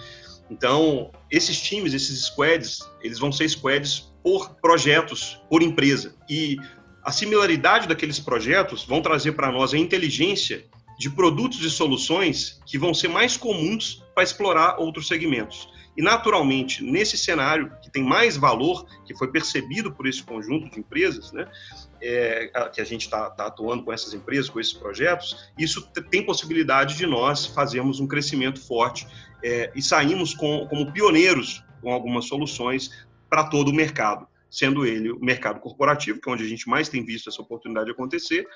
Então, 0.50 1.10
esses 1.30 1.60
times, 1.60 1.92
esses 1.92 2.24
squads, 2.24 2.78
eles 3.02 3.18
vão 3.18 3.30
ser 3.30 3.46
squads 3.50 4.10
por 4.22 4.54
projetos, 4.62 5.38
por 5.50 5.62
empresa. 5.62 6.14
E 6.26 6.56
a 7.04 7.12
similaridade 7.12 7.86
daqueles 7.86 8.18
projetos 8.18 8.82
vão 8.84 9.02
trazer 9.02 9.32
para 9.32 9.52
nós 9.52 9.74
a 9.74 9.78
inteligência 9.78 10.64
de 10.98 11.10
produtos 11.10 11.62
e 11.62 11.68
soluções 11.68 12.62
que 12.64 12.78
vão 12.78 12.94
ser 12.94 13.08
mais 13.08 13.36
comuns 13.36 14.02
para 14.14 14.24
explorar 14.24 14.78
outros 14.78 15.06
segmentos. 15.06 15.68
E, 15.98 16.02
naturalmente, 16.02 16.84
nesse 16.84 17.18
cenário 17.18 17.72
que 17.82 17.90
tem 17.90 18.04
mais 18.04 18.36
valor, 18.36 18.86
que 19.04 19.16
foi 19.16 19.32
percebido 19.32 19.90
por 19.90 20.06
esse 20.06 20.22
conjunto 20.22 20.70
de 20.70 20.78
empresas, 20.78 21.32
né, 21.32 21.50
é, 22.00 22.68
que 22.72 22.80
a 22.80 22.84
gente 22.84 23.02
está 23.02 23.28
tá 23.30 23.46
atuando 23.46 23.82
com 23.82 23.92
essas 23.92 24.14
empresas, 24.14 24.48
com 24.48 24.60
esses 24.60 24.72
projetos, 24.72 25.50
isso 25.58 25.90
tem 26.08 26.24
possibilidade 26.24 26.96
de 26.96 27.04
nós 27.04 27.46
fazermos 27.46 27.98
um 27.98 28.06
crescimento 28.06 28.60
forte 28.64 29.08
é, 29.42 29.72
e 29.74 29.82
saímos 29.82 30.34
com, 30.34 30.68
como 30.68 30.92
pioneiros 30.92 31.64
com 31.82 31.92
algumas 31.92 32.26
soluções 32.26 33.04
para 33.28 33.42
todo 33.42 33.70
o 33.70 33.74
mercado 33.74 34.27
sendo 34.50 34.86
ele 34.86 35.10
o 35.10 35.20
mercado 35.20 35.60
corporativo, 35.60 36.20
que 36.20 36.28
é 36.28 36.32
onde 36.32 36.44
a 36.44 36.48
gente 36.48 36.68
mais 36.68 36.88
tem 36.88 37.04
visto 37.04 37.28
essa 37.28 37.42
oportunidade 37.42 37.90
acontecer, 37.90 38.46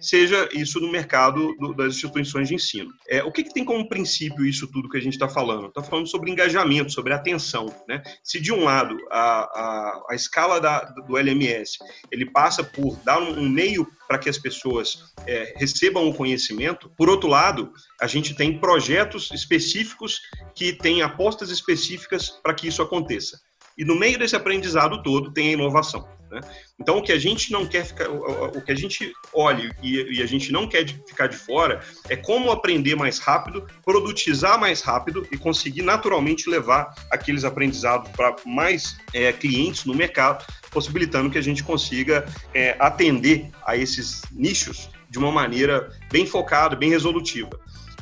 seja 0.00 0.48
isso 0.52 0.80
no 0.80 0.90
mercado 0.90 1.54
do, 1.56 1.74
das 1.74 1.94
instituições 1.94 2.48
de 2.48 2.54
ensino. 2.54 2.90
É, 3.08 3.22
o 3.22 3.32
que, 3.32 3.44
que, 3.44 3.52
tem 3.52 3.64
como 3.64 3.88
princípio 3.88 4.44
isso 4.44 4.70
tudo 4.70 4.88
que 4.88 4.96
a 4.96 5.02
gente 5.02 5.14
está 5.14 5.28
falando? 5.28 5.66
Está 5.66 5.82
falando 5.82 6.06
sobre 6.06 6.30
engajamento, 6.30 6.92
sobre 6.92 7.12
atenção. 7.12 7.66
Né? 7.88 8.02
Se 8.22 8.40
de 8.40 8.52
um 8.52 8.64
lado 8.64 8.96
a, 9.10 9.20
a, 9.20 10.02
a 10.10 10.14
escala 10.14 10.60
da, 10.60 10.80
do 10.84 11.16
LMS 11.16 11.78
ele 12.10 12.30
passa 12.30 12.62
por 12.62 12.96
dar 13.04 13.18
um, 13.18 13.48
meio 13.48 13.86
para 14.06 14.18
que 14.18 14.28
as 14.28 14.38
pessoas 14.38 15.12
é, 15.26 15.54
recebam 15.56 16.08
o 16.08 16.14
conhecimento. 16.14 16.90
Por 16.96 17.08
outro 17.08 17.28
lado, 17.28 17.72
a 18.00 18.06
gente 18.06 18.34
tem 18.34 18.58
projetos 18.58 19.30
específicos 19.30 20.20
que 20.54 20.72
têm 20.72 21.02
apostas 21.02 21.50
específicas 21.50 22.30
para 22.42 22.54
que 22.54 22.68
isso 22.68 22.82
aconteça. 22.82 23.38
E 23.80 23.84
no 23.84 23.98
meio 23.98 24.18
desse 24.18 24.36
aprendizado 24.36 25.02
todo 25.02 25.32
tem 25.32 25.48
a 25.48 25.52
inovação. 25.52 26.06
Né? 26.30 26.38
Então, 26.78 26.98
o 26.98 27.02
que 27.02 27.12
a 27.12 27.18
gente 27.18 27.50
não 27.50 27.64
quer 27.66 27.86
ficar, 27.86 28.10
o 28.10 28.60
que 28.60 28.70
a 28.70 28.74
gente 28.74 29.10
olha 29.32 29.74
e, 29.82 30.18
e, 30.18 30.22
a 30.22 30.26
gente 30.26 30.52
não 30.52 30.68
quer 30.68 30.86
ficar 30.86 31.28
de 31.28 31.36
fora 31.36 31.80
é 32.10 32.14
como 32.14 32.50
aprender 32.50 32.94
mais 32.94 33.18
rápido, 33.18 33.66
produtizar 33.82 34.60
mais 34.60 34.82
rápido 34.82 35.26
e 35.32 35.38
conseguir 35.38 35.80
naturalmente 35.80 36.48
levar 36.50 36.94
aqueles 37.10 37.42
aprendizados 37.42 38.10
para 38.10 38.36
mais 38.44 38.98
é, 39.14 39.32
clientes 39.32 39.86
no 39.86 39.94
mercado, 39.94 40.44
possibilitando 40.70 41.30
que 41.30 41.38
a 41.38 41.42
gente 41.42 41.64
consiga 41.64 42.26
é, 42.52 42.76
atender 42.78 43.48
a 43.66 43.78
esses 43.78 44.20
nichos 44.30 44.90
de 45.08 45.18
uma 45.18 45.32
maneira 45.32 45.90
bem 46.12 46.26
focada, 46.26 46.76
bem 46.76 46.90
resolutiva. 46.90 47.58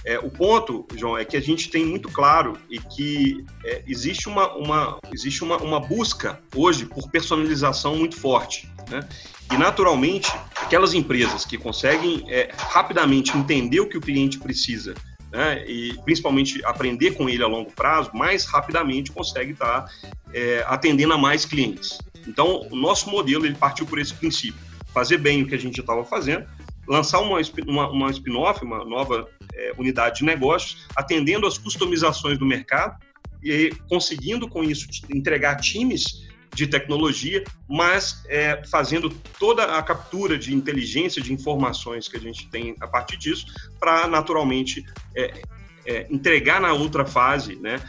É, 0.09 0.19
o 0.19 0.31
ponto, 0.31 0.87
João, 0.97 1.19
é 1.19 1.25
que 1.27 1.37
a 1.37 1.41
gente 1.41 1.69
tem 1.69 1.85
muito 1.85 2.09
claro 2.09 2.57
e 2.71 2.79
que 2.79 3.45
é, 3.63 3.83
existe, 3.87 4.27
uma, 4.27 4.51
uma, 4.55 4.99
existe 5.13 5.45
uma, 5.45 5.59
uma 5.59 5.79
busca 5.79 6.41
hoje 6.57 6.87
por 6.87 7.11
personalização 7.11 7.95
muito 7.95 8.17
forte. 8.17 8.67
Né? 8.89 9.07
E, 9.53 9.59
naturalmente, 9.59 10.33
aquelas 10.57 10.95
empresas 10.95 11.45
que 11.45 11.59
conseguem 11.59 12.25
é, 12.27 12.51
rapidamente 12.57 13.37
entender 13.37 13.81
o 13.81 13.87
que 13.87 13.99
o 13.99 14.01
cliente 14.01 14.39
precisa 14.39 14.95
né, 15.31 15.63
e 15.69 15.93
principalmente 16.07 16.65
aprender 16.65 17.11
com 17.11 17.29
ele 17.29 17.43
a 17.43 17.47
longo 17.47 17.71
prazo, 17.71 18.11
mais 18.15 18.47
rapidamente 18.47 19.13
consegue 19.13 19.53
estar 19.53 19.93
é, 20.33 20.65
atendendo 20.67 21.13
a 21.13 21.19
mais 21.19 21.45
clientes. 21.45 21.99
Então, 22.27 22.67
o 22.71 22.77
nosso 22.77 23.11
modelo 23.11 23.45
ele 23.45 23.57
partiu 23.57 23.85
por 23.85 23.99
esse 23.99 24.15
princípio: 24.15 24.59
fazer 24.95 25.19
bem 25.19 25.43
o 25.43 25.47
que 25.47 25.55
a 25.55 25.59
gente 25.59 25.79
estava 25.79 26.03
fazendo, 26.03 26.47
lançar 26.89 27.21
uma, 27.21 27.39
uma, 27.67 27.91
uma 27.91 28.11
spin-off, 28.11 28.65
uma 28.65 28.85
nova 28.85 29.29
é, 29.55 29.73
unidade 29.77 30.21
de 30.21 30.25
negócios, 30.25 30.87
atendendo 30.97 31.47
às 31.47 31.59
customizações 31.59 32.39
do 32.39 32.47
mercado, 32.47 32.99
e 33.43 33.71
conseguindo 33.89 34.49
com 34.49 34.65
isso 34.65 34.89
entregar 35.15 35.57
times 35.57 36.27
de 36.55 36.67
tecnologia, 36.67 37.45
mas 37.69 38.25
é, 38.27 38.65
fazendo 38.69 39.11
toda 39.39 39.79
a 39.79 39.83
captura 39.83 40.39
de 40.39 40.55
inteligência, 40.55 41.23
de 41.23 41.33
informações 41.33 42.09
que 42.09 42.17
a 42.17 42.21
gente 42.21 42.49
tem 42.49 42.75
a 42.81 42.87
partir 42.89 43.17
disso, 43.17 43.47
para 43.79 44.09
naturalmente 44.09 44.85
é, 45.15 45.43
é, 45.87 46.07
entregar 46.11 46.61
na 46.61 46.73
outra 46.73 47.05
fase 47.05 47.57
né, 47.57 47.81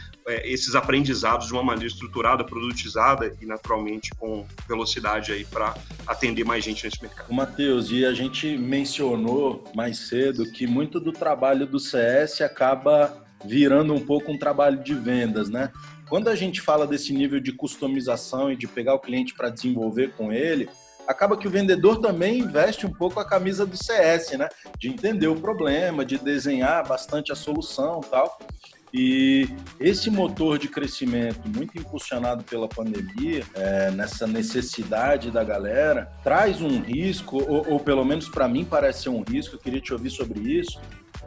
esses 0.44 0.74
aprendizados 0.74 1.46
de 1.46 1.52
uma 1.52 1.62
maneira 1.62 1.88
estruturada, 1.88 2.44
produtizada 2.44 3.34
e 3.40 3.46
naturalmente 3.46 4.10
com 4.18 4.46
velocidade 4.68 5.32
aí 5.32 5.44
para 5.44 5.74
atender 6.06 6.44
mais 6.44 6.64
gente 6.64 6.84
nesse 6.84 7.02
mercado. 7.02 7.32
Matheus, 7.32 7.90
e 7.90 8.04
a 8.04 8.12
gente 8.12 8.56
mencionou 8.56 9.64
mais 9.74 9.98
cedo 10.08 10.50
que 10.50 10.66
muito 10.66 11.00
do 11.00 11.12
trabalho 11.12 11.66
do 11.66 11.78
CS 11.78 12.40
acaba 12.40 13.24
virando 13.44 13.94
um 13.94 14.00
pouco 14.00 14.30
um 14.30 14.38
trabalho 14.38 14.82
de 14.82 14.94
vendas, 14.94 15.48
né? 15.48 15.70
Quando 16.08 16.28
a 16.28 16.34
gente 16.34 16.60
fala 16.60 16.86
desse 16.86 17.12
nível 17.12 17.40
de 17.40 17.52
customização 17.52 18.50
e 18.50 18.56
de 18.56 18.66
pegar 18.66 18.94
o 18.94 18.98
cliente 18.98 19.34
para 19.34 19.48
desenvolver 19.48 20.12
com 20.16 20.32
ele, 20.32 20.68
acaba 21.06 21.36
que 21.36 21.46
o 21.46 21.50
vendedor 21.50 22.00
também 22.00 22.40
investe 22.40 22.86
um 22.86 22.92
pouco 22.92 23.20
a 23.20 23.24
camisa 23.24 23.64
do 23.64 23.76
CS, 23.76 24.32
né? 24.32 24.48
De 24.78 24.88
entender 24.88 25.28
o 25.28 25.40
problema, 25.40 26.04
de 26.04 26.18
desenhar 26.18 26.86
bastante 26.86 27.32
a 27.32 27.36
solução 27.36 28.00
tal. 28.00 28.38
E 28.92 29.48
esse 29.78 30.10
motor 30.10 30.58
de 30.58 30.68
crescimento, 30.68 31.48
muito 31.48 31.78
impulsionado 31.78 32.42
pela 32.42 32.68
pandemia, 32.68 33.44
é, 33.54 33.90
nessa 33.92 34.26
necessidade 34.26 35.30
da 35.30 35.44
galera, 35.44 36.10
traz 36.24 36.60
um 36.60 36.80
risco, 36.80 37.38
ou, 37.38 37.72
ou 37.72 37.80
pelo 37.80 38.04
menos 38.04 38.28
para 38.28 38.48
mim 38.48 38.64
parece 38.64 39.04
ser 39.04 39.08
um 39.10 39.22
risco, 39.22 39.54
eu 39.54 39.60
queria 39.60 39.80
te 39.80 39.92
ouvir 39.92 40.10
sobre 40.10 40.40
isso, 40.40 40.80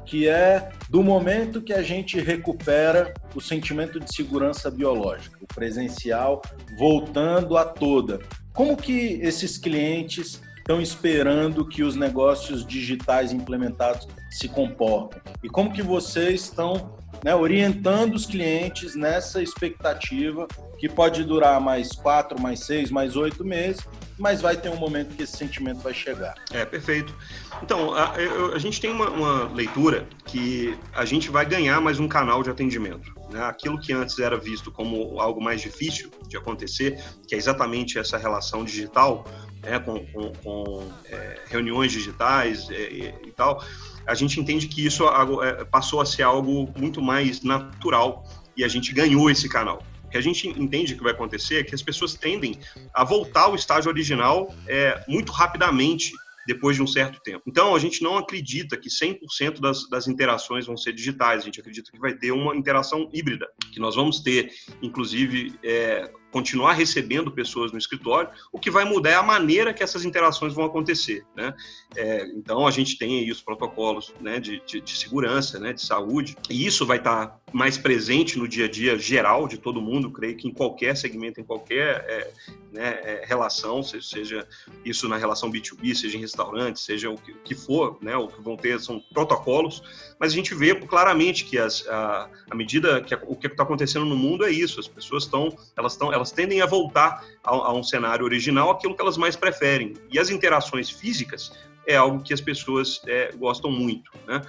que 0.06 0.28
é 0.28 0.70
do 0.90 1.02
momento 1.02 1.62
que 1.62 1.74
a 1.74 1.82
gente 1.82 2.20
recupera 2.20 3.14
o 3.34 3.40
sentimento 3.40 4.00
de 4.00 4.14
segurança 4.14 4.70
biológica, 4.70 5.38
o 5.42 5.48
presencial 5.48 6.42
voltando 6.78 7.58
a 7.58 7.64
toda. 7.64 8.20
Como 8.52 8.76
que 8.76 9.20
esses 9.22 9.58
clientes 9.58 10.42
estão 10.58 10.82
esperando 10.82 11.68
que 11.68 11.84
os 11.84 11.96
negócios 11.96 12.66
digitais 12.66 13.32
implementados 13.32 14.08
se 14.30 14.48
comportem? 14.48 15.22
E 15.42 15.50
como 15.50 15.72
que 15.72 15.82
vocês 15.82 16.42
estão 16.42 16.96
né, 17.24 17.34
orientando 17.34 18.16
os 18.16 18.26
clientes 18.26 18.96
nessa 18.96 19.42
expectativa 19.42 20.48
que 20.78 20.90
pode 20.90 21.24
durar 21.24 21.62
mais 21.62 21.94
quatro, 21.94 22.40
mais 22.42 22.66
seis, 22.66 22.92
mais 22.92 23.16
oito 23.16 23.46
meses, 23.46 23.82
mas 24.18 24.42
vai 24.42 24.58
ter 24.58 24.70
um 24.70 24.76
momento 24.76 25.16
que 25.16 25.24
esse 25.24 25.38
sentimento 25.38 25.80
vai 25.80 25.94
chegar. 25.94 26.36
É, 26.52 26.66
perfeito. 26.66 27.16
Então, 27.62 27.94
a, 27.94 28.14
a 28.54 28.60
gente 28.60 28.80
tem 28.80 28.92
uma, 28.92 29.10
uma, 29.10 29.54
leitura 29.54 30.06
que 30.26 30.78
a 30.94 31.06
gente 31.06 31.30
vai 31.30 31.46
ganhar 31.46 31.80
mais 31.80 32.00
um 32.00 32.08
canal 32.08 32.44
de 32.44 32.50
atendimento. 32.50 33.14
Né? 33.30 33.42
Aquilo 33.44 33.80
que 33.80 33.94
antes 33.94 34.20
era 34.20 34.38
visto 34.38 34.72
como 34.72 35.20
algo 35.20 35.42
mais 35.42 35.62
difícil 35.62 36.12
de 36.28 36.38
acontecer, 36.38 37.02
que 37.28 37.34
é 37.34 37.38
exatamente 37.38 37.98
essa 37.98 38.18
relação 38.18 38.64
digital, 38.64 39.26
né, 39.64 39.80
com, 39.80 40.06
com, 40.08 40.34
com 40.44 40.92
é, 41.06 41.40
reuniões 41.48 41.92
digitais 41.92 42.70
é, 42.70 42.76
e, 42.76 43.16
e 43.28 43.32
tal, 43.32 43.64
a 44.06 44.16
gente 44.16 44.40
entende 44.40 44.68
que 44.68 44.86
isso 44.86 45.04
é, 45.42 45.66
passou 45.66 46.02
a 46.02 46.06
ser 46.06 46.24
algo 46.24 46.72
muito 46.78 47.02
mais 47.02 47.42
natural 47.42 48.24
e 48.56 48.64
a 48.64 48.68
gente 48.68 48.94
ganhou 48.94 49.30
esse 49.30 49.50
canal. 49.50 49.84
O 50.04 50.10
que 50.10 50.18
a 50.18 50.22
gente 50.22 50.48
entende 50.48 50.96
que 50.96 51.04
vai 51.04 51.12
acontecer 51.12 51.60
é 51.60 51.64
que 51.64 51.74
as 51.74 51.82
pessoas 51.82 52.14
tendem 52.14 52.60
a 52.94 53.04
voltar 53.04 53.44
ao 53.44 53.56
estágio 53.56 53.90
original 53.90 54.54
é, 54.68 55.04
muito 55.08 55.32
rapidamente 55.32 56.12
depois 56.46 56.76
de 56.76 56.84
um 56.84 56.88
certo 56.88 57.22
tempo. 57.22 57.44
Então, 57.48 57.74
a 57.76 57.80
gente 57.80 58.04
não 58.04 58.18
acredita 58.18 58.78
que 58.78 58.90
100% 58.90 59.60
das, 59.60 59.90
das 59.90 60.08
interações 60.08 60.66
vão 60.66 60.76
ser 60.76 60.94
digitais, 60.94 61.42
a 61.42 61.46
gente 61.46 61.60
acredita 61.60 61.92
que 61.92 62.00
vai 62.00 62.14
ter 62.14 62.32
uma 62.32 62.56
interação 62.56 63.10
híbrida, 63.14 63.48
que 63.72 63.80
nós 63.80 63.96
vamos 63.96 64.20
ter, 64.20 64.52
inclusive, 64.82 65.58
é, 65.64 66.12
continuar 66.34 66.74
recebendo 66.74 67.32
pessoas 67.32 67.72
no 67.72 67.78
escritório, 67.78 68.28
o 68.52 68.60
que 68.60 68.72
vai 68.72 68.84
mudar 68.84 69.12
é 69.12 69.16
a 69.16 69.24
maneira 69.24 69.72
que 69.72 69.84
essas 69.84 70.04
interações 70.04 70.52
vão 70.52 70.66
acontecer. 70.66 71.24
Né? 71.36 71.54
É, 71.96 72.26
então, 72.36 72.66
a 72.66 72.72
gente 72.72 72.98
tem 72.98 73.20
aí 73.20 73.32
os 73.32 73.40
protocolos 73.40 74.12
né, 74.20 74.40
de, 74.40 74.60
de, 74.66 74.82
de, 74.82 74.98
segurança, 74.98 75.60
né, 75.60 75.72
de 75.72 75.86
saúde, 75.86 76.36
e 76.50 76.66
isso 76.66 76.88
vai 76.88 76.98
estar 76.98 77.40
mais 77.54 77.78
presente 77.78 78.40
no 78.40 78.48
dia 78.48 78.66
a 78.66 78.68
dia 78.68 78.98
geral 78.98 79.48
de 79.48 79.60
todo 79.60 79.80
mundo, 79.80 80.10
creio 80.10 80.36
que 80.36 80.48
em 80.48 80.52
qualquer 80.52 80.98
segmento, 80.98 81.40
em 81.40 81.44
qualquer 81.44 82.04
é, 82.08 82.32
né, 82.72 83.00
é, 83.04 83.24
relação, 83.26 83.84
seja 83.84 84.48
isso 84.84 85.08
na 85.08 85.18
relação 85.18 85.52
B2B, 85.52 85.94
seja 85.94 86.18
em 86.18 86.22
restaurante, 86.22 86.80
seja 86.80 87.12
o 87.12 87.16
que, 87.16 87.32
o 87.32 87.40
que 87.44 87.54
for, 87.54 88.00
né, 88.02 88.18
o 88.18 88.28
que 88.28 88.42
vão 88.42 88.58
ter 88.58 88.80
são 88.80 89.00
protocolos, 89.14 89.84
mas 90.20 90.32
a 90.32 90.36
gente 90.36 90.56
vê 90.56 90.74
claramente 90.74 91.46
que 91.46 91.60
as, 91.60 91.88
a, 91.88 92.28
a 92.50 92.56
medida 92.56 93.02
que 93.02 93.14
a, 93.14 93.22
o 93.28 93.36
que 93.36 93.46
está 93.46 93.62
acontecendo 93.62 94.06
no 94.06 94.18
mundo 94.18 94.44
é 94.44 94.50
isso, 94.50 94.80
as 94.80 94.88
pessoas 94.88 95.24
estão, 95.24 95.56
elas 95.78 95.92
estão, 95.92 96.12
elas 96.24 96.32
tendem 96.32 96.62
a 96.62 96.66
voltar 96.66 97.24
a, 97.44 97.52
a 97.52 97.74
um 97.74 97.84
cenário 97.84 98.24
original, 98.24 98.72
aquilo 98.72 98.96
que 98.96 99.02
elas 99.02 99.18
mais 99.18 99.36
preferem. 99.36 99.94
E 100.10 100.18
as 100.18 100.30
interações 100.30 100.90
físicas 100.90 101.52
é 101.86 101.98
algo 101.98 102.24
que 102.24 102.34
as 102.34 102.40
pessoas 102.40 103.02
é, 103.06 103.34
gostam 103.34 103.70
muito, 103.70 104.10
né? 104.26 104.42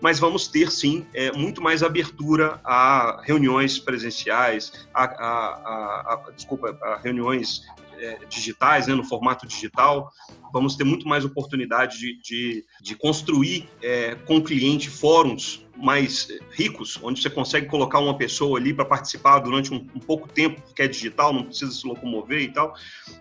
Mas 0.00 0.20
vamos 0.20 0.46
ter 0.46 0.70
sim 0.70 1.04
é, 1.12 1.32
muito 1.32 1.60
mais 1.60 1.82
abertura 1.82 2.60
a 2.64 3.20
reuniões 3.24 3.78
presenciais, 3.78 4.86
a, 4.94 5.04
a, 5.04 6.14
a 6.14 6.30
desculpa, 6.30 6.78
a 6.80 6.98
reuniões 6.98 7.62
é, 7.98 8.18
digitais, 8.28 8.86
né, 8.86 8.94
no 8.94 9.02
formato 9.02 9.46
digital, 9.46 10.12
vamos 10.52 10.76
ter 10.76 10.84
muito 10.84 11.08
mais 11.08 11.24
oportunidade 11.24 11.98
de, 11.98 12.20
de, 12.20 12.64
de 12.82 12.94
construir 12.94 13.68
é, 13.82 14.14
com 14.14 14.36
o 14.36 14.44
cliente 14.44 14.90
fóruns 14.90 15.65
mais 15.76 16.28
ricos, 16.50 16.98
onde 17.02 17.20
você 17.20 17.28
consegue 17.28 17.66
colocar 17.66 17.98
uma 17.98 18.16
pessoa 18.16 18.58
ali 18.58 18.72
para 18.72 18.84
participar 18.84 19.40
durante 19.40 19.72
um, 19.72 19.86
um, 19.94 20.00
pouco 20.00 20.28
tempo, 20.28 20.60
porque 20.62 20.82
é 20.82 20.88
digital, 20.88 21.32
não 21.32 21.44
precisa 21.44 21.70
se 21.70 21.86
locomover 21.86 22.40
e 22.40 22.48
tal. 22.48 22.74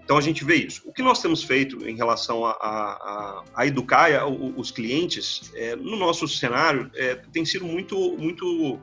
Então 0.03 0.17
a 0.17 0.21
gente 0.21 0.43
vê 0.43 0.55
isso. 0.55 0.81
O 0.85 0.93
que 0.93 1.01
nós 1.01 1.21
temos 1.21 1.43
feito 1.43 1.87
em 1.87 1.95
relação 1.95 2.45
a, 2.45 2.51
a, 2.51 3.43
a 3.55 3.65
educar 3.65 4.09
os 4.55 4.71
clientes 4.71 5.51
é, 5.55 5.75
no 5.75 5.97
nosso 5.97 6.27
cenário 6.27 6.89
é, 6.95 7.15
tem 7.33 7.43
sido 7.45 7.65
muito, 7.65 8.17
muito 8.17 8.79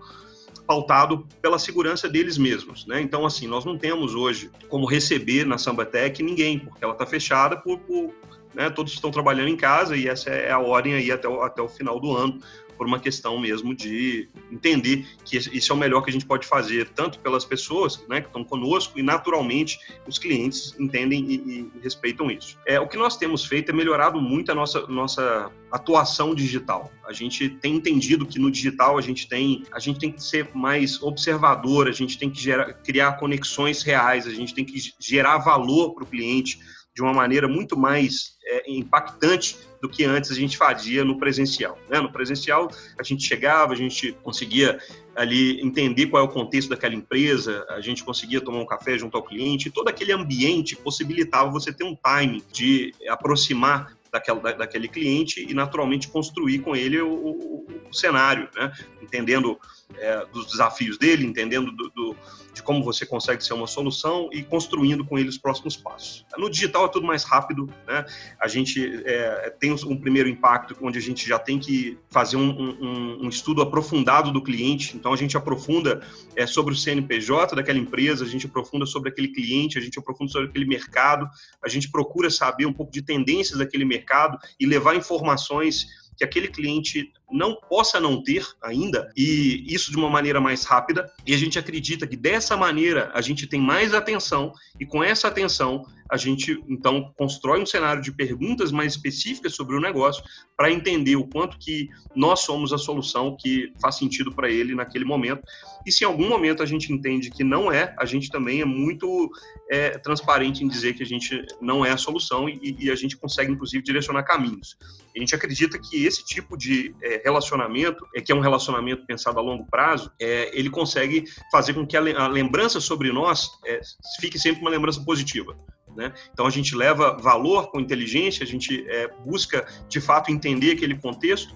pautado 0.67 1.27
pela 1.41 1.59
segurança 1.59 2.09
deles 2.09 2.39
mesmos, 2.39 2.87
né? 2.87 3.01
Então, 3.01 3.27
assim, 3.27 3.47
nós 3.47 3.65
não 3.65 3.77
temos 3.77 4.15
hoje 4.15 4.51
como 4.69 4.87
receber 4.87 5.45
na 5.45 5.59
Sambatec 5.59 6.23
ninguém, 6.23 6.59
porque 6.59 6.85
ela 6.85 6.93
está 6.93 7.05
fechada 7.05 7.57
por, 7.57 7.79
por 7.81 8.13
né, 8.55 8.71
todos 8.71 8.93
estão 8.93 9.11
trabalhando 9.11 9.49
em 9.49 9.57
casa 9.57 9.97
e 9.97 10.09
essa 10.09 10.31
é 10.31 10.51
a 10.51 10.59
ordem 10.59 10.95
aí 10.95 11.11
até 11.11 11.29
o, 11.29 11.43
até 11.43 11.63
o 11.63 11.69
final 11.69 11.99
do 11.99 12.15
ano 12.17 12.39
por 12.77 12.87
uma 12.87 12.99
questão 12.99 13.39
mesmo 13.39 13.75
de 13.75 14.29
entender 14.51 15.07
que 15.25 15.37
isso 15.37 15.73
é 15.73 15.75
o 15.75 15.79
melhor 15.79 16.03
que 16.03 16.11
a 16.11 16.13
gente 16.13 16.27
pode 16.27 16.47
fazer, 16.47 16.91
tanto 16.91 17.19
pelas 17.21 17.45
pessoas 17.45 18.05
né, 18.09 18.21
que 18.21 18.27
estão 18.27 18.45
conosco 18.45 18.99
e, 18.99 19.03
naturalmente, 19.03 19.79
os 20.07 20.19
clientes 20.19 20.75
entendem 20.79 21.25
e, 21.25 21.35
e, 21.35 21.73
respeitam 21.83 22.31
isso. 22.31 22.59
É, 22.67 22.81
o 22.81 22.89
que 22.89 22.97
nós 22.97 23.17
temos 23.17 23.45
feito 23.45 23.71
é 23.71 23.73
melhorado 23.75 24.21
muito 24.21 24.51
a 24.51 24.55
nossa, 24.55 24.87
nossa 24.87 25.51
atuação 25.71 26.35
digital. 26.35 26.91
A 27.07 27.13
gente 27.13 27.49
tem 27.49 27.77
entendido 27.77 28.27
que 28.27 28.39
no 28.39 28.51
digital 28.51 28.99
a 28.99 29.01
gente 29.01 29.29
tem, 29.29 29.65
a 29.73 29.79
gente 29.79 29.99
tem 29.99 30.13
que 30.13 30.23
ser 30.23 30.51
mais 30.55 31.03
observador, 31.03 31.89
a 31.89 31.93
gente 31.93 32.19
tem 32.19 32.31
que 32.31 32.41
gerar, 32.41 32.73
criar 32.75 33.13
conexões 33.15 33.83
reais, 33.83 34.27
a 34.27 34.33
gente 34.33 34.55
tem 34.55 34.65
que 34.65 34.79
gerar 34.99 35.39
valor 35.39 35.95
para 35.95 36.05
o 36.05 36.07
cliente 36.07 36.59
de 36.95 37.03
uma 37.03 37.13
maneira 37.13 37.49
muito 37.49 37.77
mais 37.77 38.37
é, 38.45 38.71
impactante 38.71 39.57
do 39.81 39.89
que 39.89 40.05
antes 40.05 40.31
a 40.31 40.35
gente 40.35 40.57
fazia 40.57 41.05
no 41.05 41.19
presencial. 41.19 41.79
Né? 41.89 42.01
No 42.01 42.13
presencial, 42.13 42.71
a 42.99 43.03
gente 43.03 43.27
chegava, 43.27 43.73
a 43.73 43.77
gente 43.77 44.13
conseguia 44.23 44.79
ali 45.17 45.61
entender 45.61 46.07
qual 46.07 46.23
é 46.23 46.27
o 46.27 46.29
contexto 46.29 46.69
daquela 46.69 46.95
empresa, 46.95 47.67
a 47.71 47.81
gente 47.81 48.05
conseguia 48.05 48.41
tomar 48.41 48.61
um 48.61 48.67
café 48.67 48.97
junto 48.97 49.17
ao 49.17 49.23
cliente, 49.23 49.71
todo 49.71 49.89
aquele 49.89 50.13
ambiente 50.13 50.77
possibilitava 50.77 51.51
você 51.51 51.73
ter 51.73 51.85
um 51.85 51.97
time 51.97 52.43
de 52.53 52.95
aproximar 53.09 53.97
daquela, 54.13 54.41
da, 54.41 54.53
daquele 54.53 54.87
cliente 54.87 55.45
e 55.49 55.55
naturalmente 55.55 56.09
construir 56.09 56.59
com 56.61 56.77
ele 56.77 57.01
o, 57.01 57.11
o, 57.11 57.67
o 57.91 57.95
cenário, 57.95 58.49
né? 58.55 58.71
entendendo 59.01 59.59
é, 59.99 60.25
dos 60.27 60.47
desafios 60.47 60.99
dele, 60.99 61.25
entendendo 61.25 61.71
do, 61.73 61.91
do, 61.91 62.17
de 62.53 62.63
como 62.63 62.85
você 62.85 63.07
consegue 63.07 63.45
ser 63.45 63.55
uma 63.55 63.67
solução 63.67 64.29
e 64.33 64.43
construindo 64.43 65.05
com 65.05 65.19
ele 65.19 65.29
os 65.29 65.39
próximos 65.39 65.77
passos. 65.77 66.27
No 66.37 66.51
digital 66.51 66.87
é 66.87 66.89
tudo 66.89 67.07
mais 67.07 67.25
rápido, 67.25 67.73
né? 67.87 68.05
A 68.41 68.49
gente 68.49 69.03
é, 69.05 69.51
tem 69.59 69.73
um 69.73 69.97
primeiro 69.97 70.29
impacto 70.29 70.77
onde 70.81 70.99
a 70.99 71.03
gente 71.03 71.27
já 71.27 71.39
tem 71.39 71.59
que 71.59 71.99
fazer 72.11 72.37
um, 72.37 72.51
um, 72.51 73.25
um 73.25 73.29
estudo 73.29 73.63
aprofundado 73.63 74.31
do 74.31 74.43
cliente, 74.43 74.97
então 74.97 75.13
a 75.13 75.17
gente 75.17 75.37
aprofunda 75.37 76.03
é, 76.37 76.47
sobre 76.47 76.75
o 76.75 76.77
CNPJ 76.77 77.57
daquela 77.57 77.79
empresa, 77.79 78.25
a 78.25 78.29
gente 78.29 78.47
aprofunda 78.47 78.87
sobre 78.87 79.11
aquele 79.11 79.29
cliente, 79.29 79.79
a 79.79 79.81
gente 79.81 79.99
aprofunda 79.99 80.31
sobre 80.31 80.49
aquele 80.49 80.67
mercado, 80.67 81.29
a 81.63 81.69
gente 81.69 81.91
procura 81.91 82.31
saber 82.31 82.67
um 82.67 82.73
pouco 82.73 82.93
de 82.93 83.03
tendências 83.03 83.59
daquele 83.59 83.85
mercado 83.85 84.39
e 84.59 84.67
levar 84.67 84.95
informações 84.95 85.87
que 86.17 86.25
aquele 86.25 86.49
cliente 86.49 87.11
não 87.33 87.57
possa 87.57 87.99
não 87.99 88.23
ter 88.23 88.47
ainda, 88.63 89.11
e 89.17 89.65
isso 89.67 89.91
de 89.91 89.97
uma 89.97 90.11
maneira 90.11 90.41
mais 90.41 90.65
rápida. 90.65 91.11
E 91.27 91.35
a 91.35 91.39
gente 91.39 91.59
acredita 91.59 92.07
que 92.07 92.17
dessa 92.17 92.57
maneira 92.57 93.11
a 93.15 93.21
gente 93.21 93.47
tem 93.47 93.61
mais 93.61 93.95
atenção, 93.95 94.53
e 94.79 94.87
com 94.87 95.03
essa 95.03 95.29
atenção 95.29 95.85
a 96.13 96.19
gente 96.19 96.63
então 96.69 97.11
constrói 97.17 97.63
um 97.63 97.65
cenário 97.65 98.03
de 98.03 98.13
perguntas 98.13 98.71
mais 98.71 98.93
específicas 98.93 99.55
sobre 99.55 99.75
o 99.75 99.81
negócio 99.81 100.23
para 100.55 100.71
entender 100.71 101.17
o 101.17 101.27
quanto 101.27 101.59
que 101.59 101.89
nós 102.15 102.41
somos 102.41 102.71
a 102.71 102.77
solução 102.77 103.35
que 103.35 103.73
faz 103.81 103.97
sentido 103.97 104.31
para 104.31 104.51
ele 104.51 104.75
naquele 104.75 105.07
momento. 105.07 105.43
E 105.87 105.91
se 105.91 106.05
em 106.05 106.07
algum 106.07 106.29
momento 106.29 106.63
a 106.63 106.67
gente 106.67 106.93
entende 106.93 107.31
que 107.31 107.43
não 107.43 107.73
é, 107.73 107.95
a 107.99 108.05
gente 108.05 108.31
também 108.31 108.61
é 108.61 108.65
muito 108.67 109.31
é, 109.71 109.97
transparente 109.99 110.63
em 110.63 110.69
dizer 110.69 110.93
que 110.93 111.03
a 111.03 111.07
gente 111.07 111.47
não 111.63 111.83
é 111.83 111.91
a 111.91 111.97
solução 111.97 112.47
e, 112.47 112.77
e, 112.79 112.91
a 112.91 112.95
gente 112.95 113.17
consegue 113.17 113.51
inclusive 113.51 113.83
direcionar 113.83 114.23
caminhos. 114.23 114.77
A 115.17 115.19
gente 115.19 115.35
acredita 115.35 115.79
que 115.79 116.05
esse 116.05 116.23
tipo 116.23 116.59
de 116.59 116.95
é, 117.03 117.22
relacionamento, 117.25 118.07
é, 118.15 118.21
que 118.21 118.33
é 118.33 118.35
um 118.35 118.41
relacionamento 118.41 119.07
pensado 119.07 119.39
a 119.39 119.43
longo 119.43 119.65
prazo, 119.67 120.11
é, 120.21 120.51
ele 120.59 120.71
consegue 120.71 121.25
fazer 121.51 121.75
com 121.75 121.87
que 121.87 121.97
a, 121.97 122.29
lembrança 122.29 122.81
sobre 122.81 123.13
nós 123.13 123.51
é, 123.67 123.81
fique 124.21 124.39
sempre 124.39 124.61
uma 124.61 124.71
lembrança 124.71 125.03
positiva. 125.05 125.57
Né? 125.97 126.13
Então 126.33 126.47
a 126.47 126.51
gente 126.51 126.75
leva 126.75 127.17
valor 127.19 127.71
com 127.71 127.79
inteligência, 127.79 128.45
a 128.45 128.47
gente 128.47 128.85
é, 128.89 129.09
busca 129.25 129.67
de 129.89 130.01
fato 130.01 130.31
entender 130.31 130.73
aquele 130.73 130.99
contexto, 130.99 131.55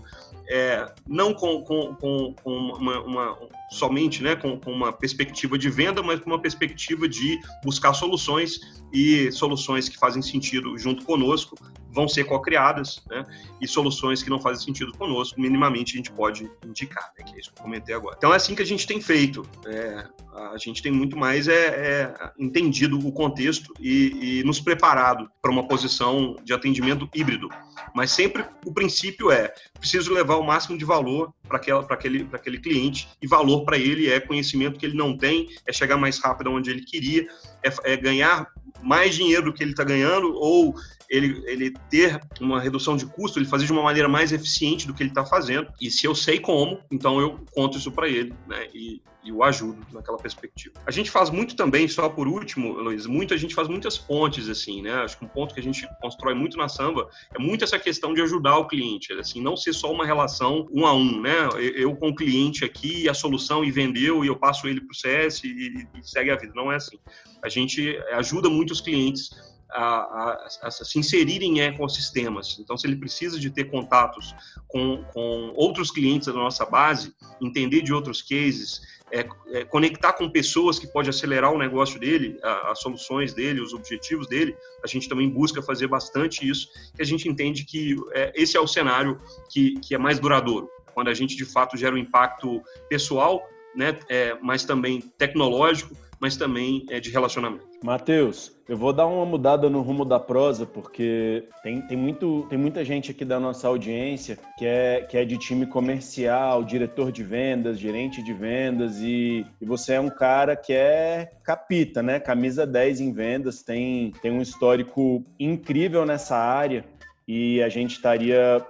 é, 0.48 0.92
não 1.08 1.34
com, 1.34 1.62
com, 1.62 1.94
com 1.94 2.34
uma, 2.44 3.00
uma, 3.00 3.38
somente 3.70 4.22
né, 4.22 4.36
com, 4.36 4.58
com, 4.60 4.70
uma 4.70 4.92
perspectiva 4.92 5.58
de 5.58 5.68
venda, 5.68 6.02
mas 6.02 6.20
com 6.20 6.30
uma 6.30 6.40
perspectiva 6.40 7.08
de 7.08 7.40
buscar 7.64 7.94
soluções 7.94 8.60
e 8.92 9.32
soluções 9.32 9.88
que 9.88 9.96
fazem 9.98 10.22
sentido 10.22 10.78
junto 10.78 11.04
conosco 11.04 11.56
vão 11.96 12.06
ser 12.06 12.24
co-criadas, 12.24 13.02
né? 13.08 13.24
E 13.58 13.66
soluções 13.66 14.22
que 14.22 14.28
não 14.28 14.38
fazem 14.38 14.66
sentido 14.66 14.92
conosco, 14.92 15.40
minimamente 15.40 15.94
a 15.94 15.96
gente 15.96 16.12
pode 16.12 16.48
indicar, 16.62 17.10
né? 17.18 17.24
Que 17.24 17.34
é 17.34 17.40
isso 17.40 17.50
que 17.50 17.58
eu 17.58 17.62
comentei 17.62 17.94
agora. 17.94 18.14
Então 18.18 18.34
é 18.34 18.36
assim 18.36 18.54
que 18.54 18.60
a 18.60 18.66
gente 18.66 18.86
tem 18.86 19.00
feito. 19.00 19.48
É, 19.66 20.06
a 20.52 20.58
gente 20.58 20.82
tem 20.82 20.92
muito 20.92 21.16
mais 21.16 21.48
é, 21.48 21.54
é 21.54 22.30
entendido 22.38 22.98
o 22.98 23.10
contexto 23.10 23.72
e, 23.80 24.40
e 24.40 24.44
nos 24.44 24.60
preparado 24.60 25.26
para 25.40 25.50
uma 25.50 25.66
posição 25.66 26.36
de 26.44 26.52
atendimento 26.52 27.08
híbrido. 27.14 27.48
Mas 27.94 28.10
sempre 28.10 28.44
o 28.66 28.74
princípio 28.74 29.30
é 29.30 29.54
preciso 29.80 30.12
levar 30.12 30.36
o 30.36 30.42
máximo 30.42 30.76
de 30.76 30.84
valor 30.84 31.32
para 31.48 31.58
aquele, 31.94 32.28
aquele 32.30 32.58
cliente 32.58 33.08
e 33.22 33.26
valor 33.26 33.64
para 33.64 33.78
ele 33.78 34.10
é 34.10 34.20
conhecimento 34.20 34.78
que 34.78 34.84
ele 34.84 34.96
não 34.96 35.16
tem, 35.16 35.48
é 35.66 35.72
chegar 35.72 35.96
mais 35.96 36.18
rápido 36.18 36.50
onde 36.50 36.70
ele 36.70 36.82
queria, 36.82 37.26
é, 37.62 37.92
é 37.92 37.96
ganhar 37.96 38.46
mais 38.82 39.14
dinheiro 39.14 39.46
do 39.46 39.52
que 39.52 39.62
ele 39.62 39.70
está 39.70 39.84
ganhando 39.84 40.34
ou 40.34 40.74
ele, 41.08 41.42
ele 41.46 41.74
ter 41.90 42.20
uma 42.40 42.60
redução 42.60 42.96
de 42.96 43.06
custo, 43.06 43.38
ele 43.38 43.46
fazer 43.46 43.66
de 43.66 43.72
uma 43.72 43.82
maneira 43.82 44.08
mais 44.08 44.32
eficiente 44.32 44.86
do 44.86 44.94
que 44.94 45.02
ele 45.02 45.10
está 45.10 45.24
fazendo. 45.24 45.72
E 45.80 45.90
se 45.90 46.06
eu 46.06 46.14
sei 46.14 46.38
como, 46.38 46.80
então 46.90 47.20
eu 47.20 47.40
conto 47.52 47.78
isso 47.78 47.90
para 47.90 48.08
ele, 48.08 48.34
né? 48.46 48.68
E, 48.74 49.02
e 49.26 49.32
o 49.32 49.42
ajudo 49.42 49.84
naquela 49.92 50.16
perspectiva. 50.16 50.74
A 50.86 50.90
gente 50.92 51.10
faz 51.10 51.30
muito 51.30 51.56
também, 51.56 51.88
só 51.88 52.08
por 52.08 52.28
último, 52.28 52.74
Luiz, 52.74 53.06
muito, 53.06 53.34
a 53.34 53.36
gente 53.36 53.56
faz 53.56 53.66
muitas 53.66 53.98
pontes, 53.98 54.48
assim, 54.48 54.82
né? 54.82 54.94
Acho 54.94 55.18
que 55.18 55.24
um 55.24 55.28
ponto 55.28 55.52
que 55.52 55.58
a 55.58 55.62
gente 55.62 55.86
constrói 56.00 56.32
muito 56.32 56.56
na 56.56 56.68
Samba 56.68 57.08
é 57.34 57.38
muito 57.38 57.64
essa 57.64 57.76
questão 57.76 58.14
de 58.14 58.22
ajudar 58.22 58.56
o 58.58 58.68
cliente, 58.68 59.12
assim, 59.14 59.42
não 59.42 59.56
ser 59.56 59.72
só 59.72 59.90
uma 59.90 60.06
relação 60.06 60.68
um 60.72 60.86
a 60.86 60.94
um, 60.94 61.20
né? 61.20 61.48
Eu 61.74 61.96
com 61.96 62.10
o 62.10 62.14
cliente 62.14 62.64
aqui, 62.64 63.08
a 63.08 63.14
solução 63.14 63.64
e 63.64 63.70
vendeu, 63.72 64.24
e 64.24 64.28
eu 64.28 64.36
passo 64.36 64.68
ele 64.68 64.80
para 64.80 64.92
o 64.92 64.94
CS 64.94 65.42
e, 65.42 65.88
e 65.92 66.02
segue 66.02 66.30
a 66.30 66.36
vida. 66.36 66.52
Não 66.54 66.70
é 66.70 66.76
assim. 66.76 66.98
A 67.42 67.48
gente 67.48 67.98
ajuda 68.12 68.48
muitos 68.48 68.80
clientes 68.80 69.30
a, 69.76 69.82
a, 69.82 70.48
a, 70.62 70.70
se 70.70 70.98
inserir 70.98 71.42
em 71.42 71.60
ecossistemas. 71.60 72.58
Então, 72.58 72.76
se 72.76 72.86
ele 72.86 72.96
precisa 72.96 73.38
de 73.38 73.50
ter 73.50 73.64
contatos 73.64 74.34
com, 74.66 75.04
com 75.12 75.52
outros 75.54 75.90
clientes 75.90 76.28
da 76.28 76.34
nossa 76.34 76.64
base, 76.64 77.14
entender 77.40 77.82
de 77.82 77.92
outros 77.92 78.22
cases, 78.22 78.80
é, 79.12 79.28
é, 79.52 79.64
conectar 79.64 80.14
com 80.14 80.28
pessoas 80.28 80.78
que 80.78 80.86
pode 80.86 81.08
acelerar 81.10 81.52
o 81.52 81.58
negócio 81.58 82.00
dele, 82.00 82.38
as 82.42 82.80
soluções 82.80 83.32
dele, 83.34 83.60
os 83.60 83.72
objetivos 83.72 84.26
dele, 84.26 84.56
a 84.82 84.86
gente 84.86 85.08
também 85.08 85.28
busca 85.28 85.62
fazer 85.62 85.86
bastante 85.86 86.48
isso, 86.48 86.68
que 86.94 87.02
a 87.02 87.06
gente 87.06 87.28
entende 87.28 87.64
que 87.64 87.94
é, 88.12 88.32
esse 88.34 88.56
é 88.56 88.60
o 88.60 88.66
cenário 88.66 89.20
que, 89.50 89.78
que 89.80 89.94
é 89.94 89.98
mais 89.98 90.18
duradouro, 90.18 90.68
quando 90.94 91.08
a 91.08 91.14
gente 91.14 91.36
de 91.36 91.44
fato 91.44 91.76
gera 91.76 91.94
um 91.94 91.98
impacto 91.98 92.62
pessoal, 92.88 93.46
né, 93.76 93.96
é, 94.08 94.36
mas 94.42 94.64
também 94.64 95.00
tecnológico, 95.18 95.94
mas 96.20 96.36
também 96.36 96.84
é, 96.90 97.00
de 97.00 97.10
relacionamento. 97.10 97.66
Matheus, 97.82 98.52
eu 98.68 98.76
vou 98.76 98.92
dar 98.92 99.06
uma 99.06 99.24
mudada 99.24 99.68
no 99.68 99.82
rumo 99.82 100.04
da 100.04 100.18
prosa, 100.18 100.66
porque 100.66 101.44
tem, 101.62 101.80
tem, 101.82 101.96
muito, 101.96 102.46
tem 102.48 102.58
muita 102.58 102.84
gente 102.84 103.10
aqui 103.10 103.24
da 103.24 103.38
nossa 103.38 103.68
audiência 103.68 104.38
que 104.58 104.66
é, 104.66 105.02
que 105.02 105.16
é 105.16 105.24
de 105.24 105.38
time 105.38 105.66
comercial, 105.66 106.64
diretor 106.64 107.12
de 107.12 107.22
vendas, 107.22 107.78
gerente 107.78 108.22
de 108.22 108.32
vendas, 108.32 108.98
e, 109.00 109.46
e 109.60 109.64
você 109.64 109.94
é 109.94 110.00
um 110.00 110.10
cara 110.10 110.56
que 110.56 110.72
é 110.72 111.32
capita, 111.44 112.02
né? 112.02 112.18
Camisa 112.18 112.66
10 112.66 113.00
em 113.00 113.12
vendas, 113.12 113.62
tem, 113.62 114.12
tem 114.22 114.32
um 114.32 114.42
histórico 114.42 115.24
incrível 115.38 116.04
nessa 116.04 116.36
área 116.36 116.84
e 117.28 117.62
a 117.62 117.68
gente 117.68 117.92
estaria 117.92 118.64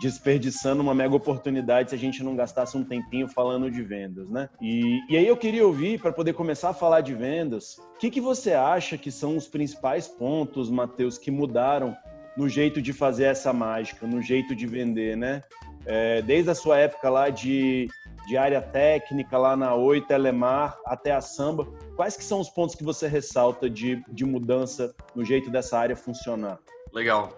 desperdiçando 0.00 0.82
uma 0.82 0.94
mega 0.94 1.14
oportunidade 1.14 1.90
se 1.90 1.94
a 1.94 1.98
gente 1.98 2.22
não 2.22 2.34
gastasse 2.34 2.76
um 2.76 2.84
tempinho 2.84 3.28
falando 3.28 3.70
de 3.70 3.82
vendas, 3.82 4.28
né? 4.28 4.48
E, 4.60 5.00
e 5.08 5.16
aí 5.16 5.26
eu 5.26 5.36
queria 5.36 5.66
ouvir, 5.66 6.00
para 6.00 6.12
poder 6.12 6.32
começar 6.32 6.70
a 6.70 6.74
falar 6.74 7.00
de 7.02 7.14
vendas, 7.14 7.78
o 7.78 7.98
que, 7.98 8.10
que 8.10 8.20
você 8.20 8.52
acha 8.52 8.96
que 8.96 9.10
são 9.10 9.36
os 9.36 9.46
principais 9.46 10.08
pontos, 10.08 10.70
Matheus, 10.70 11.18
que 11.18 11.30
mudaram 11.30 11.96
no 12.36 12.48
jeito 12.48 12.80
de 12.80 12.92
fazer 12.92 13.24
essa 13.24 13.52
mágica, 13.52 14.06
no 14.06 14.22
jeito 14.22 14.54
de 14.54 14.66
vender, 14.66 15.16
né? 15.16 15.42
É, 15.84 16.22
desde 16.22 16.50
a 16.50 16.54
sua 16.54 16.78
época 16.78 17.10
lá 17.10 17.28
de, 17.28 17.88
de 18.26 18.36
área 18.36 18.62
técnica, 18.62 19.36
lá 19.36 19.56
na 19.56 19.74
Oi, 19.74 20.00
Telemar, 20.00 20.78
até 20.86 21.12
a 21.12 21.20
Samba, 21.20 21.66
quais 21.96 22.16
que 22.16 22.24
são 22.24 22.40
os 22.40 22.48
pontos 22.48 22.74
que 22.74 22.84
você 22.84 23.08
ressalta 23.08 23.68
de, 23.68 24.02
de 24.08 24.24
mudança 24.24 24.94
no 25.14 25.24
jeito 25.24 25.50
dessa 25.50 25.78
área 25.78 25.96
funcionar? 25.96 26.58
Legal. 26.92 27.36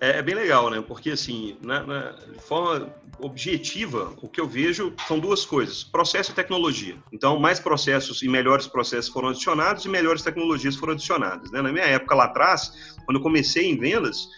É, 0.00 0.18
é, 0.18 0.22
bem 0.22 0.34
legal, 0.34 0.70
né? 0.70 0.82
Porque, 0.86 1.10
assim, 1.10 1.56
na, 1.62 1.82
na, 1.82 2.10
de 2.10 2.40
forma 2.40 2.88
objetiva, 3.18 4.12
o 4.20 4.28
que 4.28 4.40
eu 4.40 4.46
vejo 4.46 4.92
são 5.06 5.18
duas 5.18 5.44
coisas: 5.44 5.82
processo 5.84 6.32
e 6.32 6.34
tecnologia. 6.34 6.96
Então, 7.12 7.38
mais 7.38 7.58
processos 7.58 8.22
e 8.22 8.28
melhores 8.28 8.66
processos 8.66 9.10
foram 9.10 9.28
adicionados 9.28 9.84
e 9.84 9.88
melhores 9.88 10.22
tecnologias 10.22 10.76
foram 10.76 10.92
adicionadas. 10.92 11.50
Né? 11.50 11.62
Na 11.62 11.72
minha 11.72 11.84
época 11.84 12.14
lá 12.14 12.24
atrás, 12.24 12.96
quando 13.04 13.18
eu 13.18 13.22
comecei 13.22 13.70
em 13.70 13.78
vendas, 13.78 14.28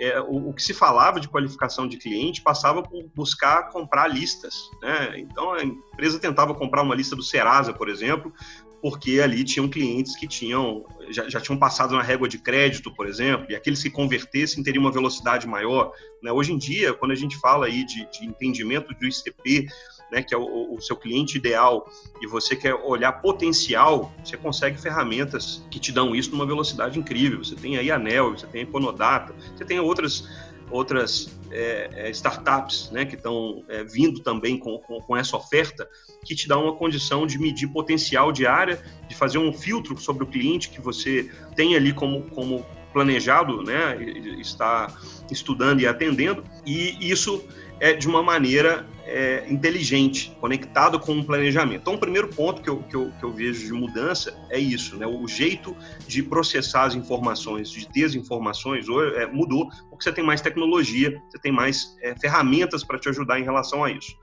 é, 0.00 0.20
o, 0.20 0.50
o, 0.50 0.54
que 0.54 0.62
se 0.62 0.74
falava 0.74 1.18
de 1.18 1.28
qualificação 1.28 1.88
de 1.88 1.96
cliente 1.96 2.42
passava 2.42 2.82
por 2.82 3.02
buscar 3.14 3.70
comprar 3.70 4.08
listas. 4.08 4.70
Né? 4.82 5.20
Então, 5.20 5.54
a 5.54 5.64
empresa 5.64 6.18
tentava 6.18 6.54
comprar 6.54 6.82
uma 6.82 6.94
lista 6.94 7.16
do 7.16 7.22
Serasa, 7.22 7.72
por 7.72 7.88
exemplo, 7.88 8.32
porque 8.80 9.20
ali 9.20 9.42
tinham 9.44 9.68
clientes 9.68 10.16
que 10.16 10.26
tinham 10.26 10.84
já, 11.08 11.28
já, 11.28 11.40
tinham 11.40 11.58
passado 11.58 11.94
na 11.94 12.02
régua 12.02 12.28
de 12.28 12.38
crédito, 12.38 12.92
por 12.92 13.06
exemplo, 13.06 13.46
e 13.48 13.54
aqueles 13.54 13.82
que 13.82 13.90
convertessem 13.90 14.62
teriam 14.62 14.82
uma 14.82 14.92
velocidade 14.92 15.46
maior. 15.46 15.92
Né? 16.22 16.30
Hoje 16.32 16.52
em 16.52 16.58
dia, 16.58 16.92
quando 16.92 17.12
a 17.12 17.16
gente 17.16 17.36
fala 17.38 17.66
aí 17.66 17.84
de, 17.84 18.08
de 18.10 18.26
entendimento 18.26 18.92
do 18.94 19.06
ICP, 19.06 19.68
né, 20.10 20.22
que 20.22 20.34
é 20.34 20.38
o, 20.38 20.74
o, 20.74 20.80
seu 20.80 20.96
cliente 20.96 21.36
ideal, 21.36 21.90
e 22.20 22.26
você 22.26 22.54
quer 22.54 22.74
olhar 22.74 23.12
potencial, 23.12 24.12
você 24.24 24.36
consegue 24.36 24.80
ferramentas 24.80 25.64
que 25.70 25.80
te 25.80 25.90
dão 25.90 26.14
isso 26.14 26.30
numa 26.30 26.46
velocidade 26.46 26.98
incrível. 26.98 27.42
Você 27.42 27.56
tem 27.56 27.76
aí 27.76 27.90
a 27.90 27.98
Nel, 27.98 28.30
você 28.36 28.46
tem 28.46 28.60
a 28.60 28.64
Econodata, 28.64 29.34
você 29.56 29.64
tem 29.64 29.80
outras 29.80 30.28
outras 30.70 31.28
é, 31.50 31.90
é, 31.94 32.10
startups 32.10 32.90
né, 32.90 33.04
que 33.04 33.14
estão 33.14 33.64
é, 33.68 33.84
vindo 33.84 34.20
também 34.20 34.58
com, 34.58 34.78
com, 34.78 35.00
com, 35.00 35.16
essa 35.16 35.36
oferta, 35.36 35.88
que 36.24 36.34
te 36.34 36.48
dá 36.48 36.58
uma 36.58 36.74
condição 36.74 37.26
de 37.26 37.38
medir 37.38 37.68
potencial 37.68 38.32
de 38.32 38.46
área, 38.46 38.82
de 39.08 39.14
fazer 39.14 39.38
um 39.38 39.52
filtro 39.52 39.96
sobre 39.98 40.24
o 40.24 40.26
cliente 40.26 40.70
que 40.70 40.80
você 40.80 41.30
tem 41.54 41.76
ali 41.76 41.92
como, 41.92 42.22
como 42.30 42.66
planejado, 42.92 43.62
né, 43.62 43.96
está 44.40 44.88
estudando 45.30 45.80
e 45.80 45.86
atendendo, 45.86 46.42
e 46.64 47.10
isso 47.10 47.44
é 47.78 47.92
de 47.92 48.08
uma 48.08 48.22
maneira 48.22 48.86
é, 49.06 49.44
inteligente, 49.48 50.36
conectado 50.40 50.98
com 50.98 51.12
um 51.12 51.22
planejamento. 51.22 51.80
Então, 51.80 51.94
o 51.94 51.98
primeiro 51.98 52.28
ponto 52.28 52.60
que 52.60 52.68
eu, 52.68 52.82
que, 52.82 52.94
eu, 52.94 53.12
que 53.18 53.24
eu 53.24 53.32
vejo 53.32 53.64
de 53.64 53.72
mudança 53.72 54.36
é 54.50 54.58
isso, 54.58 54.96
né? 54.96 55.06
O 55.06 55.26
jeito 55.28 55.76
de 56.06 56.22
processar 56.22 56.84
as 56.84 56.94
informações, 56.94 57.70
de 57.70 57.88
ter 57.88 58.04
as 58.04 58.14
informações, 58.14 58.86
é, 59.16 59.26
mudou, 59.26 59.68
porque 59.88 60.02
você 60.04 60.12
tem 60.12 60.24
mais 60.24 60.40
tecnologia, 60.40 61.22
você 61.30 61.38
tem 61.38 61.52
mais 61.52 61.96
é, 62.02 62.14
ferramentas 62.16 62.82
para 62.82 62.98
te 62.98 63.08
ajudar 63.08 63.38
em 63.38 63.44
relação 63.44 63.84
a 63.84 63.90
isso. 63.90 64.16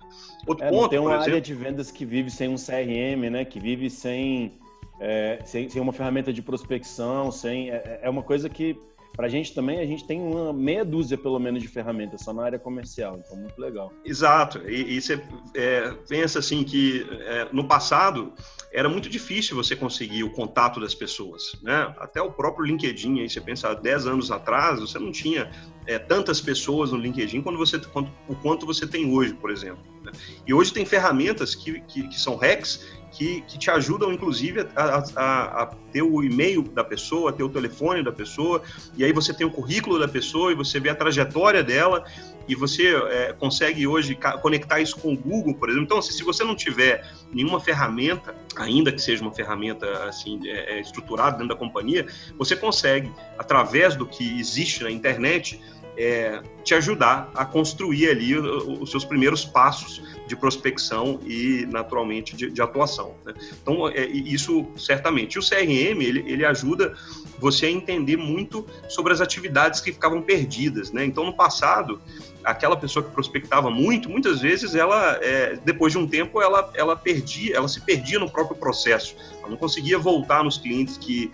Outro 0.45 0.65
é, 0.65 0.69
ponto, 0.69 0.89
tem 0.89 0.99
uma 0.99 1.11
exemplo, 1.11 1.23
área 1.23 1.41
de 1.41 1.53
vendas 1.53 1.89
que 1.89 2.05
vive 2.05 2.29
sem 2.29 2.49
um 2.49 2.55
CRM, 2.55 3.29
né? 3.31 3.45
Que 3.45 3.59
vive 3.59 3.89
sem, 3.89 4.59
é, 4.99 5.39
sem, 5.45 5.69
sem 5.69 5.81
uma 5.81 5.93
ferramenta 5.93 6.33
de 6.33 6.41
prospecção, 6.41 7.31
sem 7.31 7.71
é, 7.71 8.01
é 8.03 8.09
uma 8.09 8.21
coisa 8.21 8.49
que 8.49 8.77
para 9.15 9.27
a 9.27 9.29
gente 9.29 9.53
também, 9.53 9.79
a 9.79 9.85
gente 9.85 10.05
tem 10.05 10.19
uma 10.19 10.51
meia 10.51 10.83
dúzia, 10.83 11.17
pelo 11.17 11.39
menos, 11.39 11.61
de 11.61 11.67
ferramentas 11.67 12.21
só 12.21 12.33
na 12.33 12.43
área 12.43 12.59
comercial, 12.59 13.19
então 13.23 13.37
muito 13.37 13.59
legal. 13.59 13.91
Exato, 14.03 14.59
e, 14.67 14.97
e 14.97 15.01
você 15.01 15.21
é, 15.55 15.91
pensa 16.07 16.39
assim 16.39 16.63
que 16.63 17.05
é, 17.27 17.47
no 17.51 17.67
passado 17.67 18.33
era 18.71 18.89
muito 18.89 19.07
difícil 19.07 19.55
você 19.55 19.75
conseguir 19.75 20.23
o 20.23 20.31
contato 20.31 20.79
das 20.79 20.95
pessoas, 20.95 21.55
né? 21.61 21.93
Até 21.99 22.21
o 22.21 22.31
próprio 22.31 22.65
LinkedIn, 22.65 23.19
aí 23.19 23.29
você 23.29 23.39
pensa, 23.39 23.69
há 23.69 23.75
10 23.75 24.07
anos 24.07 24.31
atrás, 24.31 24.79
você 24.79 24.97
não 24.97 25.11
tinha 25.11 25.51
é, 25.85 25.99
tantas 25.99 26.41
pessoas 26.41 26.91
no 26.91 26.97
LinkedIn 26.97 27.43
quanto 27.43 27.57
você, 27.57 27.77
quanto, 27.77 28.11
o 28.27 28.35
quanto 28.35 28.65
você 28.65 28.87
tem 28.87 29.13
hoje, 29.13 29.35
por 29.35 29.51
exemplo. 29.51 29.83
Né? 30.03 30.11
E 30.47 30.53
hoje 30.55 30.73
tem 30.73 30.85
ferramentas 30.85 31.53
que, 31.53 31.81
que, 31.81 32.07
que 32.07 32.19
são 32.19 32.35
hacks 32.35 33.02
que, 33.13 33.41
que, 33.41 33.57
te 33.57 33.69
ajudam, 33.69 34.11
inclusive, 34.11 34.67
a, 34.75 35.03
a, 35.15 35.63
a, 35.63 35.65
ter 35.91 36.01
o 36.01 36.23
e-mail 36.23 36.63
da 36.63 36.83
pessoa, 36.83 37.31
ter 37.31 37.43
o 37.43 37.49
telefone 37.49 38.03
da 38.03 38.11
pessoa, 38.11 38.61
e 38.97 39.05
aí 39.05 39.13
você 39.13 39.33
tem 39.33 39.45
o 39.45 39.51
currículo 39.51 39.99
da 39.99 40.07
pessoa 40.07 40.51
e 40.51 40.55
você 40.55 40.79
vê 40.79 40.89
a 40.89 40.95
trajetória 40.95 41.63
dela 41.63 42.03
e 42.47 42.55
você 42.55 42.95
é, 42.95 43.33
consegue 43.33 43.87
hoje 43.87 44.17
conectar 44.41 44.81
isso 44.81 44.97
com 44.99 45.13
o 45.13 45.17
Google, 45.17 45.55
por 45.55 45.69
exemplo. 45.69 45.85
Então, 45.85 46.01
se, 46.01 46.11
se 46.11 46.23
você 46.23 46.43
não 46.43 46.55
tiver 46.55 47.07
nenhuma 47.31 47.59
ferramenta, 47.59 48.35
ainda 48.57 48.91
que 48.91 49.01
seja 49.01 49.21
uma 49.21 49.33
ferramenta 49.33 49.87
assim 50.05 50.39
é, 50.45 50.75
é, 50.75 50.81
estruturada 50.81 51.37
dentro 51.37 51.49
da 51.49 51.55
companhia, 51.55 52.05
você 52.37 52.55
consegue, 52.55 53.11
através 53.37 53.95
do 53.95 54.05
que 54.05 54.39
existe 54.39 54.83
na 54.83 54.91
internet, 54.91 55.61
é, 55.97 56.41
te 56.63 56.73
ajudar 56.73 57.29
a 57.35 57.45
construir 57.45 58.09
ali 58.09 58.37
os 58.37 58.89
seus 58.89 59.05
primeiros 59.05 59.45
passos 59.45 60.01
de 60.27 60.35
prospecção 60.35 61.19
e, 61.25 61.67
naturalmente, 61.69 62.35
de, 62.35 62.49
de 62.49 62.61
atuação. 62.61 63.15
Né? 63.25 63.33
Então, 63.61 63.87
é, 63.89 64.05
isso 64.05 64.65
certamente. 64.77 65.35
E 65.35 65.39
o 65.39 65.41
CRM, 65.41 66.01
ele, 66.01 66.23
ele 66.25 66.45
ajuda 66.45 66.93
você 67.39 67.65
a 67.65 67.71
entender 67.71 68.17
muito 68.17 68.65
sobre 68.87 69.13
as 69.13 69.21
atividades 69.21 69.81
que 69.81 69.91
ficavam 69.91 70.21
perdidas. 70.21 70.91
Né? 70.91 71.05
Então, 71.05 71.25
no 71.25 71.33
passado, 71.33 72.01
aquela 72.43 72.77
pessoa 72.77 73.03
que 73.03 73.11
prospectava 73.11 73.69
muito, 73.69 74.09
muitas 74.09 74.41
vezes 74.41 74.75
ela, 74.75 75.19
é, 75.21 75.57
depois 75.63 75.91
de 75.91 75.99
um 75.99 76.07
tempo, 76.07 76.41
ela, 76.41 76.71
ela 76.73 76.95
perdia, 76.95 77.55
ela 77.55 77.67
se 77.67 77.81
perdia 77.81 78.19
no 78.19 78.29
próprio 78.29 78.55
processo. 78.57 79.15
Ela 79.39 79.49
não 79.49 79.57
conseguia 79.57 79.99
voltar 79.99 80.43
nos 80.43 80.57
clientes 80.57 80.97
que 80.97 81.31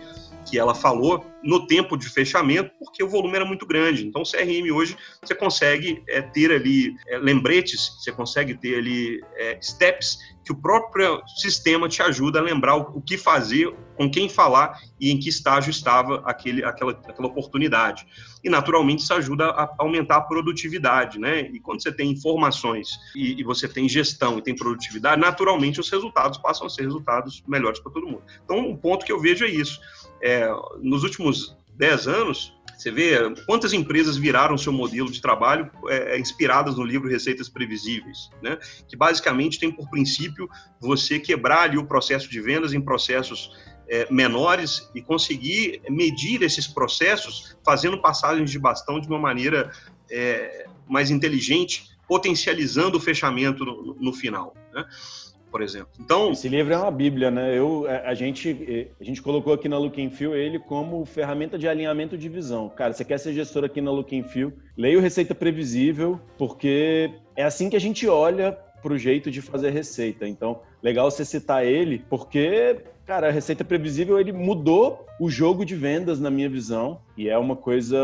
que 0.50 0.58
ela 0.58 0.74
falou 0.74 1.26
no 1.44 1.66
tempo 1.68 1.98
de 1.98 2.10
fechamento, 2.10 2.72
porque 2.80 3.04
o 3.04 3.08
volume 3.08 3.36
era 3.36 3.46
muito 3.46 3.66
grande. 3.66 4.06
Então, 4.06 4.22
o 4.22 4.30
CRM 4.30 4.72
hoje 4.74 4.98
você 5.24 5.34
consegue 5.34 6.04
é, 6.08 6.22
ter 6.22 6.52
ali 6.52 6.96
é, 7.08 7.18
lembretes, 7.18 7.98
você 8.00 8.12
consegue 8.12 8.56
ter 8.56 8.78
ali 8.78 9.22
é, 9.36 9.58
steps 9.62 10.18
que 10.50 10.54
o 10.54 10.56
próprio 10.56 11.22
sistema 11.28 11.88
te 11.88 12.02
ajuda 12.02 12.40
a 12.40 12.42
lembrar 12.42 12.76
o, 12.76 12.98
o, 12.98 13.02
que 13.02 13.20
fazer, 13.20 13.72
com 13.96 14.10
quem 14.10 14.28
falar 14.28 14.80
e 15.00 15.12
em 15.12 15.20
que 15.20 15.30
estágio 15.30 15.70
estava 15.70 16.24
aquele, 16.26 16.66
aquela, 16.66 16.92
aquela 16.92 17.28
oportunidade. 17.28 18.08
E, 18.44 18.50
naturalmente, 18.50 19.04
isso 19.04 19.14
ajuda 19.14 19.52
a 19.52 19.70
aumentar 19.78 20.16
a 20.18 20.22
produtividade, 20.22 21.20
né? 21.20 21.42
E 21.42 21.60
quando 21.60 21.84
você 21.84 21.92
tem 21.92 22.10
informações 22.10 22.90
e, 23.16 23.40
e 23.40 23.44
você 23.44 23.68
tem 23.68 23.88
gestão 23.88 24.40
e 24.40 24.42
tem 24.42 24.56
produtividade, 24.56 25.22
naturalmente 25.22 25.80
os 25.80 25.90
resultados 25.90 26.40
passam 26.40 26.66
a 26.66 26.70
ser 26.70 26.82
resultados 26.82 27.44
melhores 27.48 27.80
para 27.80 27.92
todo 27.92 28.08
mundo. 28.08 28.24
Então, 28.44 28.58
um 28.58 28.76
ponto 28.76 29.06
que 29.06 29.12
eu 29.12 29.22
vejo 29.22 29.46
é 29.46 29.50
isso 29.50 29.80
é, 30.22 30.50
nos 30.82 31.04
últimos 31.04 31.29
10 31.78 32.08
anos, 32.08 32.54
você 32.80 32.92
vê 32.92 33.18
quantas 33.46 33.74
empresas 33.74 34.16
viraram 34.16 34.58
seu 34.58 34.72
modelo 34.72 35.12
de 35.12 35.22
trabalho 35.22 35.70
é, 35.90 36.16
é, 36.16 36.20
inspiradas 36.20 36.78
no 36.78 36.84
livro 36.84 37.10
Receitas 37.10 37.50
Previsíveis, 37.50 38.30
né? 38.42 38.58
que 38.88 38.96
basicamente 38.96 39.60
tem 39.60 39.70
por 39.70 39.90
princípio 39.90 40.50
você 40.80 41.20
quebrar 41.20 41.64
ali 41.64 41.78
o 41.78 41.86
processo 41.86 42.30
de 42.30 42.40
vendas 42.40 42.74
em 42.74 42.80
processos 42.80 43.52
é, 43.90 44.08
menores 44.10 44.90
e 44.96 45.02
conseguir 45.02 45.82
medir 45.90 46.42
esses 46.42 46.68
processos 46.68 47.58
fazendo 47.66 48.02
passagens 48.02 48.50
de 48.50 48.58
bastão 48.58 49.00
de 49.02 49.08
uma 49.10 49.20
maneira 49.20 49.72
é, 50.10 50.66
mais 50.88 51.12
inteligente, 51.12 51.90
potencializando 52.08 52.98
o 52.98 53.02
fechamento 53.02 53.66
no, 53.66 53.96
no 54.00 54.14
final. 54.14 54.56
Né? 54.74 54.86
Por 55.52 55.62
exemplo. 55.62 55.90
Então, 56.00 56.32
esse 56.32 56.48
livro 56.48 56.74
é 56.74 56.78
uma 56.78 56.92
bíblia, 56.92 57.30
né? 57.32 57.58
Eu 57.58 57.86
a 57.88 58.14
gente 58.14 58.90
a 59.00 59.04
gente 59.04 59.22
colocou 59.22 59.54
aqui 59.54 59.68
na 59.68 59.78
Looking 59.78 60.10
Feel 60.10 60.36
ele 60.36 60.60
como 60.60 61.06
ferramenta 61.06 61.58
de 61.58 61.68
alinhamento 61.68 62.18
de 62.18 62.30
visão. 62.30 62.70
Cara, 62.70 62.94
você 62.94 63.04
quer 63.04 63.18
ser 63.18 63.34
gestor 63.34 63.64
aqui 63.64 63.82
na 63.82 63.92
Looking 63.92 64.24
Feel, 64.24 64.54
leia 64.78 64.98
o 64.98 65.02
Receita 65.02 65.34
Previsível, 65.34 66.20
porque 66.38 67.12
é 67.36 67.44
assim 67.44 67.70
que 67.70 67.76
a 67.76 67.82
gente 67.82 68.08
olha 68.08 68.58
para 68.82 68.94
o 68.94 68.98
jeito 68.98 69.30
de 69.30 69.42
fazer 69.42 69.72
receita. 69.72 70.28
Então, 70.28 70.62
legal 70.82 71.10
você 71.12 71.26
citar 71.26 71.66
ele, 71.66 72.04
porque 72.10 72.78
cara, 73.10 73.30
a 73.30 73.32
receita 73.32 73.66
previsível 73.66 74.20
ele 74.20 74.32
mudou 74.32 75.08
o 75.20 75.32
jogo 75.32 75.66
de 75.66 75.76
vendas 75.76 76.20
na 76.20 76.30
minha 76.30 76.48
visão 76.48 77.02
e 77.18 77.28
é 77.28 77.36
uma 77.40 77.56
coisa 77.56 77.98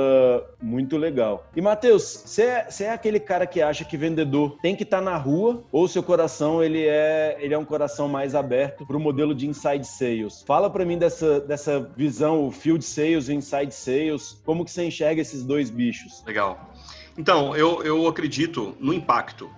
muito 0.59 0.97
legal. 0.97 1.47
E 1.55 1.61
Matheus, 1.61 2.23
você 2.25 2.41
é, 2.41 2.67
é, 2.79 2.89
aquele 2.89 3.19
cara 3.19 3.45
que 3.45 3.61
acha 3.61 3.85
que 3.85 3.95
vendedor 3.97 4.57
tem 4.63 4.75
que 4.75 4.81
estar 4.81 4.97
tá 4.97 5.03
na 5.03 5.15
rua 5.15 5.63
ou 5.71 5.87
seu 5.87 6.01
coração 6.01 6.63
ele 6.63 6.87
é 6.87 7.37
ele 7.39 7.53
é 7.53 7.57
um 7.57 7.63
coração 7.63 8.07
mais 8.07 8.33
aberto 8.33 8.83
para 8.83 8.97
o 8.97 8.99
modelo 8.99 9.35
de 9.35 9.47
inside 9.47 9.85
sales? 9.85 10.41
Fala 10.41 10.71
para 10.71 10.83
mim 10.83 10.97
dessa, 10.97 11.39
dessa 11.39 11.79
visão, 11.95 12.47
o 12.47 12.49
field 12.49 12.83
sales 12.83 13.29
e 13.29 13.35
inside 13.35 13.75
sales, 13.75 14.41
como 14.43 14.65
que 14.65 14.71
você 14.71 14.85
enxerga 14.85 15.21
esses 15.21 15.43
dois 15.43 15.69
bichos? 15.69 16.23
Legal. 16.25 16.73
Então, 17.15 17.55
eu, 17.55 17.83
eu 17.83 18.07
acredito 18.07 18.75
no 18.79 18.91
impacto 18.91 19.51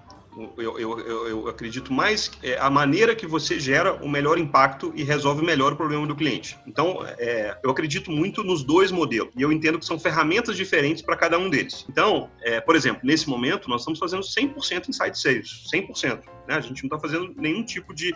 eu, 0.57 0.79
eu, 0.79 1.27
eu, 1.27 1.47
acredito 1.47 1.91
mais 1.91 2.31
é, 2.43 2.57
a 2.57 2.69
maneira 2.69 3.15
que 3.15 3.25
você 3.25 3.59
gera 3.59 3.93
o 4.03 4.07
melhor 4.07 4.37
impacto 4.37 4.91
e 4.95 5.03
resolve 5.03 5.43
melhor 5.43 5.73
o 5.73 5.75
problema 5.75 6.05
do 6.05 6.15
cliente. 6.15 6.57
Então, 6.67 6.99
é, 7.17 7.57
eu 7.63 7.71
acredito 7.71 8.11
muito 8.11 8.43
nos 8.43 8.63
dois 8.63 8.91
modelos 8.91 9.31
e 9.35 9.41
eu 9.41 9.51
entendo 9.51 9.79
que 9.79 9.85
são 9.85 9.99
ferramentas 9.99 10.55
diferentes 10.55 11.01
para 11.01 11.15
cada 11.15 11.37
um 11.37 11.49
deles. 11.49 11.85
Então, 11.89 12.29
é, 12.41 12.61
por 12.61 12.75
exemplo, 12.75 13.01
nesse 13.03 13.29
momento, 13.29 13.69
nós 13.69 13.81
estamos 13.81 13.99
fazendo 13.99 14.21
100% 14.21 14.89
inside 14.89 15.19
sales, 15.19 15.63
100%. 15.73 16.21
Né? 16.47 16.55
A 16.55 16.61
gente 16.61 16.83
não 16.83 16.95
está 16.95 16.99
fazendo 16.99 17.33
nenhum 17.35 17.63
tipo 17.63 17.93
de, 17.93 18.15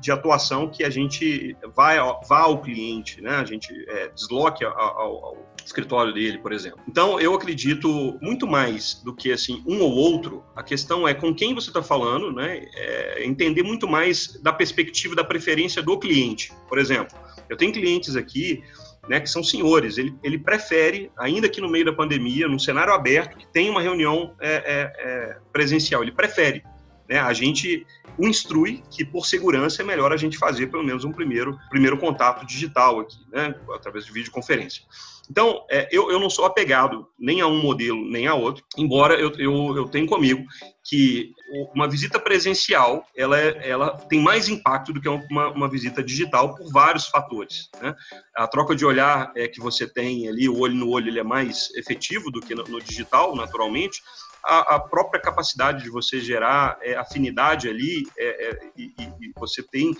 de 0.00 0.12
atuação 0.12 0.68
que 0.68 0.84
a 0.84 0.90
gente 0.90 1.56
vai, 1.74 1.96
vá 2.28 2.40
ao 2.40 2.60
cliente, 2.60 3.20
né? 3.20 3.36
a 3.36 3.44
gente 3.44 3.72
é, 3.88 4.08
desloque 4.08 4.64
ao, 4.64 4.78
ao 4.78 5.51
escritório 5.66 6.12
dele, 6.12 6.38
por 6.38 6.52
exemplo. 6.52 6.80
Então, 6.88 7.20
eu 7.20 7.34
acredito 7.34 8.18
muito 8.20 8.46
mais 8.46 9.00
do 9.04 9.14
que 9.14 9.32
assim 9.32 9.62
um 9.66 9.80
ou 9.80 9.90
outro. 9.92 10.44
A 10.54 10.62
questão 10.62 11.06
é 11.06 11.14
com 11.14 11.34
quem 11.34 11.54
você 11.54 11.70
está 11.70 11.82
falando, 11.82 12.32
né? 12.32 12.66
É 12.74 13.24
entender 13.24 13.62
muito 13.62 13.88
mais 13.88 14.40
da 14.42 14.52
perspectiva 14.52 15.14
da 15.14 15.24
preferência 15.24 15.82
do 15.82 15.98
cliente. 15.98 16.52
Por 16.68 16.78
exemplo, 16.78 17.16
eu 17.48 17.56
tenho 17.56 17.72
clientes 17.72 18.16
aqui 18.16 18.62
né, 19.08 19.20
que 19.20 19.28
são 19.28 19.42
senhores. 19.42 19.98
Ele, 19.98 20.14
ele 20.22 20.38
prefere, 20.38 21.10
ainda 21.18 21.48
que 21.48 21.60
no 21.60 21.68
meio 21.68 21.84
da 21.84 21.92
pandemia, 21.92 22.48
num 22.48 22.58
cenário 22.58 22.92
aberto, 22.92 23.36
que 23.36 23.46
tem 23.46 23.68
uma 23.68 23.80
reunião 23.80 24.34
é, 24.40 24.52
é, 24.52 24.92
é, 24.98 25.36
presencial, 25.52 26.02
ele 26.02 26.12
prefere. 26.12 26.62
Né, 27.08 27.18
a 27.18 27.32
gente 27.32 27.86
o 28.18 28.26
instrui 28.26 28.82
que, 28.90 29.04
por 29.04 29.26
segurança, 29.26 29.82
é 29.82 29.84
melhor 29.84 30.12
a 30.12 30.16
gente 30.16 30.38
fazer 30.38 30.68
pelo 30.68 30.84
menos 30.84 31.04
um 31.04 31.12
primeiro, 31.12 31.58
primeiro 31.70 31.98
contato 31.98 32.46
digital 32.46 33.00
aqui, 33.00 33.18
né, 33.30 33.54
através 33.74 34.04
de 34.04 34.12
videoconferência. 34.12 34.82
Então, 35.30 35.64
é, 35.70 35.88
eu, 35.90 36.10
eu 36.10 36.18
não 36.18 36.28
sou 36.28 36.44
apegado 36.44 37.06
nem 37.18 37.40
a 37.40 37.46
um 37.46 37.62
modelo 37.62 38.04
nem 38.04 38.26
a 38.26 38.34
outro, 38.34 38.64
embora 38.76 39.14
eu, 39.14 39.32
eu, 39.38 39.76
eu 39.76 39.88
tenha 39.88 40.06
comigo 40.06 40.44
que 40.84 41.32
uma 41.74 41.88
visita 41.88 42.18
presencial 42.18 43.06
ela, 43.16 43.38
é, 43.38 43.68
ela 43.68 43.96
tem 43.96 44.20
mais 44.20 44.48
impacto 44.48 44.92
do 44.92 45.00
que 45.00 45.08
uma, 45.08 45.48
uma 45.48 45.68
visita 45.68 46.02
digital 46.02 46.54
por 46.54 46.70
vários 46.72 47.06
fatores. 47.06 47.70
Né? 47.80 47.94
A 48.36 48.46
troca 48.48 48.74
de 48.74 48.84
olhar 48.84 49.32
é, 49.36 49.46
que 49.46 49.60
você 49.60 49.86
tem 49.86 50.28
ali, 50.28 50.48
o 50.48 50.58
olho 50.58 50.74
no 50.74 50.90
olho, 50.90 51.08
ele 51.08 51.20
é 51.20 51.24
mais 51.24 51.70
efetivo 51.76 52.30
do 52.30 52.40
que 52.40 52.54
no, 52.54 52.64
no 52.64 52.80
digital, 52.80 53.34
naturalmente, 53.36 54.02
a, 54.44 54.76
a, 54.76 54.80
própria 54.80 55.20
capacidade 55.20 55.84
de 55.84 55.90
você 55.90 56.20
gerar 56.20 56.78
é, 56.82 56.96
afinidade 56.96 57.68
ali 57.68 58.04
é, 58.18 58.48
é, 58.48 58.60
e, 58.76 58.92
e, 58.98 59.32
você 59.36 59.62
tem 59.62 59.94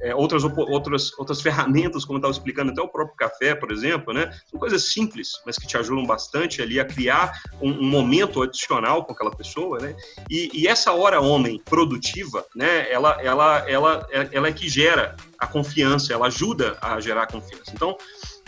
é, 0.00 0.14
outras, 0.14 0.44
outras, 0.44 1.18
outras 1.18 1.40
ferramentas, 1.42 2.04
como 2.04 2.16
eu 2.16 2.20
estava 2.20 2.32
explicando, 2.32 2.70
até 2.70 2.80
o 2.80 2.88
próprio 2.88 3.16
café, 3.16 3.54
por 3.54 3.72
exemplo, 3.72 4.12
né? 4.12 4.30
São 4.48 4.58
coisas 4.58 4.92
simples, 4.92 5.32
mas 5.44 5.58
que 5.58 5.66
te 5.66 5.76
ajudam 5.76 6.06
bastante 6.06 6.62
ali 6.62 6.78
a 6.78 6.84
criar 6.84 7.32
um, 7.60 7.70
um 7.70 7.88
momento 7.88 8.42
adicional 8.42 9.04
com 9.04 9.12
aquela 9.12 9.34
pessoa, 9.34 9.78
né? 9.80 9.96
E, 10.30 10.50
e, 10.52 10.68
essa 10.68 10.92
hora 10.92 11.20
homem 11.20 11.60
produtiva, 11.64 12.44
né? 12.54 12.90
Ela, 12.90 13.20
ela, 13.20 13.68
ela, 13.68 14.08
ela 14.10 14.48
é 14.48 14.52
que 14.52 14.68
gera 14.68 15.16
a 15.38 15.46
confiança, 15.46 16.12
ela 16.12 16.26
ajuda 16.26 16.78
a 16.80 17.00
gerar 17.00 17.24
a 17.24 17.26
confiança. 17.26 17.72
Então, 17.72 17.96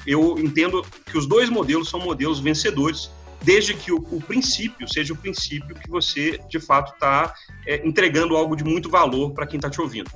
eu 0.06 0.38
entendo 0.38 0.84
que 1.04 1.18
os 1.18 1.26
dois 1.26 1.50
modelos 1.50 1.88
são 1.88 2.00
modelos 2.00 2.40
vencedores 2.40 3.10
desde 3.42 3.74
que 3.74 3.92
o, 3.92 3.96
o, 4.10 4.20
princípio 4.20 4.86
seja 4.92 5.12
o 5.12 5.16
princípio 5.16 5.74
que 5.74 5.88
você, 5.88 6.38
de 6.48 6.60
fato, 6.60 6.92
está 6.92 7.34
é, 7.66 7.86
entregando 7.86 8.36
algo 8.36 8.54
de 8.54 8.64
muito 8.64 8.90
valor 8.90 9.32
para 9.32 9.46
quem 9.46 9.56
está 9.56 9.70
te 9.70 9.80
ouvindo. 9.80 10.10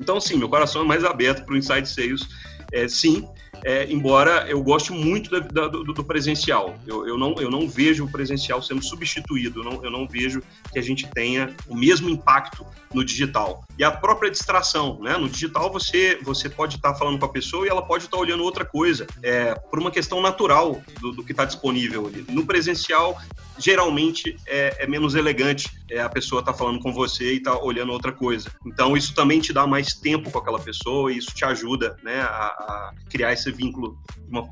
Então, 0.00 0.20
sim, 0.20 0.36
meu 0.36 0.48
coração 0.48 0.82
é 0.82 0.84
mais 0.84 1.04
aberto 1.04 1.44
para 1.44 1.54
o 1.54 1.56
Inside 1.56 1.88
Sales, 1.88 2.28
é, 2.72 2.88
sim, 2.88 3.28
é, 3.64 3.90
embora 3.90 4.46
eu 4.46 4.62
goste 4.62 4.92
muito 4.92 5.30
da, 5.30 5.38
da, 5.38 5.68
do, 5.68 5.84
do, 5.84 6.04
presencial. 6.04 6.76
Eu, 6.86 7.08
eu, 7.08 7.16
não, 7.16 7.34
eu 7.38 7.50
não 7.50 7.66
vejo 7.66 8.04
o 8.04 8.10
presencial 8.10 8.62
sendo 8.62 8.84
substituído, 8.84 9.60
eu 9.60 9.64
não, 9.64 9.84
eu 9.84 9.90
não 9.90 10.06
vejo 10.06 10.42
que 10.70 10.78
a 10.78 10.82
gente 10.82 11.08
tenha 11.08 11.54
o 11.66 11.74
mesmo 11.74 12.10
impacto 12.10 12.66
no 12.92 13.02
digital. 13.02 13.64
E 13.78 13.82
a 13.82 13.90
própria 13.90 14.30
distração, 14.30 15.00
né? 15.00 15.16
No 15.16 15.28
digital 15.28 15.72
você, 15.72 16.18
você 16.22 16.48
pode 16.48 16.76
estar 16.76 16.92
tá 16.92 16.98
falando 16.98 17.18
com 17.18 17.24
a 17.24 17.28
pessoa 17.28 17.66
e 17.66 17.70
ela 17.70 17.82
pode 17.82 18.04
estar 18.04 18.16
tá 18.16 18.22
olhando 18.22 18.44
outra 18.44 18.64
coisa, 18.64 19.06
é, 19.22 19.54
por 19.54 19.78
uma 19.78 19.90
questão 19.90 20.20
natural 20.20 20.80
do, 21.00 21.12
do 21.12 21.24
que 21.24 21.32
está 21.32 21.44
disponível 21.44 22.06
ali. 22.06 22.24
No 22.28 22.44
presencial, 22.46 23.18
geralmente 23.58 24.36
é, 24.46 24.84
é 24.84 24.86
menos 24.86 25.14
elegante 25.14 25.70
é, 25.90 26.00
a 26.00 26.08
pessoa 26.08 26.40
estar 26.40 26.52
tá 26.52 26.58
falando 26.58 26.80
com 26.80 26.92
você 26.92 27.34
e 27.34 27.40
tá 27.40 27.58
olhando 27.58 27.92
outra 27.92 28.12
coisa. 28.12 28.50
Então 28.66 28.96
isso 28.96 29.14
também 29.14 29.40
te 29.40 29.52
dá 29.52 29.66
mais 29.66 29.94
tempo 29.94 30.30
com 30.30 30.38
aquela 30.38 30.58
pessoa 30.58 31.12
e 31.12 31.18
isso 31.18 31.34
te 31.34 31.44
ajuda, 31.44 31.96
né, 32.02 32.20
a, 32.20 32.46
a 32.46 32.94
criar 33.10 33.32
esse 33.32 33.50
vínculo 33.54 33.98
de 34.18 34.30
uma, 34.30 34.42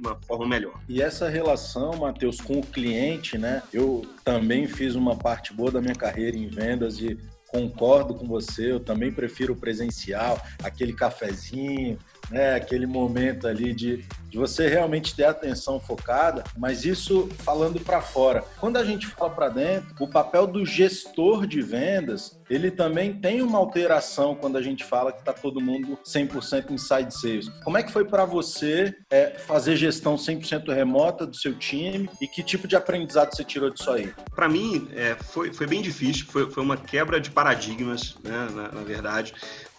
uma, 0.00 0.20
forma 0.26 0.46
melhor. 0.46 0.80
E 0.88 1.02
essa 1.02 1.28
relação, 1.28 1.96
Matheus, 1.96 2.40
com 2.40 2.58
o 2.58 2.66
cliente, 2.66 3.38
né? 3.38 3.62
Eu 3.72 4.04
também 4.24 4.66
fiz 4.66 4.94
uma 4.94 5.16
parte 5.16 5.52
boa 5.52 5.70
da 5.70 5.80
minha 5.80 5.94
carreira 5.94 6.36
em 6.36 6.48
vendas 6.48 6.98
e 6.98 7.18
concordo 7.48 8.14
com 8.14 8.26
você, 8.26 8.72
eu 8.72 8.80
também 8.80 9.12
prefiro 9.12 9.52
o 9.52 9.56
presencial, 9.56 10.40
aquele 10.62 10.92
cafezinho, 10.92 11.96
né, 12.30 12.54
aquele 12.54 12.86
momento 12.86 13.46
ali 13.46 13.72
de, 13.72 14.04
de 14.28 14.38
você 14.38 14.68
realmente 14.68 15.14
ter 15.14 15.24
atenção 15.24 15.80
focada, 15.80 16.44
mas 16.56 16.84
isso 16.84 17.28
falando 17.38 17.80
para 17.80 18.00
fora. 18.00 18.44
Quando 18.60 18.76
a 18.76 18.84
gente 18.84 19.06
fala 19.06 19.30
para 19.30 19.48
dentro, 19.48 19.94
o 20.00 20.08
papel 20.08 20.46
do 20.46 20.64
gestor 20.64 21.46
de 21.46 21.60
vendas, 21.60 22.38
ele 22.48 22.70
também 22.70 23.14
tem 23.14 23.42
uma 23.42 23.58
alteração 23.58 24.34
quando 24.34 24.56
a 24.56 24.62
gente 24.62 24.84
fala 24.84 25.12
que 25.12 25.18
está 25.18 25.32
todo 25.32 25.60
mundo 25.60 25.98
100% 26.04 26.70
inside 26.70 27.12
sales. 27.12 27.48
Como 27.64 27.78
é 27.78 27.82
que 27.82 27.92
foi 27.92 28.04
para 28.04 28.24
você 28.24 28.94
é, 29.10 29.30
fazer 29.38 29.76
gestão 29.76 30.16
100% 30.16 30.72
remota 30.72 31.26
do 31.26 31.36
seu 31.36 31.54
time 31.54 32.08
e 32.20 32.28
que 32.28 32.42
tipo 32.42 32.68
de 32.68 32.76
aprendizado 32.76 33.34
você 33.34 33.44
tirou 33.44 33.70
disso 33.70 33.90
aí? 33.90 34.12
Para 34.34 34.48
mim, 34.48 34.88
é, 34.94 35.14
foi, 35.14 35.52
foi 35.52 35.66
bem 35.66 35.82
difícil, 35.82 36.26
foi, 36.26 36.50
foi 36.50 36.62
uma 36.62 36.76
quebra 36.76 37.20
de 37.20 37.30
paradigmas, 37.30 38.16
né, 38.22 38.48
na, 38.52 38.72
na 38.72 38.82
verdade, 38.82 39.34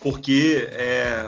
porque 0.10 0.70
é, 0.72 1.26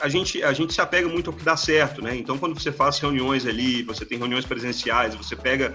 a 0.00 0.08
gente, 0.08 0.42
a 0.42 0.54
gente 0.54 0.72
se 0.72 0.80
apega 0.80 1.06
muito 1.06 1.28
ao 1.28 1.36
que 1.36 1.44
dá 1.44 1.54
certo, 1.54 2.00
né? 2.00 2.16
Então, 2.16 2.38
quando 2.38 2.58
você 2.58 2.72
faz 2.72 2.98
reuniões 2.98 3.44
ali, 3.44 3.82
você 3.82 4.06
tem 4.06 4.16
reuniões 4.16 4.46
presenciais, 4.46 5.14
você 5.14 5.36
pega 5.36 5.74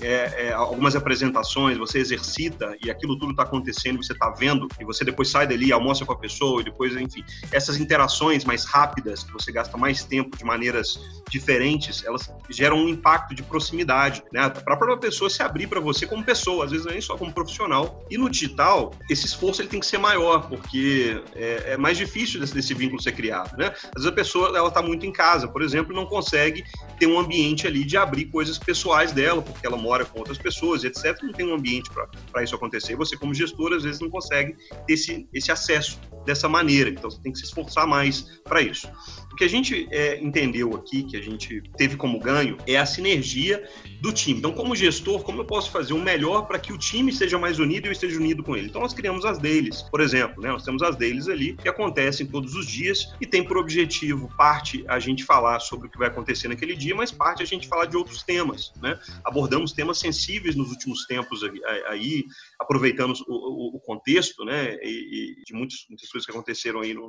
é, 0.00 0.46
é, 0.46 0.52
algumas 0.52 0.96
apresentações, 0.96 1.78
você 1.78 1.98
exercita 1.98 2.76
e 2.84 2.90
aquilo 2.90 3.18
tudo 3.18 3.32
está 3.32 3.42
acontecendo, 3.42 4.02
você 4.02 4.12
está 4.12 4.30
vendo, 4.30 4.68
e 4.80 4.84
você 4.84 5.04
depois 5.04 5.28
sai 5.28 5.46
dali, 5.46 5.72
almoça 5.72 6.04
com 6.04 6.12
a 6.12 6.16
pessoa, 6.16 6.60
e 6.60 6.64
depois, 6.64 6.96
enfim, 6.96 7.24
essas 7.50 7.78
interações 7.78 8.44
mais 8.44 8.64
rápidas, 8.64 9.22
que 9.22 9.32
você 9.32 9.52
gasta 9.52 9.76
mais 9.76 10.04
tempo 10.04 10.36
de 10.36 10.44
maneiras 10.44 10.98
diferentes, 11.30 12.04
elas 12.04 12.32
geram 12.50 12.78
um 12.78 12.88
impacto 12.88 13.34
de 13.34 13.42
proximidade, 13.42 14.22
né? 14.32 14.48
Para 14.48 14.74
a 14.74 14.76
própria 14.76 14.98
pessoa 14.98 15.30
se 15.30 15.42
abrir 15.42 15.66
para 15.66 15.80
você 15.80 16.06
como 16.06 16.22
pessoa, 16.24 16.64
às 16.64 16.70
vezes 16.70 16.86
nem 16.86 17.00
só 17.00 17.16
como 17.16 17.32
profissional. 17.32 18.04
E 18.10 18.18
no 18.18 18.28
digital, 18.28 18.92
esse 19.08 19.26
esforço 19.26 19.62
ele 19.62 19.68
tem 19.68 19.80
que 19.80 19.86
ser 19.86 19.98
maior, 19.98 20.48
porque 20.48 21.22
é, 21.34 21.72
é 21.72 21.76
mais 21.76 21.96
difícil 21.96 22.40
desse, 22.40 22.54
desse, 22.54 22.74
vínculo 22.74 23.00
ser 23.00 23.12
criado, 23.12 23.56
né? 23.56 23.68
Às 23.68 24.02
vezes 24.02 24.08
a 24.08 24.12
pessoa 24.12 24.56
ela 24.56 24.68
está 24.68 24.82
muito 24.82 25.06
em 25.06 25.12
casa, 25.12 25.48
por 25.48 25.62
exemplo, 25.62 25.92
e 25.92 25.96
não 25.96 26.06
consegue 26.06 26.64
ter 26.98 27.06
um 27.06 27.18
ambiente 27.18 27.66
ali 27.66 27.84
de 27.84 27.96
abrir 27.96 28.26
coisas 28.26 28.58
pessoais 28.58 29.12
dela, 29.12 29.42
porque 29.42 29.66
ela 29.66 29.76
mora 29.82 30.04
com 30.04 30.18
outras 30.18 30.38
pessoas, 30.38 30.84
etc. 30.84 31.20
Não 31.22 31.32
tem 31.32 31.46
um 31.46 31.54
ambiente 31.54 31.90
para 32.30 32.42
isso 32.42 32.54
acontecer. 32.54 32.96
Você, 32.96 33.16
como 33.16 33.34
gestor, 33.34 33.72
às 33.72 33.82
vezes 33.82 34.00
não 34.00 34.08
consegue 34.08 34.56
ter 34.86 34.94
esse, 34.94 35.28
esse 35.32 35.50
acesso 35.50 35.98
dessa 36.24 36.48
maneira. 36.48 36.88
Então, 36.88 37.10
você 37.10 37.20
tem 37.20 37.32
que 37.32 37.38
se 37.38 37.44
esforçar 37.44 37.86
mais 37.86 38.40
para 38.44 38.62
isso. 38.62 38.88
O 39.32 39.36
que 39.36 39.44
a 39.44 39.48
gente 39.48 39.88
é, 39.90 40.22
entendeu 40.22 40.74
aqui, 40.74 41.02
que 41.02 41.16
a 41.16 41.22
gente 41.22 41.62
teve 41.76 41.96
como 41.96 42.18
ganho, 42.18 42.56
é 42.66 42.76
a 42.76 42.84
sinergia 42.84 43.66
do 44.00 44.12
time. 44.12 44.38
Então, 44.38 44.52
como 44.52 44.76
gestor, 44.76 45.22
como 45.22 45.40
eu 45.40 45.44
posso 45.44 45.70
fazer 45.70 45.94
o 45.94 45.98
melhor 45.98 46.46
para 46.46 46.58
que 46.58 46.72
o 46.72 46.78
time 46.78 47.12
seja 47.12 47.38
mais 47.38 47.58
unido 47.58 47.86
e 47.86 47.88
eu 47.88 47.92
esteja 47.92 48.18
unido 48.18 48.42
com 48.42 48.56
ele? 48.56 48.68
Então, 48.68 48.82
nós 48.82 48.92
criamos 48.92 49.24
as 49.24 49.38
deles, 49.38 49.82
por 49.82 50.00
exemplo, 50.00 50.42
né? 50.42 50.50
Nós 50.50 50.64
temos 50.64 50.82
as 50.82 50.96
deles 50.96 51.28
ali 51.28 51.54
que 51.54 51.68
acontecem 51.68 52.26
todos 52.26 52.54
os 52.54 52.66
dias 52.66 53.12
e 53.20 53.26
tem 53.26 53.42
por 53.42 53.56
objetivo, 53.56 54.28
parte, 54.36 54.84
a 54.88 54.98
gente 54.98 55.24
falar 55.24 55.60
sobre 55.60 55.86
o 55.88 55.90
que 55.90 55.98
vai 55.98 56.08
acontecer 56.08 56.48
naquele 56.48 56.76
dia, 56.76 56.94
mas 56.94 57.10
parte 57.10 57.42
a 57.42 57.46
gente 57.46 57.66
falar 57.68 57.86
de 57.86 57.96
outros 57.96 58.22
temas, 58.22 58.72
né? 58.82 58.98
Abordamos 59.24 59.72
temas 59.72 59.98
sensíveis 59.98 60.54
nos 60.54 60.70
últimos 60.70 61.06
tempos 61.06 61.40
aí, 61.86 62.24
aproveitando 62.62 63.14
o, 63.28 63.76
o, 63.76 63.80
contexto, 63.80 64.44
né? 64.44 64.76
E, 64.82 65.40
e 65.40 65.44
de 65.44 65.52
muitas, 65.52 65.84
muitas 65.88 66.08
coisas 66.10 66.24
que 66.24 66.32
aconteceram 66.32 66.80
aí 66.80 66.94
no, 66.94 67.06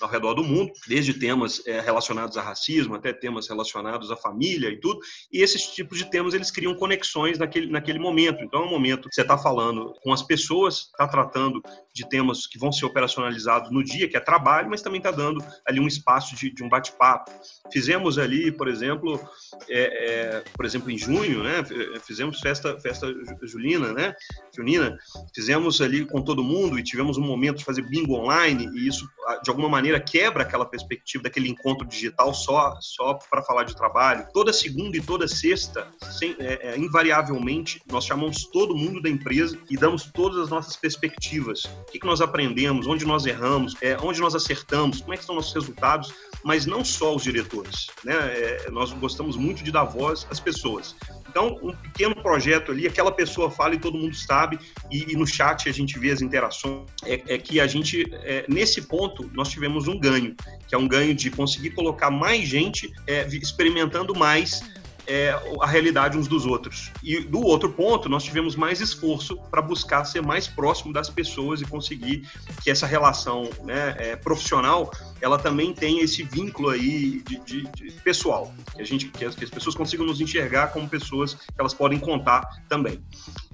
ao 0.00 0.08
redor 0.08 0.34
do 0.34 0.42
mundo, 0.42 0.72
desde 0.88 1.14
temas 1.14 1.64
é, 1.66 1.80
relacionados 1.80 2.36
a 2.36 2.42
racismo, 2.42 2.94
até 2.94 3.12
temas 3.12 3.48
relacionados 3.48 4.10
à 4.10 4.16
família 4.16 4.68
e 4.68 4.80
tudo. 4.80 5.00
E 5.32 5.42
esses 5.42 5.66
tipos 5.66 5.98
de 5.98 6.10
temas 6.10 6.34
eles 6.34 6.50
criam 6.50 6.74
conexões 6.74 7.38
naquele, 7.38 7.70
naquele 7.70 7.98
momento. 7.98 8.42
Então, 8.42 8.62
é 8.62 8.66
um 8.66 8.70
momento 8.70 9.08
que 9.08 9.14
você 9.14 9.22
está 9.22 9.38
falando 9.38 9.92
com 10.02 10.12
as 10.12 10.22
pessoas, 10.22 10.88
está 10.90 11.06
tratando 11.06 11.62
de 11.94 12.08
temas 12.08 12.46
que 12.46 12.58
vão 12.58 12.72
ser 12.72 12.84
operacionalizados 12.84 13.70
no 13.70 13.82
dia, 13.82 14.08
que 14.08 14.16
é 14.16 14.20
trabalho, 14.20 14.68
mas 14.68 14.82
também 14.82 14.98
está 14.98 15.12
dando 15.12 15.42
ali 15.64 15.78
um 15.78 15.86
espaço 15.86 16.34
de, 16.34 16.50
de 16.50 16.64
um 16.64 16.68
bate-papo. 16.68 17.30
Fizemos 17.72 18.18
ali, 18.18 18.50
por 18.50 18.66
exemplo, 18.66 19.20
é, 19.68 19.80
é, 19.80 20.44
por 20.54 20.66
exemplo, 20.66 20.90
em 20.90 20.98
junho, 20.98 21.44
né, 21.44 21.64
fizemos 22.04 22.40
festa, 22.40 22.78
festa 22.80 23.06
julina, 23.42 23.92
né, 23.92 24.14
junina, 24.54 24.98
fizemos 25.32 25.80
ali 25.80 26.04
com 26.04 26.20
todo 26.20 26.42
mundo 26.42 26.78
e 26.78 26.82
tivemos 26.82 27.16
um 27.16 27.22
momento 27.22 27.58
de 27.58 27.64
fazer 27.64 27.82
bingo 27.82 28.14
online 28.14 28.68
e 28.74 28.88
isso, 28.88 29.08
de 29.42 29.50
alguma 29.50 29.68
maneira, 29.68 30.00
quebra 30.00 30.42
aquela 30.42 30.66
perspectiva 30.66 31.22
daquele 31.22 31.48
encontro 31.48 31.86
digital 31.86 32.34
só, 32.34 32.76
só 32.80 33.14
para 33.30 33.42
falar 33.42 33.64
de 33.64 33.76
trabalho. 33.76 34.26
Toda 34.32 34.52
segunda 34.52 34.96
e 34.96 35.00
toda 35.00 35.28
sexta, 35.28 35.86
sem, 36.18 36.34
é, 36.40 36.70
é, 36.70 36.78
invariavelmente, 36.78 37.80
nós 37.90 38.04
chamamos 38.04 38.46
todo 38.46 38.74
mundo 38.74 39.00
da 39.00 39.08
empresa 39.08 39.56
e 39.70 39.76
damos 39.76 40.04
todas 40.04 40.38
as 40.38 40.50
nossas 40.50 40.76
perspectivas. 40.76 41.68
O 41.86 41.92
que, 41.94 41.98
que 41.98 42.06
nós 42.06 42.20
aprendemos, 42.20 42.86
onde 42.86 43.04
nós 43.04 43.24
erramos, 43.26 43.76
é, 43.80 43.96
onde 44.00 44.20
nós 44.20 44.34
acertamos, 44.34 45.00
como 45.00 45.14
é 45.14 45.16
que 45.16 45.22
estão 45.22 45.36
nossos 45.36 45.54
resultados, 45.54 46.12
mas 46.42 46.66
não 46.66 46.84
só 46.84 47.14
os 47.14 47.22
diretores. 47.22 47.86
Né? 48.04 48.14
É, 48.14 48.70
nós 48.70 48.92
gostamos 48.92 49.36
muito 49.36 49.62
de 49.62 49.70
dar 49.70 49.84
voz 49.84 50.26
às 50.30 50.40
pessoas. 50.40 50.96
Então, 51.28 51.58
um 51.62 51.74
pequeno 51.74 52.14
projeto 52.14 52.70
ali, 52.70 52.86
aquela 52.86 53.10
pessoa 53.10 53.50
fala 53.50 53.74
e 53.74 53.78
todo 53.78 53.98
mundo 53.98 54.14
sabe, 54.14 54.56
e, 54.88 55.12
e 55.12 55.16
no 55.16 55.26
chat 55.26 55.68
a 55.68 55.72
gente 55.72 55.98
vê 55.98 56.12
as 56.12 56.22
interações. 56.22 56.86
É, 57.04 57.34
é 57.34 57.38
que 57.38 57.58
a 57.58 57.66
gente, 57.66 58.04
é, 58.22 58.44
nesse 58.48 58.82
ponto, 58.82 59.28
nós 59.34 59.48
tivemos 59.48 59.88
um 59.88 59.98
ganho, 59.98 60.36
que 60.68 60.74
é 60.74 60.78
um 60.78 60.86
ganho 60.86 61.14
de 61.14 61.30
conseguir 61.30 61.70
colocar 61.70 62.10
mais 62.10 62.46
gente 62.46 62.92
é, 63.06 63.26
experimentando 63.26 64.14
mais 64.14 64.62
é, 65.06 65.30
a 65.60 65.66
realidade 65.66 66.16
uns 66.16 66.28
dos 66.28 66.46
outros. 66.46 66.90
E 67.02 67.20
do 67.20 67.40
outro 67.40 67.70
ponto, 67.70 68.08
nós 68.08 68.24
tivemos 68.24 68.56
mais 68.56 68.80
esforço 68.80 69.36
para 69.50 69.60
buscar 69.62 70.04
ser 70.04 70.22
mais 70.22 70.46
próximo 70.46 70.92
das 70.92 71.10
pessoas 71.10 71.60
e 71.60 71.64
conseguir 71.64 72.28
que 72.62 72.70
essa 72.70 72.86
relação 72.86 73.48
né, 73.64 73.94
é, 73.98 74.16
profissional 74.16 74.90
ela 75.20 75.38
também 75.38 75.72
tem 75.72 76.00
esse 76.00 76.22
vínculo 76.22 76.68
aí 76.68 77.22
de, 77.22 77.38
de, 77.40 77.62
de 77.68 77.92
pessoal, 78.02 78.52
que 78.74 78.82
a 78.82 78.84
gente 78.84 79.08
que 79.08 79.24
as, 79.24 79.34
que 79.34 79.44
as, 79.44 79.50
pessoas 79.50 79.74
consigam 79.74 80.04
nos 80.04 80.20
enxergar 80.20 80.68
como 80.68 80.86
pessoas 80.88 81.34
que 81.34 81.44
elas 81.58 81.72
podem 81.72 81.98
contar 81.98 82.62
também. 82.68 83.02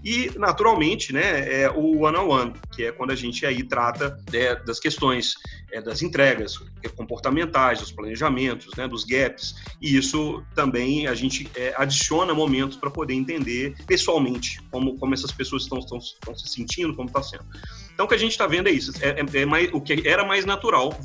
E, 0.05 0.33
naturalmente, 0.37 1.13
né, 1.13 1.63
é 1.63 1.71
o 1.71 2.01
one-on-one, 2.01 2.55
que 2.75 2.85
é 2.85 2.93
quando 2.93 3.11
a 3.11 3.15
gente 3.15 3.45
aí 3.45 3.63
trata 3.63 4.19
é, 4.33 4.57
das 4.57 4.81
questões 4.81 5.35
é, 5.73 5.81
das 5.81 6.03
entregas 6.03 6.59
comportamentais, 6.97 7.81
dos 7.81 7.93
planejamentos, 7.93 8.75
né, 8.77 8.89
dos 8.89 9.05
gaps, 9.05 9.55
e 9.81 9.97
isso 9.97 10.43
também 10.55 11.07
a 11.07 11.15
gente 11.15 11.51
é, 11.55 11.75
adiciona 11.77 12.33
momentos 12.33 12.77
para 12.77 12.91
poder 12.91 13.15
entender 13.15 13.75
pessoalmente 13.87 14.61
como, 14.71 14.97
como 14.97 15.13
essas 15.13 15.33
pessoas 15.33 15.65
estão, 15.65 15.79
estão, 15.79 15.99
estão 15.99 16.35
se 16.35 16.49
sentindo, 16.49 16.95
como 16.95 17.09
está 17.09 17.23
sendo. 17.23 17.45
Então, 17.93 18.07
o 18.07 18.09
que 18.09 18.15
a 18.15 18.19
gente 18.19 18.33
está 18.33 18.47
vendo 18.47 18.69
é 18.69 18.73
isso. 18.73 18.93
É, 19.03 19.21
é, 19.21 19.43
é, 19.43 19.45
mais, 19.45 19.69
o 19.75 19.81
que 19.81 20.09
era 20.09 20.25
mais 20.25 20.47
natural 20.47 20.99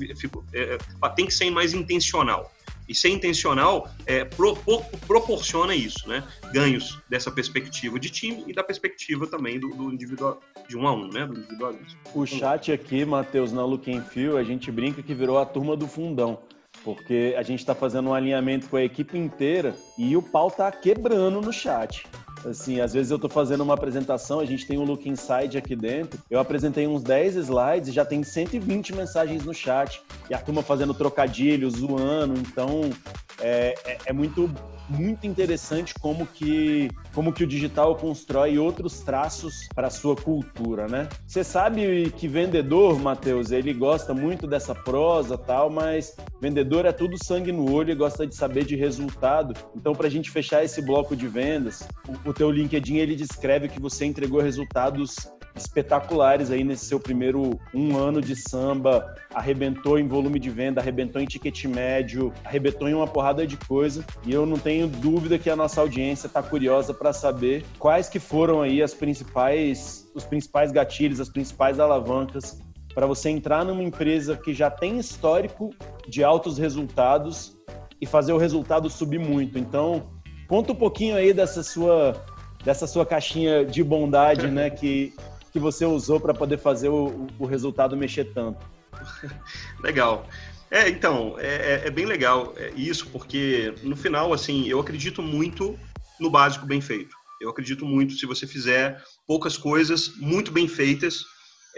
tem 1.15 1.25
que 1.25 1.33
ser 1.33 1.51
mais 1.51 1.73
intencional. 1.73 2.54
E 2.87 2.93
ser 2.93 3.09
intencional 3.09 3.89
é, 4.05 4.23
pro, 4.23 4.55
pro, 4.55 4.81
proporciona 5.07 5.75
isso, 5.75 6.07
né? 6.07 6.23
Ganhos 6.53 6.99
dessa 7.09 7.31
perspectiva 7.31 7.99
de 7.99 8.09
time 8.09 8.43
e 8.47 8.53
da 8.53 8.63
perspectiva 8.63 9.27
também 9.27 9.59
do, 9.59 9.69
do 9.69 9.91
individual, 9.91 10.39
de 10.67 10.77
um 10.77 10.87
a 10.87 10.93
um, 10.93 11.09
né? 11.09 11.25
Do 11.25 11.37
individualismo. 11.39 11.99
O 12.13 12.25
chat 12.25 12.71
aqui, 12.71 13.05
Matheus, 13.05 13.51
na 13.51 13.65
Look 13.65 13.91
and 13.91 14.03
Feel, 14.03 14.37
a 14.37 14.43
gente 14.43 14.71
brinca 14.71 15.01
que 15.01 15.13
virou 15.13 15.39
a 15.39 15.45
turma 15.45 15.75
do 15.75 15.87
fundão 15.87 16.39
porque 16.83 17.35
a 17.37 17.43
gente 17.43 17.59
está 17.59 17.73
fazendo 17.73 18.09
um 18.09 18.13
alinhamento 18.13 18.69
com 18.69 18.77
a 18.77 18.83
equipe 18.83 19.17
inteira 19.17 19.75
e 19.97 20.15
o 20.15 20.21
pau 20.21 20.51
tá 20.51 20.71
quebrando 20.71 21.41
no 21.41 21.51
chat. 21.51 22.05
Assim, 22.45 22.79
às 22.79 22.93
vezes 22.93 23.09
eu 23.09 23.15
estou 23.15 23.29
fazendo 23.29 23.61
uma 23.61 23.73
apresentação, 23.73 24.39
a 24.39 24.45
gente 24.45 24.67
tem 24.67 24.77
um 24.77 24.83
look 24.83 25.09
inside 25.09 25.57
aqui 25.57 25.75
dentro. 25.75 26.19
Eu 26.29 26.39
apresentei 26.39 26.85
uns 26.85 27.01
10 27.01 27.37
slides 27.37 27.89
e 27.89 27.91
já 27.91 28.05
tem 28.05 28.21
120 28.21 28.93
mensagens 28.93 29.43
no 29.43 29.53
chat. 29.53 30.01
E 30.29 30.33
a 30.33 30.37
turma 30.37 30.61
fazendo 30.61 30.93
trocadilhos, 30.93 31.73
zoando. 31.73 32.39
Então, 32.39 32.91
é, 33.39 33.73
é, 33.85 33.97
é 34.07 34.13
muito 34.13 34.49
muito 34.89 35.25
interessante 35.25 35.93
como 35.93 36.25
que, 36.25 36.89
como 37.13 37.33
que 37.33 37.43
o 37.43 37.47
digital 37.47 37.95
constrói 37.95 38.57
outros 38.57 38.99
traços 38.99 39.67
para 39.73 39.87
a 39.87 39.91
sua 39.91 40.15
cultura, 40.15 40.87
né? 40.87 41.07
Você 41.25 41.43
sabe 41.43 42.11
que 42.11 42.27
vendedor, 42.27 42.99
Matheus, 42.99 43.51
ele 43.51 43.73
gosta 43.73 44.13
muito 44.13 44.47
dessa 44.47 44.75
prosa 44.75 45.37
tal, 45.37 45.69
mas 45.69 46.15
vendedor 46.41 46.85
é 46.85 46.91
tudo 46.91 47.23
sangue 47.23 47.51
no 47.51 47.71
olho 47.71 47.91
e 47.91 47.95
gosta 47.95 48.25
de 48.25 48.35
saber 48.35 48.65
de 48.65 48.75
resultado. 48.75 49.53
Então, 49.75 49.93
para 49.93 50.07
a 50.07 50.11
gente 50.11 50.29
fechar 50.29 50.63
esse 50.63 50.81
bloco 50.81 51.15
de 51.15 51.27
vendas, 51.27 51.87
o, 52.07 52.29
o 52.29 52.33
teu 52.33 52.51
LinkedIn 52.51 52.97
ele 52.97 53.15
descreve 53.15 53.67
que 53.67 53.79
você 53.79 54.05
entregou 54.05 54.41
resultados 54.41 55.15
espetaculares 55.55 56.51
aí 56.51 56.63
nesse 56.63 56.85
seu 56.85 56.99
primeiro 56.99 57.59
um 57.73 57.97
ano 57.97 58.21
de 58.21 58.35
samba, 58.35 59.15
arrebentou 59.33 59.97
em 59.97 60.07
volume 60.07 60.39
de 60.39 60.49
venda, 60.49 60.81
arrebentou 60.81 61.21
em 61.21 61.25
ticket 61.25 61.65
médio, 61.65 62.33
arrebentou 62.43 62.89
em 62.89 62.93
uma 62.93 63.07
porrada 63.07 63.47
de 63.47 63.57
coisa. 63.57 64.03
E 64.25 64.33
eu 64.33 64.45
não 64.45 64.57
tenho 64.57 64.87
dúvida 64.87 65.37
que 65.39 65.49
a 65.49 65.55
nossa 65.55 65.81
audiência 65.81 66.27
está 66.27 66.43
curiosa 66.43 66.93
para 66.93 67.13
saber 67.13 67.63
quais 67.79 68.09
que 68.09 68.19
foram 68.19 68.61
aí 68.61 68.81
as 68.81 68.93
principais, 68.93 70.09
os 70.13 70.25
principais 70.25 70.71
gatilhos, 70.71 71.19
as 71.19 71.29
principais 71.29 71.79
alavancas 71.79 72.59
para 72.93 73.05
você 73.05 73.29
entrar 73.29 73.65
numa 73.65 73.83
empresa 73.83 74.37
que 74.37 74.53
já 74.53 74.71
tem 74.71 74.97
histórico 74.97 75.75
de 76.07 76.23
altos 76.23 76.57
resultados 76.57 77.57
e 77.99 78.05
fazer 78.05 78.31
o 78.31 78.37
resultado 78.37 78.89
subir 78.89 79.19
muito. 79.19 79.59
Então, 79.59 80.03
conta 80.47 80.71
um 80.71 80.75
pouquinho 80.75 81.17
aí 81.17 81.33
dessa 81.33 81.61
sua 81.61 82.15
dessa 82.63 82.87
sua 82.87 83.05
caixinha 83.05 83.63
de 83.63 83.83
bondade, 83.83 84.47
né, 84.47 84.71
que, 84.71 85.13
que 85.55 85.59
você 85.59 85.85
usou 85.85 86.19
para 86.19 86.33
poder 86.33 86.57
fazer 86.57 86.89
o, 86.89 87.27
o 87.39 87.45
resultado 87.45 87.95
mexer 87.95 88.25
tanto. 88.33 88.59
Legal. 89.81 90.27
É, 90.69 90.89
então, 90.89 91.37
é, 91.39 91.45
é, 91.85 91.87
é 91.87 91.89
bem 91.89 92.05
legal 92.05 92.53
é, 92.57 92.73
isso, 92.75 93.07
porque 93.07 93.73
no 93.81 93.95
final, 93.95 94.33
assim, 94.33 94.67
eu 94.67 94.81
acredito 94.81 95.21
muito 95.21 95.79
no 96.19 96.29
básico 96.29 96.65
bem 96.65 96.81
feito. 96.81 97.15
Eu 97.39 97.49
acredito 97.49 97.85
muito, 97.85 98.15
se 98.15 98.25
você 98.25 98.45
fizer 98.45 99.01
poucas 99.25 99.57
coisas 99.57 100.17
muito 100.17 100.51
bem 100.51 100.67
feitas, 100.67 101.23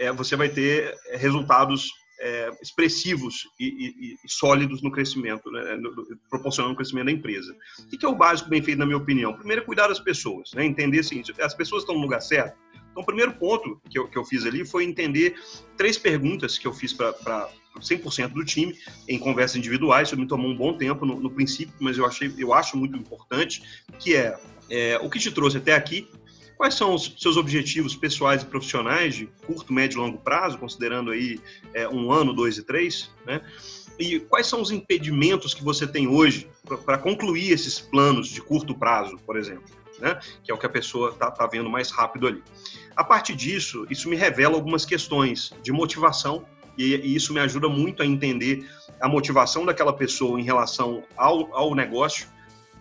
é, 0.00 0.10
você 0.10 0.34
vai 0.34 0.48
ter 0.48 0.92
é, 1.06 1.16
resultados 1.16 1.88
é, 2.20 2.50
expressivos 2.60 3.46
e, 3.60 3.64
e, 3.64 4.14
e, 4.24 4.28
sólidos 4.28 4.82
no 4.82 4.90
crescimento, 4.90 5.48
né, 5.52 5.76
no, 5.76 5.94
proporcionando 6.28 6.74
o 6.74 6.76
crescimento 6.76 7.06
da 7.06 7.12
empresa. 7.12 7.54
O 7.80 7.96
que 7.96 8.04
é 8.04 8.08
o 8.08 8.16
básico 8.16 8.50
bem 8.50 8.60
feito, 8.60 8.78
na 8.78 8.86
minha 8.86 8.98
opinião? 8.98 9.34
Primeiro, 9.34 9.64
cuidar 9.64 9.86
das 9.86 10.00
pessoas, 10.00 10.50
né, 10.52 10.64
entender 10.64 10.98
o 10.98 11.04
seguinte, 11.04 11.32
as 11.40 11.54
pessoas 11.54 11.84
estão 11.84 11.94
no 11.94 12.00
lugar 12.00 12.20
certo. 12.20 12.58
Então, 12.98 13.02
o 13.02 13.06
primeiro 13.06 13.32
ponto 13.34 13.80
que 13.88 13.96
eu, 13.96 14.08
que 14.08 14.18
eu 14.18 14.24
fiz 14.24 14.44
ali 14.44 14.64
foi 14.64 14.84
entender 14.84 15.36
três 15.76 15.96
perguntas 15.96 16.58
que 16.58 16.66
eu 16.66 16.72
fiz 16.72 16.92
para 16.92 17.48
100% 17.80 18.32
do 18.32 18.44
time 18.44 18.76
em 19.06 19.16
conversas 19.18 19.56
individuais. 19.56 20.08
Isso 20.08 20.16
me 20.16 20.26
tomou 20.26 20.50
um 20.50 20.56
bom 20.56 20.76
tempo 20.76 21.06
no, 21.06 21.20
no 21.20 21.30
princípio, 21.30 21.74
mas 21.78 21.96
eu, 21.96 22.04
achei, 22.04 22.32
eu 22.36 22.52
acho 22.52 22.76
muito 22.76 22.96
importante, 22.96 23.62
que 24.00 24.16
é, 24.16 24.36
é 24.68 24.98
o 24.98 25.08
que 25.08 25.20
te 25.20 25.30
trouxe 25.30 25.58
até 25.58 25.74
aqui, 25.74 26.08
Quais 26.56 26.74
são 26.74 26.92
os 26.92 27.14
seus 27.18 27.36
objetivos 27.36 27.94
pessoais 27.94 28.42
e 28.42 28.44
profissionais 28.44 29.14
de 29.14 29.26
curto, 29.46 29.72
médio 29.72 29.98
e 29.98 30.00
longo 30.00 30.18
prazo, 30.18 30.58
considerando 30.58 31.12
aí 31.12 31.38
é, 31.72 31.88
um 31.88 32.10
ano, 32.10 32.32
dois 32.32 32.58
e 32.58 32.64
três, 32.64 33.12
né? 33.24 33.40
E 33.96 34.18
quais 34.18 34.48
são 34.48 34.60
os 34.60 34.72
impedimentos 34.72 35.54
que 35.54 35.62
você 35.62 35.86
tem 35.86 36.08
hoje 36.08 36.48
para 36.84 36.98
concluir 36.98 37.52
esses 37.52 37.78
planos 37.78 38.26
de 38.28 38.42
curto 38.42 38.74
prazo, 38.76 39.16
por 39.24 39.36
exemplo, 39.36 39.62
né? 40.00 40.18
Que 40.42 40.50
é 40.50 40.54
o 40.54 40.58
que 40.58 40.66
a 40.66 40.70
pessoa 40.70 41.10
está 41.10 41.30
tá 41.30 41.46
vendo 41.46 41.68
mais 41.68 41.90
rápido 41.90 42.26
ali. 42.26 42.42
A 42.96 43.04
partir 43.04 43.34
disso, 43.34 43.86
isso 43.90 44.08
me 44.08 44.16
revela 44.16 44.54
algumas 44.54 44.84
questões 44.84 45.52
de 45.62 45.72
motivação 45.72 46.44
e, 46.76 46.94
e 46.94 47.14
isso 47.14 47.32
me 47.32 47.40
ajuda 47.40 47.68
muito 47.68 48.02
a 48.02 48.06
entender 48.06 48.68
a 49.00 49.08
motivação 49.08 49.64
daquela 49.64 49.92
pessoa 49.92 50.40
em 50.40 50.44
relação 50.44 51.02
ao, 51.16 51.54
ao 51.54 51.74
negócio 51.74 52.28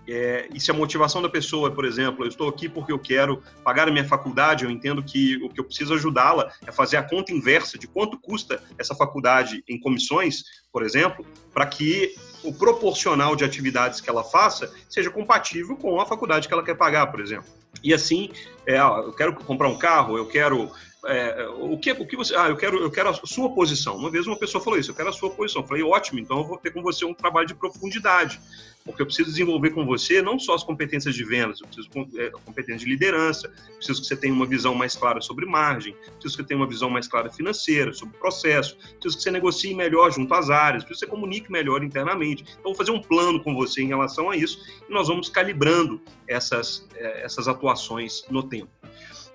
é, 0.07 0.47
e 0.53 0.59
se 0.59 0.71
a 0.71 0.73
motivação 0.73 1.21
da 1.21 1.29
pessoa, 1.29 1.69
por 1.69 1.83
exemplo, 1.83 2.23
eu 2.23 2.29
estou 2.29 2.47
aqui 2.47 2.69
porque 2.69 2.91
eu 2.91 2.99
quero 2.99 3.43
pagar 3.63 3.87
a 3.87 3.91
minha 3.91 4.05
faculdade, 4.05 4.63
eu 4.63 4.71
entendo 4.71 5.03
que 5.03 5.35
o 5.43 5.49
que 5.49 5.59
eu 5.59 5.65
preciso 5.65 5.93
ajudá-la 5.93 6.51
é 6.65 6.71
fazer 6.71 6.97
a 6.97 7.03
conta 7.03 7.33
inversa 7.33 7.77
de 7.77 7.87
quanto 7.87 8.17
custa 8.17 8.63
essa 8.77 8.95
faculdade 8.95 9.63
em 9.67 9.79
comissões, 9.79 10.43
por 10.71 10.83
exemplo, 10.83 11.25
para 11.53 11.65
que 11.65 12.15
o 12.43 12.53
proporcional 12.53 13.35
de 13.35 13.43
atividades 13.43 13.99
que 13.99 14.09
ela 14.09 14.23
faça 14.23 14.73
seja 14.89 15.09
compatível 15.09 15.75
com 15.75 15.99
a 15.99 16.05
faculdade 16.05 16.47
que 16.47 16.53
ela 16.53 16.63
quer 16.63 16.75
pagar, 16.75 17.07
por 17.07 17.19
exemplo. 17.19 17.49
E 17.83 17.93
assim, 17.93 18.29
é, 18.65 18.79
eu 18.79 19.13
quero 19.13 19.35
comprar 19.35 19.67
um 19.67 19.77
carro, 19.77 20.17
eu 20.17 20.25
quero 20.25 20.71
é, 21.07 21.47
o 21.47 21.77
que 21.77 21.91
o 21.91 22.05
que 22.05 22.15
você 22.15 22.35
ah 22.35 22.49
eu 22.49 22.57
quero 22.57 22.81
eu 22.81 22.91
quero 22.91 23.09
a 23.09 23.13
sua 23.13 23.53
posição 23.53 23.95
uma 23.95 24.11
vez 24.11 24.27
uma 24.27 24.37
pessoa 24.37 24.63
falou 24.63 24.77
isso 24.77 24.91
eu 24.91 24.95
quero 24.95 25.09
a 25.09 25.13
sua 25.13 25.29
posição 25.29 25.61
eu 25.61 25.67
falei 25.67 25.83
ótimo 25.83 26.19
então 26.19 26.39
eu 26.39 26.43
vou 26.45 26.57
ter 26.57 26.71
com 26.71 26.81
você 26.81 27.05
um 27.05 27.13
trabalho 27.13 27.47
de 27.47 27.55
profundidade 27.55 28.39
porque 28.87 29.01
eu 29.01 29.05
preciso 29.05 29.29
desenvolver 29.29 29.71
com 29.71 29.85
você 29.85 30.21
não 30.21 30.39
só 30.39 30.55
as 30.55 30.63
competências 30.63 31.13
de 31.13 31.23
vendas, 31.23 31.59
eu 31.59 31.67
preciso 31.67 31.89
é, 32.17 32.29
competências 32.45 32.81
de 32.81 32.87
liderança, 32.87 33.49
preciso 33.75 34.01
que 34.01 34.07
você 34.07 34.15
tenha 34.15 34.33
uma 34.33 34.45
visão 34.45 34.73
mais 34.73 34.95
clara 34.95 35.19
sobre 35.19 35.45
margem, 35.45 35.93
preciso 35.93 36.37
que 36.37 36.43
você 36.43 36.43
tenha 36.45 36.59
uma 36.59 36.67
visão 36.67 36.89
mais 36.89 37.07
clara 37.07 37.29
financeira, 37.29 37.93
sobre 37.93 38.17
processo, 38.17 38.77
preciso 38.77 39.17
que 39.17 39.23
você 39.23 39.31
negocie 39.31 39.75
melhor 39.75 40.11
junto 40.11 40.33
às 40.33 40.49
áreas, 40.49 40.83
preciso 40.83 41.05
que 41.05 41.05
você 41.05 41.11
comunique 41.11 41.51
melhor 41.51 41.83
internamente. 41.83 42.43
Então, 42.43 42.63
vou 42.63 42.75
fazer 42.75 42.91
um 42.91 43.01
plano 43.01 43.43
com 43.43 43.53
você 43.53 43.81
em 43.81 43.87
relação 43.87 44.29
a 44.29 44.37
isso 44.37 44.63
e 44.89 44.93
nós 44.93 45.09
vamos 45.09 45.27
calibrando 45.27 46.01
essas, 46.25 46.87
é, 46.95 47.25
essas 47.25 47.47
atuações 47.47 48.23
no 48.29 48.41
tempo. 48.41 48.71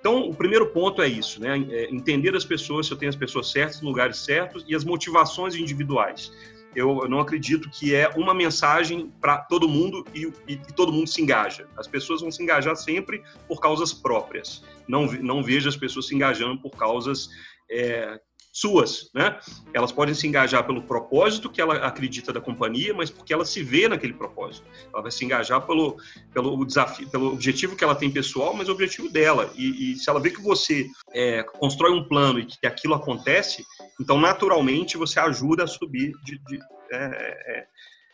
Então, 0.03 0.28
o 0.28 0.34
primeiro 0.34 0.66
ponto 0.66 1.00
é 1.00 1.07
isso, 1.07 1.40
né? 1.40 1.64
É 1.70 1.88
entender 1.88 2.34
as 2.34 2.44
pessoas, 2.44 2.88
se 2.88 2.92
eu 2.92 2.98
tenho 2.98 3.09
as 3.09 3.14
pessoas 3.14 3.53
certas, 3.53 3.80
lugares 3.80 4.16
certos 4.16 4.64
e 4.66 4.74
as 4.74 4.82
motivações 4.82 5.55
individuais 5.55 6.32
eu 6.74 7.07
não 7.09 7.20
acredito 7.20 7.68
que 7.68 7.94
é 7.94 8.09
uma 8.16 8.34
mensagem 8.34 9.12
para 9.20 9.38
todo 9.38 9.68
mundo 9.68 10.05
e, 10.14 10.32
e, 10.48 10.53
e, 10.55 10.72
todo 10.74 10.92
mundo 10.92 11.07
se 11.07 11.20
engaja. 11.20 11.68
As 11.76 11.86
pessoas 11.86 12.22
vão 12.22 12.30
se 12.30 12.42
engajar 12.42 12.74
sempre 12.76 13.22
por 13.46 13.61
causas 13.61 13.92
próprias. 13.92 14.64
Não, 14.88 15.07
não 15.07 15.42
vejo 15.42 15.68
as 15.68 15.76
pessoas 15.76 16.09
se 16.09 16.14
engajando 16.14 16.61
por 16.61 16.70
causas 16.70 17.28
é, 17.70 18.18
suas, 18.53 19.11
né? 19.14 19.40
Elas 19.72 19.90
podem 19.90 20.14
se 20.14 20.26
engajar 20.26 20.64
pelo 20.66 20.82
propósito 20.82 21.50
que 21.50 21.61
ela 21.61 21.86
acredita 21.86 22.32
da 22.32 22.40
companhia, 22.40 22.92
mas 22.92 23.09
porque 23.09 23.32
ela 23.32 23.46
se 23.46 23.62
vê 23.62 23.88
naquele 23.88 24.12
propósito. 24.12 24.66
Ela 24.92 25.03
vai 25.03 25.11
se 25.11 25.24
engajar 25.24 25.66
pelo, 25.66 25.96
pelo 26.34 26.62
desafio, 26.66 27.09
pelo 27.09 27.32
objetivo 27.32 27.74
que 27.74 27.82
ela 27.82 27.94
tem 27.94 28.11
pessoal, 28.11 28.55
mas 28.55 28.68
o 28.68 28.72
objetivo 28.72 29.09
dela. 29.09 29.50
E, 29.57 29.92
e 29.92 29.96
se 29.96 30.11
ela 30.11 30.20
vê 30.20 30.30
que 30.30 30.42
você 30.42 30.86
é, 31.14 31.42
constrói 31.42 31.92
um 31.92 32.07
plano 32.07 32.38
e 32.38 32.44
que 32.44 32.66
aquilo 32.66 32.94
acontece, 32.94 33.64
então 33.98 34.20
naturalmente 34.20 34.98
você 34.98 35.18
ajuda 35.18 35.64
a 35.64 35.66
subir 35.66 36.12
de, 36.22 36.38
de 36.44 36.61
é, 36.92 37.05
é, 37.05 37.59
é 37.59 37.66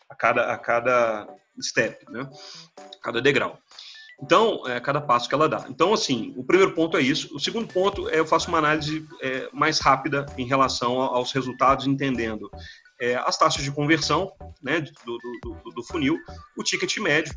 a 0.08 0.14
cada 0.14 0.54
a 0.54 0.58
cada 0.58 1.28
step, 1.60 2.10
né? 2.10 2.30
A 2.78 3.02
cada 3.02 3.20
degrau. 3.20 3.58
Então, 4.20 4.66
é, 4.66 4.80
cada 4.80 5.00
passo 5.00 5.28
que 5.28 5.34
ela 5.34 5.48
dá. 5.48 5.66
Então, 5.68 5.94
assim, 5.94 6.34
o 6.36 6.42
primeiro 6.42 6.74
ponto 6.74 6.96
é 6.96 7.00
isso. 7.00 7.34
O 7.34 7.38
segundo 7.38 7.72
ponto 7.72 8.08
é 8.08 8.18
eu 8.18 8.26
faço 8.26 8.48
uma 8.48 8.58
análise 8.58 9.06
é, 9.22 9.48
mais 9.52 9.78
rápida 9.78 10.26
em 10.36 10.44
relação 10.44 11.00
aos 11.00 11.30
resultados, 11.32 11.86
entendendo 11.86 12.50
é, 13.00 13.14
as 13.14 13.38
taxas 13.38 13.62
de 13.62 13.70
conversão 13.70 14.32
né, 14.60 14.80
do, 15.06 15.18
do, 15.18 15.72
do, 15.72 15.84
funil, 15.84 16.18
o 16.56 16.64
ticket 16.64 16.96
médio. 16.98 17.32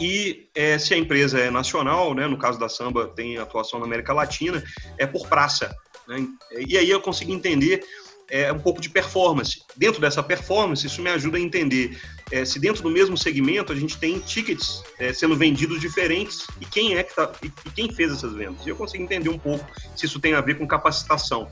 E 0.00 0.48
é, 0.54 0.76
se 0.76 0.92
a 0.92 0.96
empresa 0.98 1.38
é 1.38 1.50
nacional, 1.50 2.12
né, 2.14 2.26
no 2.26 2.36
caso 2.36 2.58
da 2.58 2.68
Samba 2.68 3.06
tem 3.06 3.38
atuação 3.38 3.78
na 3.78 3.86
América 3.86 4.12
Latina, 4.12 4.62
é 4.98 5.06
por 5.06 5.28
praça. 5.28 5.72
Né? 6.08 6.26
E 6.66 6.76
aí 6.76 6.90
eu 6.90 7.00
consigo 7.00 7.30
entender 7.30 7.84
é, 8.28 8.52
um 8.52 8.58
pouco 8.58 8.80
de 8.80 8.90
performance. 8.90 9.62
Dentro 9.76 10.00
dessa 10.00 10.22
performance, 10.22 10.84
isso 10.84 11.00
me 11.00 11.10
ajuda 11.10 11.36
a 11.36 11.40
entender 11.40 11.96
é, 12.32 12.46
se 12.46 12.58
dentro 12.58 12.82
do 12.82 12.90
mesmo 12.90 13.16
segmento 13.16 13.72
a 13.72 13.76
gente 13.76 13.98
tem 13.98 14.18
tickets 14.18 14.82
é, 14.98 15.12
sendo 15.12 15.36
vendidos 15.36 15.78
diferentes 15.78 16.46
e 16.58 16.64
quem 16.64 16.96
é 16.96 17.02
que 17.02 17.14
tá, 17.14 17.30
e, 17.42 17.46
e, 17.46 17.70
quem 17.70 17.92
fez 17.92 18.10
essas 18.10 18.32
vendas. 18.32 18.66
E 18.66 18.70
eu 18.70 18.76
consigo 18.76 19.04
entender 19.04 19.28
um 19.28 19.38
pouco 19.38 19.64
se 19.94 20.06
isso 20.06 20.18
tem 20.18 20.32
a 20.32 20.40
ver 20.40 20.56
com 20.56 20.66
capacitação. 20.66 21.46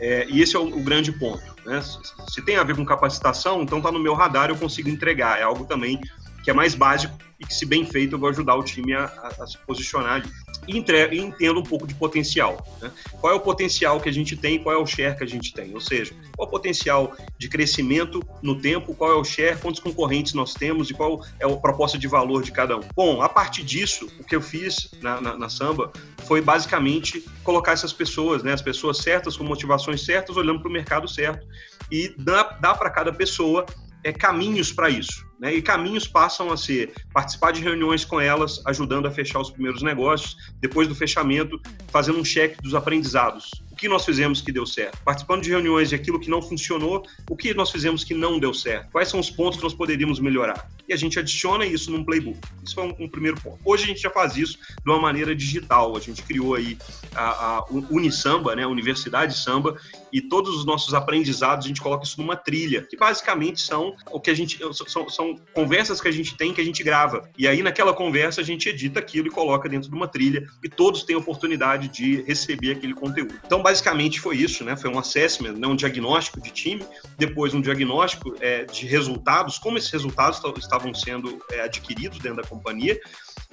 É, 0.00 0.24
e 0.28 0.40
esse 0.40 0.54
é 0.54 0.58
o, 0.58 0.66
o 0.66 0.82
grande 0.82 1.10
ponto. 1.12 1.42
Né? 1.66 1.82
Se, 1.82 1.98
se, 2.32 2.42
tem 2.42 2.56
a 2.56 2.62
ver 2.62 2.76
com 2.76 2.84
capacitação, 2.84 3.62
então 3.62 3.78
está 3.78 3.90
no 3.90 3.98
meu 3.98 4.14
radar, 4.14 4.50
eu 4.50 4.56
consigo 4.56 4.88
entregar. 4.88 5.40
É 5.40 5.42
algo 5.42 5.64
também 5.64 6.00
que 6.44 6.50
é 6.50 6.52
mais 6.52 6.76
básico 6.76 7.16
e 7.40 7.44
que, 7.44 7.54
se 7.54 7.66
bem 7.66 7.84
feito, 7.84 8.14
eu 8.14 8.18
vou 8.18 8.28
ajudar 8.28 8.54
o 8.54 8.62
time 8.62 8.94
a, 8.94 9.04
a, 9.04 9.42
a 9.42 9.46
se 9.46 9.58
posicionar 9.58 10.14
ali 10.14 10.30
e, 10.66 10.78
entenda 10.78 11.58
um 11.58 11.62
pouco 11.62 11.86
de 11.86 11.94
potencial. 11.94 12.66
Né? 12.80 12.90
Qual 13.20 13.32
é 13.32 13.36
o 13.36 13.40
potencial 13.40 14.00
que 14.00 14.08
a 14.08 14.12
gente 14.12 14.36
tem, 14.36 14.58
qual 14.58 14.74
é 14.74 14.78
o 14.78 14.86
share 14.86 15.16
que 15.16 15.24
a 15.24 15.26
gente 15.26 15.52
tem? 15.52 15.72
Ou 15.74 15.80
seja, 15.80 16.12
qual 16.36 16.46
é 16.46 16.48
o 16.48 16.50
potencial 16.50 17.16
de 17.38 17.48
crescimento 17.48 18.22
no 18.42 18.60
tempo, 18.60 18.94
qual 18.94 19.12
é 19.12 19.14
o 19.14 19.24
share, 19.24 19.58
quantos 19.58 19.80
concorrentes 19.80 20.34
nós 20.34 20.54
temos 20.54 20.90
e 20.90 20.94
qual 20.94 21.24
é 21.38 21.44
a 21.44 21.56
proposta 21.56 21.98
de 21.98 22.06
valor 22.06 22.42
de 22.42 22.52
cada 22.52 22.76
um. 22.76 22.82
Bom, 22.94 23.22
a 23.22 23.28
partir 23.28 23.62
disso, 23.62 24.08
o 24.18 24.24
que 24.24 24.36
eu 24.36 24.40
fiz 24.40 24.90
na, 25.00 25.20
na, 25.20 25.36
na 25.36 25.48
Samba 25.48 25.92
foi 26.26 26.40
basicamente 26.40 27.24
colocar 27.42 27.72
essas 27.72 27.92
pessoas, 27.92 28.42
né, 28.42 28.52
as 28.52 28.62
pessoas 28.62 28.98
certas, 28.98 29.36
com 29.36 29.44
motivações 29.44 30.04
certas, 30.04 30.36
olhando 30.36 30.60
para 30.60 30.68
o 30.68 30.72
mercado 30.72 31.08
certo 31.08 31.46
e 31.90 32.14
dar, 32.18 32.58
dar 32.60 32.74
para 32.74 32.90
cada 32.90 33.12
pessoa 33.12 33.66
é, 34.04 34.12
caminhos 34.12 34.70
para 34.70 34.90
isso. 34.90 35.24
Né? 35.40 35.54
E 35.54 35.62
caminhos 35.62 36.06
passam 36.06 36.52
a 36.52 36.56
ser 36.56 36.92
participar 37.12 37.52
de 37.52 37.60
reuniões 37.60 38.04
com 38.04 38.20
elas, 38.20 38.62
ajudando 38.66 39.06
a 39.06 39.10
fechar 39.10 39.40
os 39.40 39.50
primeiros 39.50 39.82
negócios, 39.82 40.36
depois 40.60 40.86
do 40.86 40.94
fechamento, 40.94 41.60
fazendo 41.88 42.18
um 42.18 42.24
cheque 42.24 42.60
dos 42.62 42.74
aprendizados. 42.74 43.50
Que 43.84 43.88
nós 43.90 44.02
fizemos 44.02 44.40
que 44.40 44.50
deu 44.50 44.64
certo? 44.64 44.96
Participando 45.04 45.42
de 45.42 45.50
reuniões 45.50 45.90
de 45.90 45.94
aquilo 45.94 46.18
que 46.18 46.30
não 46.30 46.40
funcionou, 46.40 47.06
o 47.28 47.36
que 47.36 47.52
nós 47.52 47.70
fizemos 47.70 48.02
que 48.02 48.14
não 48.14 48.40
deu 48.40 48.54
certo? 48.54 48.90
Quais 48.90 49.10
são 49.10 49.20
os 49.20 49.28
pontos 49.28 49.58
que 49.58 49.62
nós 49.62 49.74
poderíamos 49.74 50.18
melhorar? 50.18 50.70
E 50.88 50.94
a 50.94 50.96
gente 50.96 51.18
adiciona 51.18 51.66
isso 51.66 51.90
num 51.90 52.02
playbook. 52.02 52.38
Isso 52.64 52.80
é 52.80 52.82
um, 52.82 52.94
um 53.00 53.08
primeiro 53.10 53.38
ponto. 53.42 53.58
Hoje 53.62 53.84
a 53.84 53.86
gente 53.88 54.00
já 54.00 54.08
faz 54.08 54.38
isso 54.38 54.56
de 54.58 54.90
uma 54.90 54.98
maneira 54.98 55.36
digital. 55.36 55.94
A 55.98 56.00
gente 56.00 56.22
criou 56.22 56.54
aí 56.54 56.78
a, 57.14 57.58
a 57.58 57.64
Unisamba, 57.90 58.56
né, 58.56 58.62
a 58.62 58.68
Universidade 58.68 59.36
Samba, 59.36 59.76
e 60.10 60.20
todos 60.20 60.56
os 60.56 60.64
nossos 60.64 60.94
aprendizados 60.94 61.66
a 61.66 61.68
gente 61.68 61.80
coloca 61.80 62.04
isso 62.04 62.20
numa 62.20 62.36
trilha, 62.36 62.86
que 62.88 62.96
basicamente 62.96 63.60
são 63.60 63.96
o 64.12 64.20
que 64.20 64.30
a 64.30 64.34
gente 64.34 64.58
são, 64.86 65.08
são 65.10 65.36
conversas 65.52 66.00
que 66.00 66.06
a 66.06 66.12
gente 66.12 66.36
tem 66.36 66.54
que 66.54 66.60
a 66.60 66.64
gente 66.64 66.84
grava. 66.84 67.28
E 67.36 67.48
aí 67.48 67.62
naquela 67.62 67.92
conversa 67.92 68.40
a 68.40 68.44
gente 68.44 68.68
edita 68.68 69.00
aquilo 69.00 69.26
e 69.26 69.30
coloca 69.30 69.68
dentro 69.68 69.90
de 69.90 69.94
uma 69.94 70.06
trilha 70.06 70.48
e 70.62 70.68
todos 70.68 71.02
têm 71.02 71.16
a 71.16 71.18
oportunidade 71.18 71.88
de 71.88 72.22
receber 72.22 72.70
aquele 72.70 72.94
conteúdo. 72.94 73.34
Então 73.44 73.60
basicamente 73.74 74.20
foi 74.20 74.36
isso, 74.36 74.64
né? 74.64 74.76
Foi 74.76 74.88
um 74.88 74.98
assessment, 74.98 75.54
né? 75.54 75.66
um 75.66 75.74
diagnóstico 75.74 76.40
de 76.40 76.50
time, 76.50 76.86
depois 77.18 77.54
um 77.54 77.60
diagnóstico 77.60 78.32
é, 78.40 78.64
de 78.64 78.86
resultados, 78.86 79.58
como 79.58 79.76
esses 79.76 79.90
resultados 79.90 80.40
estavam 80.56 80.94
sendo 80.94 81.44
é, 81.50 81.62
adquiridos 81.62 82.20
dentro 82.20 82.40
da 82.40 82.48
companhia 82.48 83.00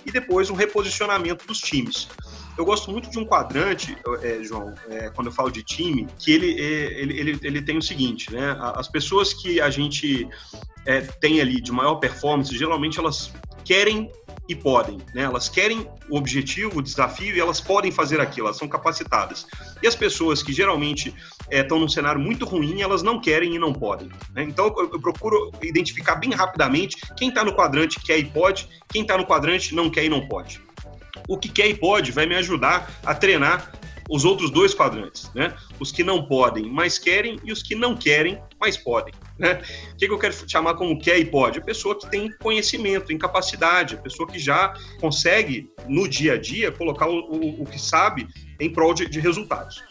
e 0.06 0.12
depois 0.12 0.52
um 0.52 0.54
reposicionamento 0.54 1.48
dos 1.48 1.60
times. 1.60 2.08
Eu 2.56 2.64
gosto 2.64 2.92
muito 2.92 3.10
de 3.10 3.18
um 3.18 3.26
quadrante, 3.26 3.98
é, 4.22 4.44
João, 4.44 4.76
é, 4.90 5.10
quando 5.10 5.28
eu 5.28 5.34
falo 5.34 5.50
de 5.50 5.64
time, 5.64 6.06
que 6.20 6.32
ele, 6.32 6.62
é, 6.62 7.02
ele, 7.02 7.20
ele, 7.20 7.40
ele 7.42 7.62
tem 7.64 7.78
o 7.80 7.82
seguinte, 7.82 8.32
né? 8.32 8.56
As 8.76 8.88
pessoas 8.88 9.34
que 9.34 9.60
a 9.60 9.72
gente 9.72 10.28
é, 10.86 11.02
tem 11.02 11.42
ali 11.42 11.60
de 11.60 11.72
maior 11.72 11.96
performance, 11.96 12.56
geralmente 12.56 13.00
elas 13.00 13.34
querem 13.66 14.12
e 14.52 14.56
podem, 14.56 14.98
né? 15.14 15.24
Elas 15.24 15.50
querem 15.50 15.88
o 16.10 16.18
objetivo, 16.18 16.80
o 16.80 16.82
desafio 16.82 17.36
e 17.36 17.40
elas 17.40 17.62
podem 17.62 17.92
fazer 17.92 18.20
aquilo, 18.20 18.48
elas 18.48 18.58
são 18.58 18.68
capacitadas. 18.68 19.48
E 19.82 19.88
as 19.88 19.96
pessoas 19.96 20.44
que 20.44 20.54
geralmente 20.54 21.14
estão 21.50 21.78
é, 21.78 21.80
num 21.80 21.90
cenário 21.90 22.20
muito 22.20 22.46
ruim, 22.46 22.82
elas 22.82 23.02
não 23.02 23.20
querem 23.20 23.56
e 23.56 23.60
não 23.60 23.74
podem. 23.74 24.10
Né? 24.34 24.44
Então 24.44 24.68
eu, 24.78 24.92
eu, 24.94 25.02
procuro 25.02 25.52
identificar 25.62 26.16
bem 26.16 26.32
rapidamente 26.32 26.98
quem 27.16 27.30
está 27.30 27.44
no 27.44 27.54
quadrante 27.54 28.00
quer 28.00 28.18
e 28.18 28.26
pode, 28.26 28.68
quem 28.90 29.02
está 29.02 29.18
no 29.18 29.26
quadrante 29.26 29.74
não 29.74 29.90
quer 29.90 30.06
e 30.06 30.10
não 30.10 30.28
pode 30.28 30.62
o 31.28 31.38
que 31.38 31.50
quer 31.50 31.68
e 31.68 31.74
pode 31.74 32.12
vai 32.12 32.26
me 32.26 32.36
ajudar 32.36 32.90
a 33.06 33.14
treinar 33.14 33.72
os 34.10 34.26
outros 34.26 34.52
dois 34.52 34.74
quadrantes, 34.74 35.32
né? 35.34 35.56
Os 35.80 35.92
que 35.92 36.04
não 36.04 36.26
podem, 36.26 36.70
mas 36.70 36.98
querem, 36.98 37.40
e 37.44 37.52
os 37.52 37.62
que 37.62 37.76
não 37.76 37.96
querem, 37.96 38.42
mas 38.60 38.78
podem. 38.78 39.14
Né? 39.38 39.62
O 39.94 39.98
que, 39.98 40.06
eu 40.06 40.20
quero 40.20 40.34
chamar 40.48 40.76
como 40.76 41.00
quer 41.00 41.18
e 41.18 41.26
pode? 41.26 41.60
A 41.60 41.62
pessoa 41.62 41.98
que 41.98 42.10
tem 42.10 42.32
conhecimento, 42.38 43.12
incapacidade, 43.12 43.96
a 43.96 43.98
pessoa 43.98 44.28
que 44.28 44.38
já 44.38 44.74
consegue, 45.00 45.70
no 45.88 46.08
dia 46.08 46.34
a 46.34 46.38
dia, 46.38 46.72
colocar 46.72 47.08
o, 47.08 47.20
o, 47.20 47.64
o 47.64 47.66
que 47.66 47.80
sabe 47.80 48.28
em 48.60 48.72
prol 48.72 48.94
de, 48.94 49.10
de 49.10 49.20
resultados. 49.20 49.84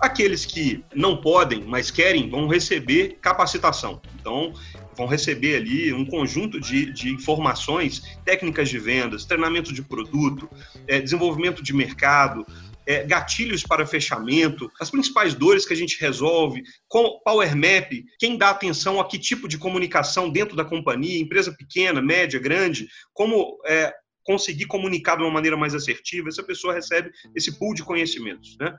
Aqueles 0.00 0.46
que 0.46 0.82
não 0.94 1.18
podem, 1.18 1.62
mas 1.62 1.90
querem, 1.90 2.28
vão 2.28 2.46
receber 2.46 3.18
capacitação. 3.20 4.00
Então, 4.18 4.52
vão 4.96 5.06
receber 5.06 5.56
ali 5.56 5.92
um 5.92 6.04
conjunto 6.04 6.60
de, 6.60 6.92
de 6.92 7.10
informações, 7.10 8.02
técnicas 8.24 8.68
de 8.68 8.78
vendas, 8.78 9.24
treinamento 9.24 9.72
de 9.72 9.82
produto, 9.82 10.48
é, 10.86 11.00
desenvolvimento 11.00 11.62
de 11.62 11.72
mercado, 11.72 12.46
é, 12.90 13.04
gatilhos 13.04 13.62
para 13.62 13.86
fechamento, 13.86 14.68
as 14.80 14.90
principais 14.90 15.32
dores 15.32 15.64
que 15.64 15.72
a 15.72 15.76
gente 15.76 16.00
resolve, 16.00 16.64
com 16.88 17.20
Power 17.24 17.54
Map, 17.54 17.92
quem 18.18 18.36
dá 18.36 18.50
atenção 18.50 18.98
a 18.98 19.06
que 19.06 19.16
tipo 19.16 19.46
de 19.46 19.56
comunicação 19.56 20.28
dentro 20.28 20.56
da 20.56 20.64
companhia, 20.64 21.20
empresa 21.22 21.54
pequena, 21.56 22.02
média, 22.02 22.40
grande, 22.40 22.88
como 23.14 23.60
é, 23.64 23.94
conseguir 24.24 24.66
comunicar 24.66 25.16
de 25.16 25.22
uma 25.22 25.30
maneira 25.30 25.56
mais 25.56 25.72
assertiva, 25.72 26.28
essa 26.28 26.42
pessoa 26.42 26.74
recebe 26.74 27.12
esse 27.36 27.56
pool 27.56 27.74
de 27.74 27.84
conhecimentos. 27.84 28.56
Né? 28.58 28.74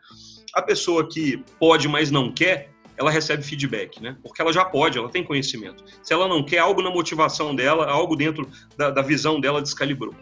A 0.53 0.61
pessoa 0.61 1.07
que 1.07 1.41
pode, 1.57 1.87
mas 1.87 2.11
não 2.11 2.33
quer, 2.33 2.69
ela 2.97 3.09
recebe 3.09 3.41
feedback, 3.41 4.01
né? 4.01 4.17
Porque 4.21 4.41
ela 4.41 4.51
já 4.51 4.65
pode, 4.65 4.97
ela 4.97 5.09
tem 5.09 5.23
conhecimento. 5.23 5.83
Se 6.03 6.13
ela 6.13 6.27
não 6.27 6.43
quer 6.43 6.59
algo 6.59 6.81
na 6.81 6.91
motivação 6.91 7.55
dela, 7.55 7.89
algo 7.89 8.15
dentro 8.15 8.47
da, 8.77 8.91
da 8.91 9.01
visão 9.01 9.39
dela 9.39 9.61
descalibrou. 9.61 10.13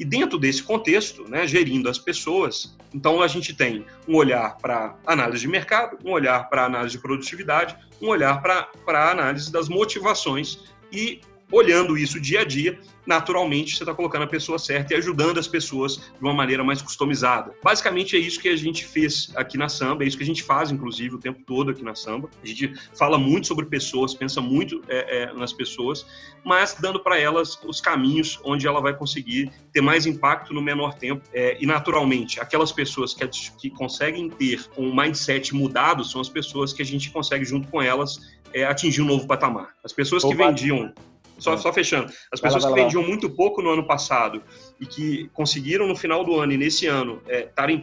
E 0.00 0.04
dentro 0.04 0.38
desse 0.38 0.62
contexto, 0.62 1.28
né, 1.28 1.46
gerindo 1.46 1.86
as 1.86 1.98
pessoas, 1.98 2.74
então 2.94 3.20
a 3.20 3.28
gente 3.28 3.52
tem 3.52 3.84
um 4.08 4.16
olhar 4.16 4.56
para 4.56 4.96
análise 5.06 5.42
de 5.42 5.48
mercado, 5.48 5.98
um 6.02 6.12
olhar 6.12 6.48
para 6.48 6.64
análise 6.64 6.96
de 6.96 7.02
produtividade, 7.02 7.76
um 8.00 8.08
olhar 8.08 8.40
para 8.40 9.10
análise 9.10 9.52
das 9.52 9.68
motivações 9.68 10.60
e 10.90 11.20
olhando 11.50 11.96
isso 11.96 12.20
dia 12.20 12.40
a 12.40 12.44
dia, 12.44 12.78
naturalmente 13.06 13.76
você 13.76 13.82
está 13.82 13.94
colocando 13.94 14.22
a 14.22 14.26
pessoa 14.26 14.58
certa 14.58 14.94
e 14.94 14.96
ajudando 14.96 15.38
as 15.38 15.48
pessoas 15.48 15.96
de 15.96 16.22
uma 16.22 16.32
maneira 16.32 16.62
mais 16.62 16.80
customizada. 16.80 17.52
Basicamente 17.62 18.16
é 18.16 18.18
isso 18.18 18.40
que 18.40 18.48
a 18.48 18.56
gente 18.56 18.84
fez 18.84 19.32
aqui 19.34 19.56
na 19.58 19.68
Samba, 19.68 20.04
é 20.04 20.06
isso 20.06 20.16
que 20.16 20.22
a 20.22 20.26
gente 20.26 20.42
faz, 20.42 20.70
inclusive, 20.70 21.14
o 21.14 21.18
tempo 21.18 21.40
todo 21.44 21.70
aqui 21.70 21.82
na 21.82 21.94
Samba. 21.94 22.30
A 22.42 22.46
gente 22.46 22.72
fala 22.96 23.18
muito 23.18 23.46
sobre 23.46 23.66
pessoas, 23.66 24.14
pensa 24.14 24.40
muito 24.40 24.82
é, 24.88 25.22
é, 25.22 25.32
nas 25.32 25.52
pessoas, 25.52 26.06
mas 26.44 26.76
dando 26.80 27.00
para 27.00 27.18
elas 27.18 27.58
os 27.64 27.80
caminhos 27.80 28.38
onde 28.44 28.66
ela 28.66 28.80
vai 28.80 28.96
conseguir 28.96 29.50
ter 29.72 29.80
mais 29.80 30.06
impacto 30.06 30.54
no 30.54 30.62
menor 30.62 30.94
tempo. 30.94 31.22
É, 31.32 31.56
e, 31.60 31.66
naturalmente, 31.66 32.40
aquelas 32.40 32.72
pessoas 32.72 33.14
que, 33.14 33.26
que 33.58 33.70
conseguem 33.70 34.28
ter 34.28 34.64
um 34.76 34.94
mindset 34.94 35.54
mudado 35.54 36.04
são 36.04 36.20
as 36.20 36.28
pessoas 36.28 36.72
que 36.72 36.82
a 36.82 36.86
gente 36.86 37.10
consegue, 37.10 37.44
junto 37.44 37.68
com 37.68 37.82
elas, 37.82 38.20
é, 38.52 38.64
atingir 38.64 39.02
um 39.02 39.06
novo 39.06 39.26
patamar. 39.26 39.74
As 39.84 39.92
pessoas 39.92 40.24
que 40.24 40.34
vendiam 40.34 40.92
só, 41.40 41.56
só 41.56 41.72
fechando. 41.72 42.12
As 42.32 42.40
pessoas 42.40 42.64
lá, 42.64 42.70
que 42.70 42.74
vendiam 42.76 43.02
muito 43.02 43.28
pouco 43.28 43.60
no 43.62 43.70
ano 43.70 43.86
passado 43.86 44.42
e 44.78 44.86
que 44.86 45.28
conseguiram 45.32 45.86
no 45.86 45.96
final 45.96 46.24
do 46.24 46.38
ano 46.38 46.52
e 46.52 46.56
nesse 46.56 46.86
ano 46.86 47.22
é, 47.26 47.42
tarem, 47.42 47.82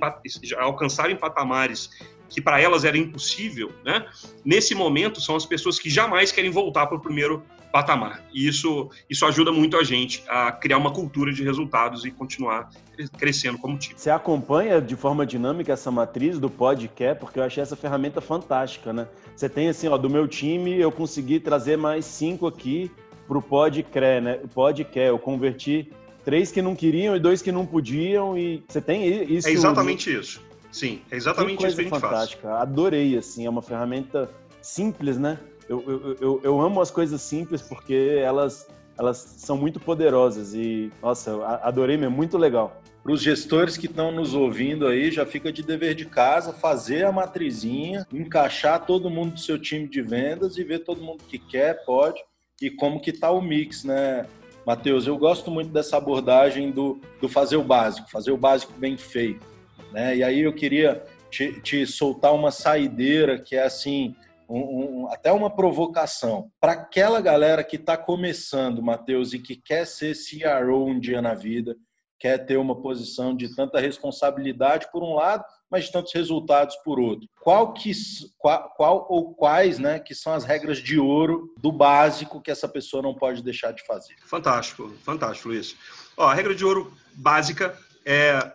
alcançarem 0.57 1.15
patamares 1.15 1.89
que 2.29 2.41
para 2.41 2.59
elas 2.59 2.83
era 2.83 2.97
impossível, 2.97 3.71
né? 3.85 4.05
Nesse 4.43 4.75
momento 4.75 5.21
são 5.21 5.35
as 5.35 5.45
pessoas 5.45 5.79
que 5.79 5.89
jamais 5.89 6.31
querem 6.31 6.51
voltar 6.51 6.85
para 6.87 6.97
o 6.97 6.99
primeiro 6.99 7.43
patamar. 7.71 8.23
E 8.33 8.47
isso, 8.47 8.89
isso 9.09 9.25
ajuda 9.25 9.51
muito 9.51 9.77
a 9.77 9.83
gente 9.83 10.23
a 10.27 10.51
criar 10.51 10.77
uma 10.77 10.91
cultura 10.91 11.31
de 11.31 11.43
resultados 11.43 12.05
e 12.05 12.11
continuar 12.11 12.69
crescendo 13.17 13.57
como 13.57 13.77
time. 13.77 13.95
Você 13.97 14.09
acompanha 14.09 14.81
de 14.81 14.95
forma 14.95 15.25
dinâmica 15.25 15.73
essa 15.73 15.91
matriz 15.91 16.39
do 16.39 16.49
podcast, 16.49 17.19
porque 17.19 17.39
eu 17.39 17.43
achei 17.43 17.61
essa 17.61 17.75
ferramenta 17.75 18.21
fantástica, 18.21 18.91
né? 18.91 19.07
Você 19.35 19.47
tem 19.47 19.69
assim, 19.69 19.87
ó, 19.87 19.97
do 19.97 20.09
meu 20.09 20.27
time 20.27 20.79
eu 20.79 20.91
consegui 20.91 21.39
trazer 21.39 21.77
mais 21.77 22.05
cinco 22.05 22.47
aqui 22.47 22.91
para 23.27 23.37
o 23.37 23.41
Podcre, 23.41 24.21
né? 24.21 24.39
O 24.43 24.47
Podcre, 24.47 25.01
eu 25.01 25.19
converti 25.19 25.91
três 26.23 26.51
que 26.51 26.61
não 26.61 26.75
queriam 26.75 27.15
e 27.15 27.19
dois 27.19 27.41
que 27.41 27.51
não 27.51 27.65
podiam 27.65 28.37
e 28.37 28.63
você 28.67 28.81
tem 28.81 29.05
isso. 29.33 29.47
É 29.47 29.51
exatamente 29.51 30.13
isso. 30.13 30.41
Sim, 30.71 31.01
é 31.11 31.15
exatamente 31.15 31.65
isso 31.65 31.75
que 31.75 31.81
a 31.81 31.83
gente 31.85 31.99
fantástica. 31.99 32.47
faz. 32.47 32.61
Adorei, 32.61 33.17
assim, 33.17 33.45
é 33.45 33.49
uma 33.49 33.61
ferramenta 33.61 34.29
simples, 34.61 35.17
né? 35.17 35.39
Eu, 35.67 35.83
eu, 35.87 36.17
eu, 36.19 36.41
eu, 36.43 36.61
amo 36.61 36.81
as 36.81 36.89
coisas 36.89 37.21
simples 37.21 37.61
porque 37.61 38.19
elas, 38.21 38.67
elas 38.97 39.17
são 39.17 39.57
muito 39.57 39.79
poderosas 39.79 40.53
e, 40.53 40.91
nossa, 41.01 41.43
adorei 41.63 41.97
mesmo, 41.97 42.15
muito 42.15 42.37
legal. 42.37 42.81
Para 43.03 43.13
os 43.13 43.21
gestores 43.21 43.77
que 43.77 43.85
estão 43.85 44.11
nos 44.11 44.33
ouvindo 44.33 44.85
aí, 44.87 45.11
já 45.11 45.25
fica 45.25 45.51
de 45.51 45.63
dever 45.63 45.95
de 45.95 46.05
casa 46.05 46.53
fazer 46.53 47.05
a 47.05 47.11
matrizinha, 47.11 48.05
encaixar 48.11 48.85
todo 48.85 49.09
mundo 49.09 49.33
do 49.33 49.39
seu 49.39 49.57
time 49.57 49.87
de 49.87 50.01
vendas 50.01 50.57
e 50.57 50.63
ver 50.63 50.79
todo 50.79 51.01
mundo 51.01 51.23
que 51.27 51.39
quer, 51.39 51.85
pode 51.85 52.21
e 52.61 52.69
como 52.69 52.99
que 52.99 53.11
está 53.11 53.31
o 53.31 53.41
mix, 53.41 53.83
né, 53.83 54.25
Matheus? 54.65 55.05
Eu 55.07 55.17
gosto 55.17 55.51
muito 55.51 55.71
dessa 55.71 55.97
abordagem 55.97 56.71
do, 56.71 56.99
do 57.21 57.29
fazer 57.29 57.57
o 57.57 57.63
básico, 57.63 58.09
fazer 58.09 58.31
o 58.31 58.37
básico 58.37 58.73
bem 58.73 58.97
feito. 58.97 59.45
Né? 59.91 60.17
E 60.17 60.23
aí 60.23 60.41
eu 60.41 60.53
queria 60.53 61.03
te, 61.29 61.61
te 61.61 61.85
soltar 61.85 62.33
uma 62.33 62.51
saideira 62.51 63.39
que 63.39 63.55
é 63.55 63.63
assim, 63.63 64.15
um, 64.49 65.03
um, 65.03 65.07
até 65.11 65.31
uma 65.31 65.49
provocação. 65.49 66.51
Para 66.59 66.73
aquela 66.73 67.21
galera 67.21 67.63
que 67.63 67.75
está 67.75 67.97
começando, 67.97 68.81
Matheus, 68.81 69.33
e 69.33 69.39
que 69.39 69.55
quer 69.55 69.85
ser 69.85 70.15
CRO 70.15 70.85
um 70.85 70.99
dia 70.99 71.21
na 71.21 71.33
vida, 71.33 71.75
quer 72.19 72.39
ter 72.39 72.57
uma 72.57 72.75
posição 72.75 73.35
de 73.35 73.55
tanta 73.55 73.79
responsabilidade 73.79 74.87
por 74.91 75.03
um 75.03 75.13
lado, 75.13 75.45
mas 75.69 75.89
tantos 75.89 76.13
resultados 76.13 76.75
por 76.77 76.99
outro. 76.99 77.27
Qual 77.41 77.73
que 77.73 77.91
qual, 78.37 78.69
qual, 78.75 79.07
ou 79.09 79.33
quais, 79.33 79.79
né, 79.79 79.99
que 79.99 80.15
são 80.15 80.33
as 80.33 80.43
regras 80.43 80.79
de 80.79 80.99
ouro 80.99 81.53
do 81.57 81.71
básico 81.71 82.41
que 82.41 82.51
essa 82.51 82.67
pessoa 82.67 83.03
não 83.03 83.13
pode 83.13 83.43
deixar 83.43 83.71
de 83.71 83.85
fazer? 83.85 84.15
Fantástico, 84.25 84.89
fantástico, 85.03 85.49
Luiz. 85.49 85.75
Ó, 86.15 86.27
a 86.27 86.33
regra 86.33 86.55
de 86.55 86.65
ouro 86.65 86.93
básica 87.13 87.77
é 88.05 88.53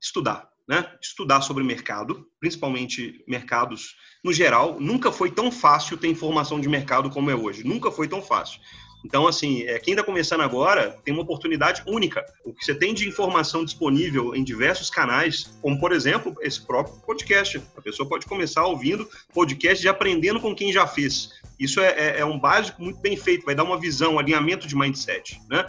estudar, 0.00 0.50
né? 0.68 0.92
Estudar 1.00 1.40
sobre 1.42 1.62
mercado, 1.62 2.28
principalmente 2.40 3.24
mercados 3.26 3.96
no 4.24 4.32
geral. 4.32 4.80
Nunca 4.80 5.12
foi 5.12 5.30
tão 5.30 5.50
fácil 5.52 5.96
ter 5.96 6.08
informação 6.08 6.60
de 6.60 6.68
mercado 6.68 7.10
como 7.10 7.30
é 7.30 7.34
hoje. 7.34 7.64
Nunca 7.64 7.90
foi 7.90 8.08
tão 8.08 8.20
fácil. 8.20 8.60
Então, 9.04 9.26
assim, 9.26 9.62
é, 9.62 9.78
quem 9.78 9.94
está 9.94 10.04
começando 10.04 10.42
agora 10.42 10.98
tem 11.04 11.12
uma 11.12 11.22
oportunidade 11.22 11.82
única. 11.86 12.24
O 12.44 12.52
que 12.52 12.64
você 12.64 12.74
tem 12.74 12.92
de 12.92 13.08
informação 13.08 13.64
disponível 13.64 14.34
em 14.34 14.44
diversos 14.44 14.90
canais, 14.90 15.50
como, 15.62 15.78
por 15.80 15.92
exemplo, 15.92 16.34
esse 16.40 16.60
próprio 16.60 16.94
podcast. 17.06 17.62
A 17.76 17.80
pessoa 17.80 18.08
pode 18.08 18.26
começar 18.26 18.64
ouvindo 18.66 19.08
podcast 19.32 19.84
e 19.84 19.88
aprendendo 19.88 20.40
com 20.40 20.54
quem 20.54 20.72
já 20.72 20.86
fez. 20.86 21.30
Isso 21.58 21.80
é, 21.80 21.88
é, 21.88 22.20
é 22.20 22.24
um 22.24 22.38
básico 22.38 22.82
muito 22.82 23.00
bem 23.00 23.16
feito, 23.16 23.44
vai 23.44 23.54
dar 23.54 23.64
uma 23.64 23.78
visão, 23.78 24.14
um 24.14 24.18
alinhamento 24.18 24.66
de 24.66 24.76
mindset, 24.76 25.40
né? 25.48 25.66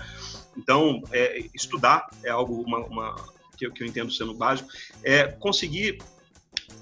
Então, 0.57 1.01
é, 1.11 1.45
estudar 1.53 2.09
é 2.23 2.29
algo 2.29 2.61
uma, 2.61 2.79
uma, 2.79 3.15
que, 3.57 3.69
que 3.69 3.83
eu 3.83 3.87
entendo 3.87 4.11
sendo 4.11 4.33
básico, 4.33 4.69
é 5.03 5.27
conseguir 5.27 5.99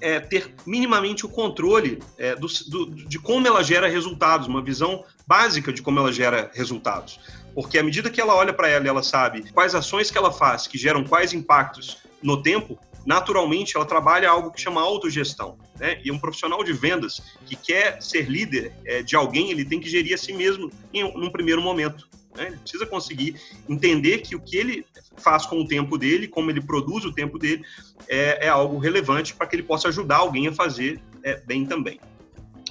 é, 0.00 0.20
ter 0.20 0.54
minimamente 0.66 1.24
o 1.24 1.28
controle 1.28 2.02
é, 2.18 2.34
do, 2.34 2.46
do, 2.68 2.86
de 2.86 3.18
como 3.18 3.46
ela 3.46 3.62
gera 3.62 3.88
resultados, 3.88 4.46
uma 4.46 4.62
visão 4.62 5.04
básica 5.26 5.72
de 5.72 5.82
como 5.82 5.98
ela 5.98 6.12
gera 6.12 6.50
resultados. 6.54 7.20
Porque 7.54 7.78
à 7.78 7.82
medida 7.82 8.10
que 8.10 8.20
ela 8.20 8.34
olha 8.34 8.52
para 8.52 8.68
ela 8.68 8.84
e 8.84 8.88
ela 8.88 9.02
sabe 9.02 9.50
quais 9.52 9.74
ações 9.74 10.10
que 10.10 10.18
ela 10.18 10.32
faz 10.32 10.66
que 10.66 10.78
geram 10.78 11.04
quais 11.04 11.32
impactos 11.32 11.98
no 12.22 12.42
tempo, 12.42 12.78
naturalmente 13.04 13.76
ela 13.76 13.86
trabalha 13.86 14.30
algo 14.30 14.50
que 14.50 14.60
chama 14.60 14.80
autogestão. 14.80 15.58
Né? 15.78 16.00
E 16.04 16.12
um 16.12 16.18
profissional 16.18 16.62
de 16.62 16.72
vendas 16.72 17.20
que 17.46 17.56
quer 17.56 18.00
ser 18.02 18.28
líder 18.28 18.72
é, 18.84 19.02
de 19.02 19.16
alguém, 19.16 19.50
ele 19.50 19.64
tem 19.64 19.80
que 19.80 19.88
gerir 19.88 20.14
a 20.14 20.18
si 20.18 20.32
mesmo 20.32 20.70
em 20.92 21.04
um 21.04 21.30
primeiro 21.30 21.62
momento. 21.62 22.08
Né? 22.36 22.48
Ele 22.48 22.56
precisa 22.56 22.86
conseguir 22.86 23.36
entender 23.68 24.18
que 24.18 24.34
o 24.36 24.40
que 24.40 24.56
ele 24.56 24.86
faz 25.16 25.46
com 25.46 25.60
o 25.60 25.66
tempo 25.66 25.98
dele, 25.98 26.28
como 26.28 26.50
ele 26.50 26.60
produz 26.60 27.04
o 27.04 27.12
tempo 27.12 27.38
dele, 27.38 27.62
é, 28.08 28.46
é 28.46 28.48
algo 28.48 28.78
relevante 28.78 29.34
para 29.34 29.46
que 29.46 29.56
ele 29.56 29.62
possa 29.62 29.88
ajudar 29.88 30.18
alguém 30.18 30.48
a 30.48 30.52
fazer 30.52 31.00
é, 31.22 31.40
bem 31.46 31.66
também. 31.66 32.00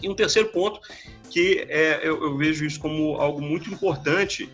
E 0.01 0.09
um 0.09 0.15
terceiro 0.15 0.49
ponto, 0.49 0.79
que 1.29 1.65
é, 1.69 1.99
eu, 2.03 2.23
eu 2.23 2.37
vejo 2.37 2.65
isso 2.65 2.79
como 2.79 3.15
algo 3.15 3.41
muito 3.41 3.69
importante, 3.69 4.49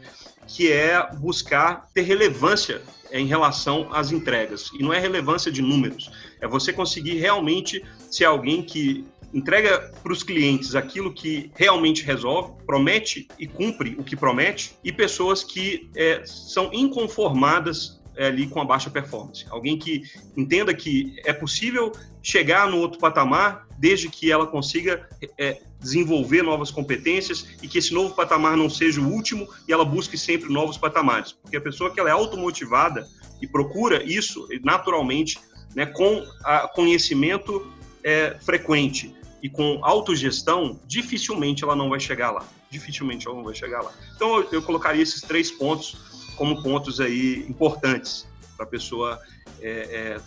que 0.48 0.72
é 0.72 1.08
buscar 1.16 1.88
ter 1.94 2.02
relevância 2.02 2.82
em 3.12 3.26
relação 3.26 3.94
às 3.94 4.12
entregas. 4.12 4.70
E 4.78 4.84
não 4.84 4.94
é 4.94 5.00
relevância 5.00 5.52
de 5.52 5.62
números, 5.62 6.12
é 6.42 6.48
você 6.48 6.74
conseguir 6.74 7.16
realmente 7.16 7.84
ser 8.12 8.26
alguém 8.26 8.62
que 8.62 9.06
entrega 9.36 9.92
para 10.02 10.14
os 10.14 10.24
clientes 10.24 10.76
aquilo 10.76 11.14
que 11.14 11.52
realmente 11.56 12.06
resolve, 12.06 12.54
promete 12.66 13.28
e 13.38 13.46
cumpre 13.46 13.94
o 14.00 14.04
que 14.04 14.16
promete, 14.16 14.78
e 14.82 14.94
pessoas 14.94 15.44
que 15.44 15.90
é, 15.94 16.24
são 16.26 16.72
inconformadas 16.72 18.02
é, 18.16 18.28
ali 18.28 18.48
com 18.48 18.62
a 18.62 18.66
baixa 18.66 18.90
performance. 18.90 19.46
Alguém 19.50 19.78
que 19.78 20.04
entenda 20.38 20.74
que 20.74 21.18
é 21.26 21.34
possível 21.34 21.92
chegar 22.24 22.70
no 22.70 22.78
outro 22.78 22.98
patamar 22.98 23.68
desde 23.78 24.08
que 24.08 24.32
ela 24.32 24.48
consiga 24.48 25.06
é, 25.38 25.62
desenvolver 25.82 26.42
novas 26.42 26.72
competências 26.72 27.46
e 27.62 27.68
que 27.68 27.78
esse 27.78 27.94
novo 27.94 28.16
patamar 28.16 28.56
não 28.56 28.70
seja 28.70 29.02
o 29.02 29.12
último 29.12 29.46
e 29.68 29.74
ela 29.74 29.84
busque 29.84 30.18
sempre 30.18 30.52
novos 30.52 30.78
patamares. 30.78 31.34
Porque 31.34 31.58
a 31.58 31.62
pessoa 31.62 31.92
que 31.92 32.00
ela 32.00 32.10
é 32.10 32.14
automotivada 32.14 33.06
e 33.42 33.48
procura 33.48 34.02
isso 34.02 34.48
naturalmente, 34.64 35.38
né, 35.76 35.86
com 35.86 36.26
conhecimento 36.74 37.70
é, 38.02 38.38
frequente 38.40 39.14
e 39.46 39.50
com 39.50 39.78
autogestão, 39.84 40.80
dificilmente 40.88 41.64
ela 41.64 41.76
não 41.76 41.88
vai 41.88 42.00
chegar 42.00 42.32
lá. 42.32 42.44
Dificilmente 42.68 43.28
ela 43.28 43.36
não 43.36 43.44
vai 43.44 43.54
chegar 43.54 43.84
lá. 43.84 43.92
Então 44.16 44.38
eu, 44.38 44.50
eu 44.54 44.62
colocaria 44.64 45.04
esses 45.04 45.22
três 45.22 45.52
pontos 45.52 46.34
como 46.36 46.64
pontos 46.64 47.00
aí 47.00 47.46
importantes 47.48 48.28
para 48.58 48.66
a 48.66 48.68
pessoa 48.68 49.22
é, 49.62 49.70
é, 49.70 50.22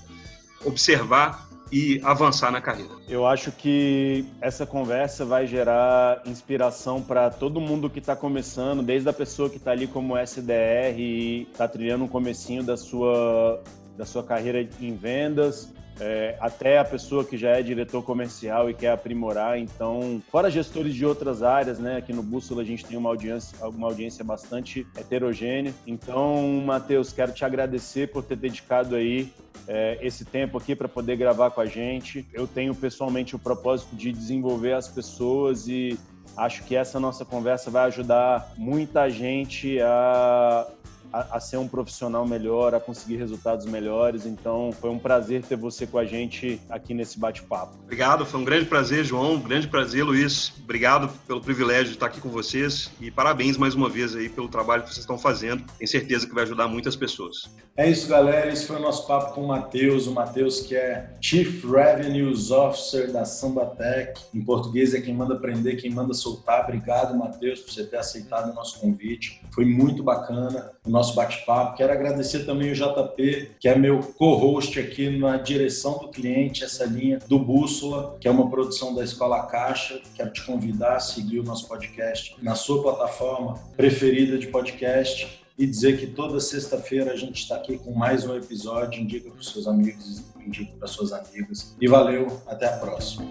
observar 0.65 1.49
e 1.73 2.01
avançar 2.05 2.53
na 2.53 2.61
carreira. 2.61 2.93
Eu 3.09 3.27
acho 3.27 3.51
que 3.51 4.25
essa 4.41 4.65
conversa 4.65 5.25
vai 5.25 5.49
gerar 5.49 6.23
inspiração 6.25 7.03
para 7.03 7.29
todo 7.29 7.61
mundo 7.61 7.91
que 7.91 7.99
está 7.99 8.15
começando, 8.15 8.85
desde 8.85 9.09
a 9.09 9.13
pessoa 9.13 9.51
que 9.51 9.57
está 9.57 9.73
ali 9.73 9.89
como 9.89 10.17
SDR 10.17 10.97
e 10.97 11.49
está 11.51 11.67
trilhando 11.67 12.05
um 12.05 12.09
comecinho 12.09 12.63
da 12.63 12.77
sua 12.77 13.61
da 13.99 14.07
sua 14.07 14.23
carreira 14.23 14.67
em 14.81 14.95
vendas, 14.95 15.73
é, 16.01 16.37
até 16.41 16.79
a 16.79 16.85
pessoa 16.85 17.25
que 17.25 17.37
já 17.37 17.51
é 17.51 17.63
diretor 17.63 18.03
comercial 18.03 18.71
e 18.71 18.75
quer 18.75 18.93
aprimorar. 18.93 19.59
Então, 19.59 20.23
fora 20.31 20.49
gestores 20.49 20.95
de 20.95 21.05
outras 21.05 21.43
áreas, 21.43 21.81
né? 21.81 21.97
Aqui 21.97 22.13
no 22.13 22.23
Bússola 22.23 22.63
a 22.63 22.65
gente 22.65 22.85
tem 22.85 22.97
uma 22.97 23.09
audiência, 23.09 23.59
uma 23.67 23.89
audiência 23.89 24.25
bastante 24.25 24.87
heterogênea. 24.97 25.75
Então, 25.85 26.63
Matheus, 26.65 27.13
quero 27.13 27.33
te 27.33 27.45
agradecer 27.45 28.13
por 28.13 28.23
ter 28.23 28.37
dedicado 28.37 28.95
aí 28.95 29.33
é, 29.67 29.99
esse 30.01 30.25
tempo 30.25 30.57
aqui 30.57 30.77
para 30.77 30.89
poder 30.89 31.17
gravar 31.17 31.51
com 31.51 31.61
a 31.61 31.67
gente. 31.67 32.25
Eu 32.33 32.47
tenho 32.47 32.75
pessoalmente 32.77 33.35
o 33.35 33.39
propósito 33.39 33.97
de 33.97 34.13
desenvolver 34.13 34.75
as 34.75 34.87
pessoas 34.87 35.67
e 35.67 35.99
acho 36.37 36.63
que 36.63 36.77
essa 36.77 37.01
nossa 37.01 37.25
conversa 37.25 37.71
vai 37.71 37.87
ajudar 37.87 38.53
muita 38.57 39.11
gente 39.11 39.81
a 39.81 40.69
a, 41.13 41.37
a, 41.37 41.41
ser 41.41 41.57
um 41.57 41.69
profissional 41.69 42.27
melhor, 42.27 42.75
a 42.75 42.81
conseguir 42.81 43.17
resultados 43.17 43.67
melhores. 43.67 44.27
Então, 44.27 44.71
foi 44.73 44.91
um 44.91 44.99
prazer 44.99 45.43
ter 45.43 45.57
você 45.57 45.87
com 45.87 45.99
a 45.99 46.05
gente 46.05 46.61
aqui 46.69 46.95
nesse 46.95 47.19
bate-papo. 47.19 47.77
Obrigado, 47.83 48.25
foi 48.27 48.41
um 48.41 48.45
grande 48.45 48.67
prazer, 48.67 49.05
João, 49.05 49.35
um 49.35 49.41
grande 49.41 49.69
prazer, 49.69 50.05
Luiz. 50.05 50.53
Obrigado 50.63 51.11
pelo 51.27 51.41
privilégio 51.41 51.87
de 51.87 51.93
estar 51.93 52.07
aqui 52.07 52.21
com 52.21 52.29
vocês 52.29 52.91
e 53.01 53.11
parabéns 53.11 53.57
mais 53.57 53.75
uma 53.75 53.89
vez 53.89 54.15
aí 54.15 54.29
pelo 54.29 54.49
trabalho 54.49 54.83
que 54.83 54.89
vocês 54.89 55.01
estão 55.01 55.19
fazendo. 55.19 55.65
Tenho 55.79 55.89
certeza 55.89 56.27
que 56.27 56.35
vai 56.35 56.45
ajudar 56.45 56.69
muitas 56.69 56.97
pessoas. 56.97 57.51
É 57.77 57.89
isso, 57.89 58.09
galera. 58.09 58.53
Esse 58.53 58.67
foi 58.67 58.77
o 58.77 58.81
nosso 58.81 59.07
papo 59.07 59.35
com 59.35 59.45
o 59.45 59.49
Matheus. 59.49 60.07
O 60.07 60.13
Matheus, 60.13 60.61
que 60.61 60.75
é 60.75 61.11
Chief 61.21 61.65
Revenues 61.65 62.51
Officer 62.51 63.13
da 63.13 63.25
Sambatec. 63.25 64.21
Em 64.35 64.41
português 64.45 64.95
é 64.95 65.01
quem 65.01 65.15
manda 65.15 65.35
aprender, 65.35 65.77
quem 65.77 65.91
manda 65.91 66.13
soltar. 66.13 66.65
Obrigado, 66.65 67.17
Matheus, 67.17 67.61
por 67.61 67.73
você 67.73 67.85
ter 67.85 67.99
aceitado 67.99 68.51
o 68.51 68.55
nosso 68.55 68.81
convite. 68.81 69.41
Foi 69.55 69.65
muito 69.65 70.03
bacana. 70.03 70.73
O 70.89 70.91
nosso 70.91 71.15
bate-papo. 71.15 71.77
Quero 71.77 71.93
agradecer 71.93 72.47
também 72.47 72.73
o 72.73 72.75
JP, 72.75 73.51
que 73.61 73.69
é 73.69 73.77
meu 73.77 74.01
co-host 74.01 74.81
aqui 74.81 75.19
na 75.19 75.37
direção 75.37 75.99
do 75.99 76.09
cliente, 76.09 76.65
essa 76.65 76.87
linha 76.87 77.19
do 77.29 77.39
Bússola, 77.39 78.17
que 78.19 78.27
é 78.27 78.31
uma 78.31 78.49
produção 78.49 78.95
da 78.95 79.05
Escola 79.05 79.43
Caixa. 79.43 80.01
Quero 80.15 80.33
te 80.33 80.43
convidar 80.47 80.97
a 80.97 81.01
seguir 81.01 81.41
o 81.41 81.45
nosso 81.45 81.69
podcast 81.69 82.35
na 82.41 82.55
sua 82.55 82.81
plataforma 82.81 83.61
preferida 83.77 84.39
de 84.39 84.47
podcast 84.47 85.45
e 85.59 85.67
dizer 85.67 85.99
que 85.99 86.07
toda 86.07 86.41
sexta-feira 86.41 87.13
a 87.13 87.17
gente 87.17 87.43
está 87.43 87.57
aqui 87.57 87.77
com 87.77 87.93
mais 87.93 88.25
um 88.25 88.35
episódio. 88.35 89.03
Indica 89.03 89.29
para 89.29 89.41
os 89.41 89.51
seus 89.51 89.69
amigos, 89.69 90.23
indica 90.41 90.73
para 90.79 90.89
suas 90.89 91.13
amigas. 91.13 91.77
E 91.79 91.87
valeu, 91.87 92.41
até 92.47 92.67
a 92.67 92.79
próxima. 92.79 93.29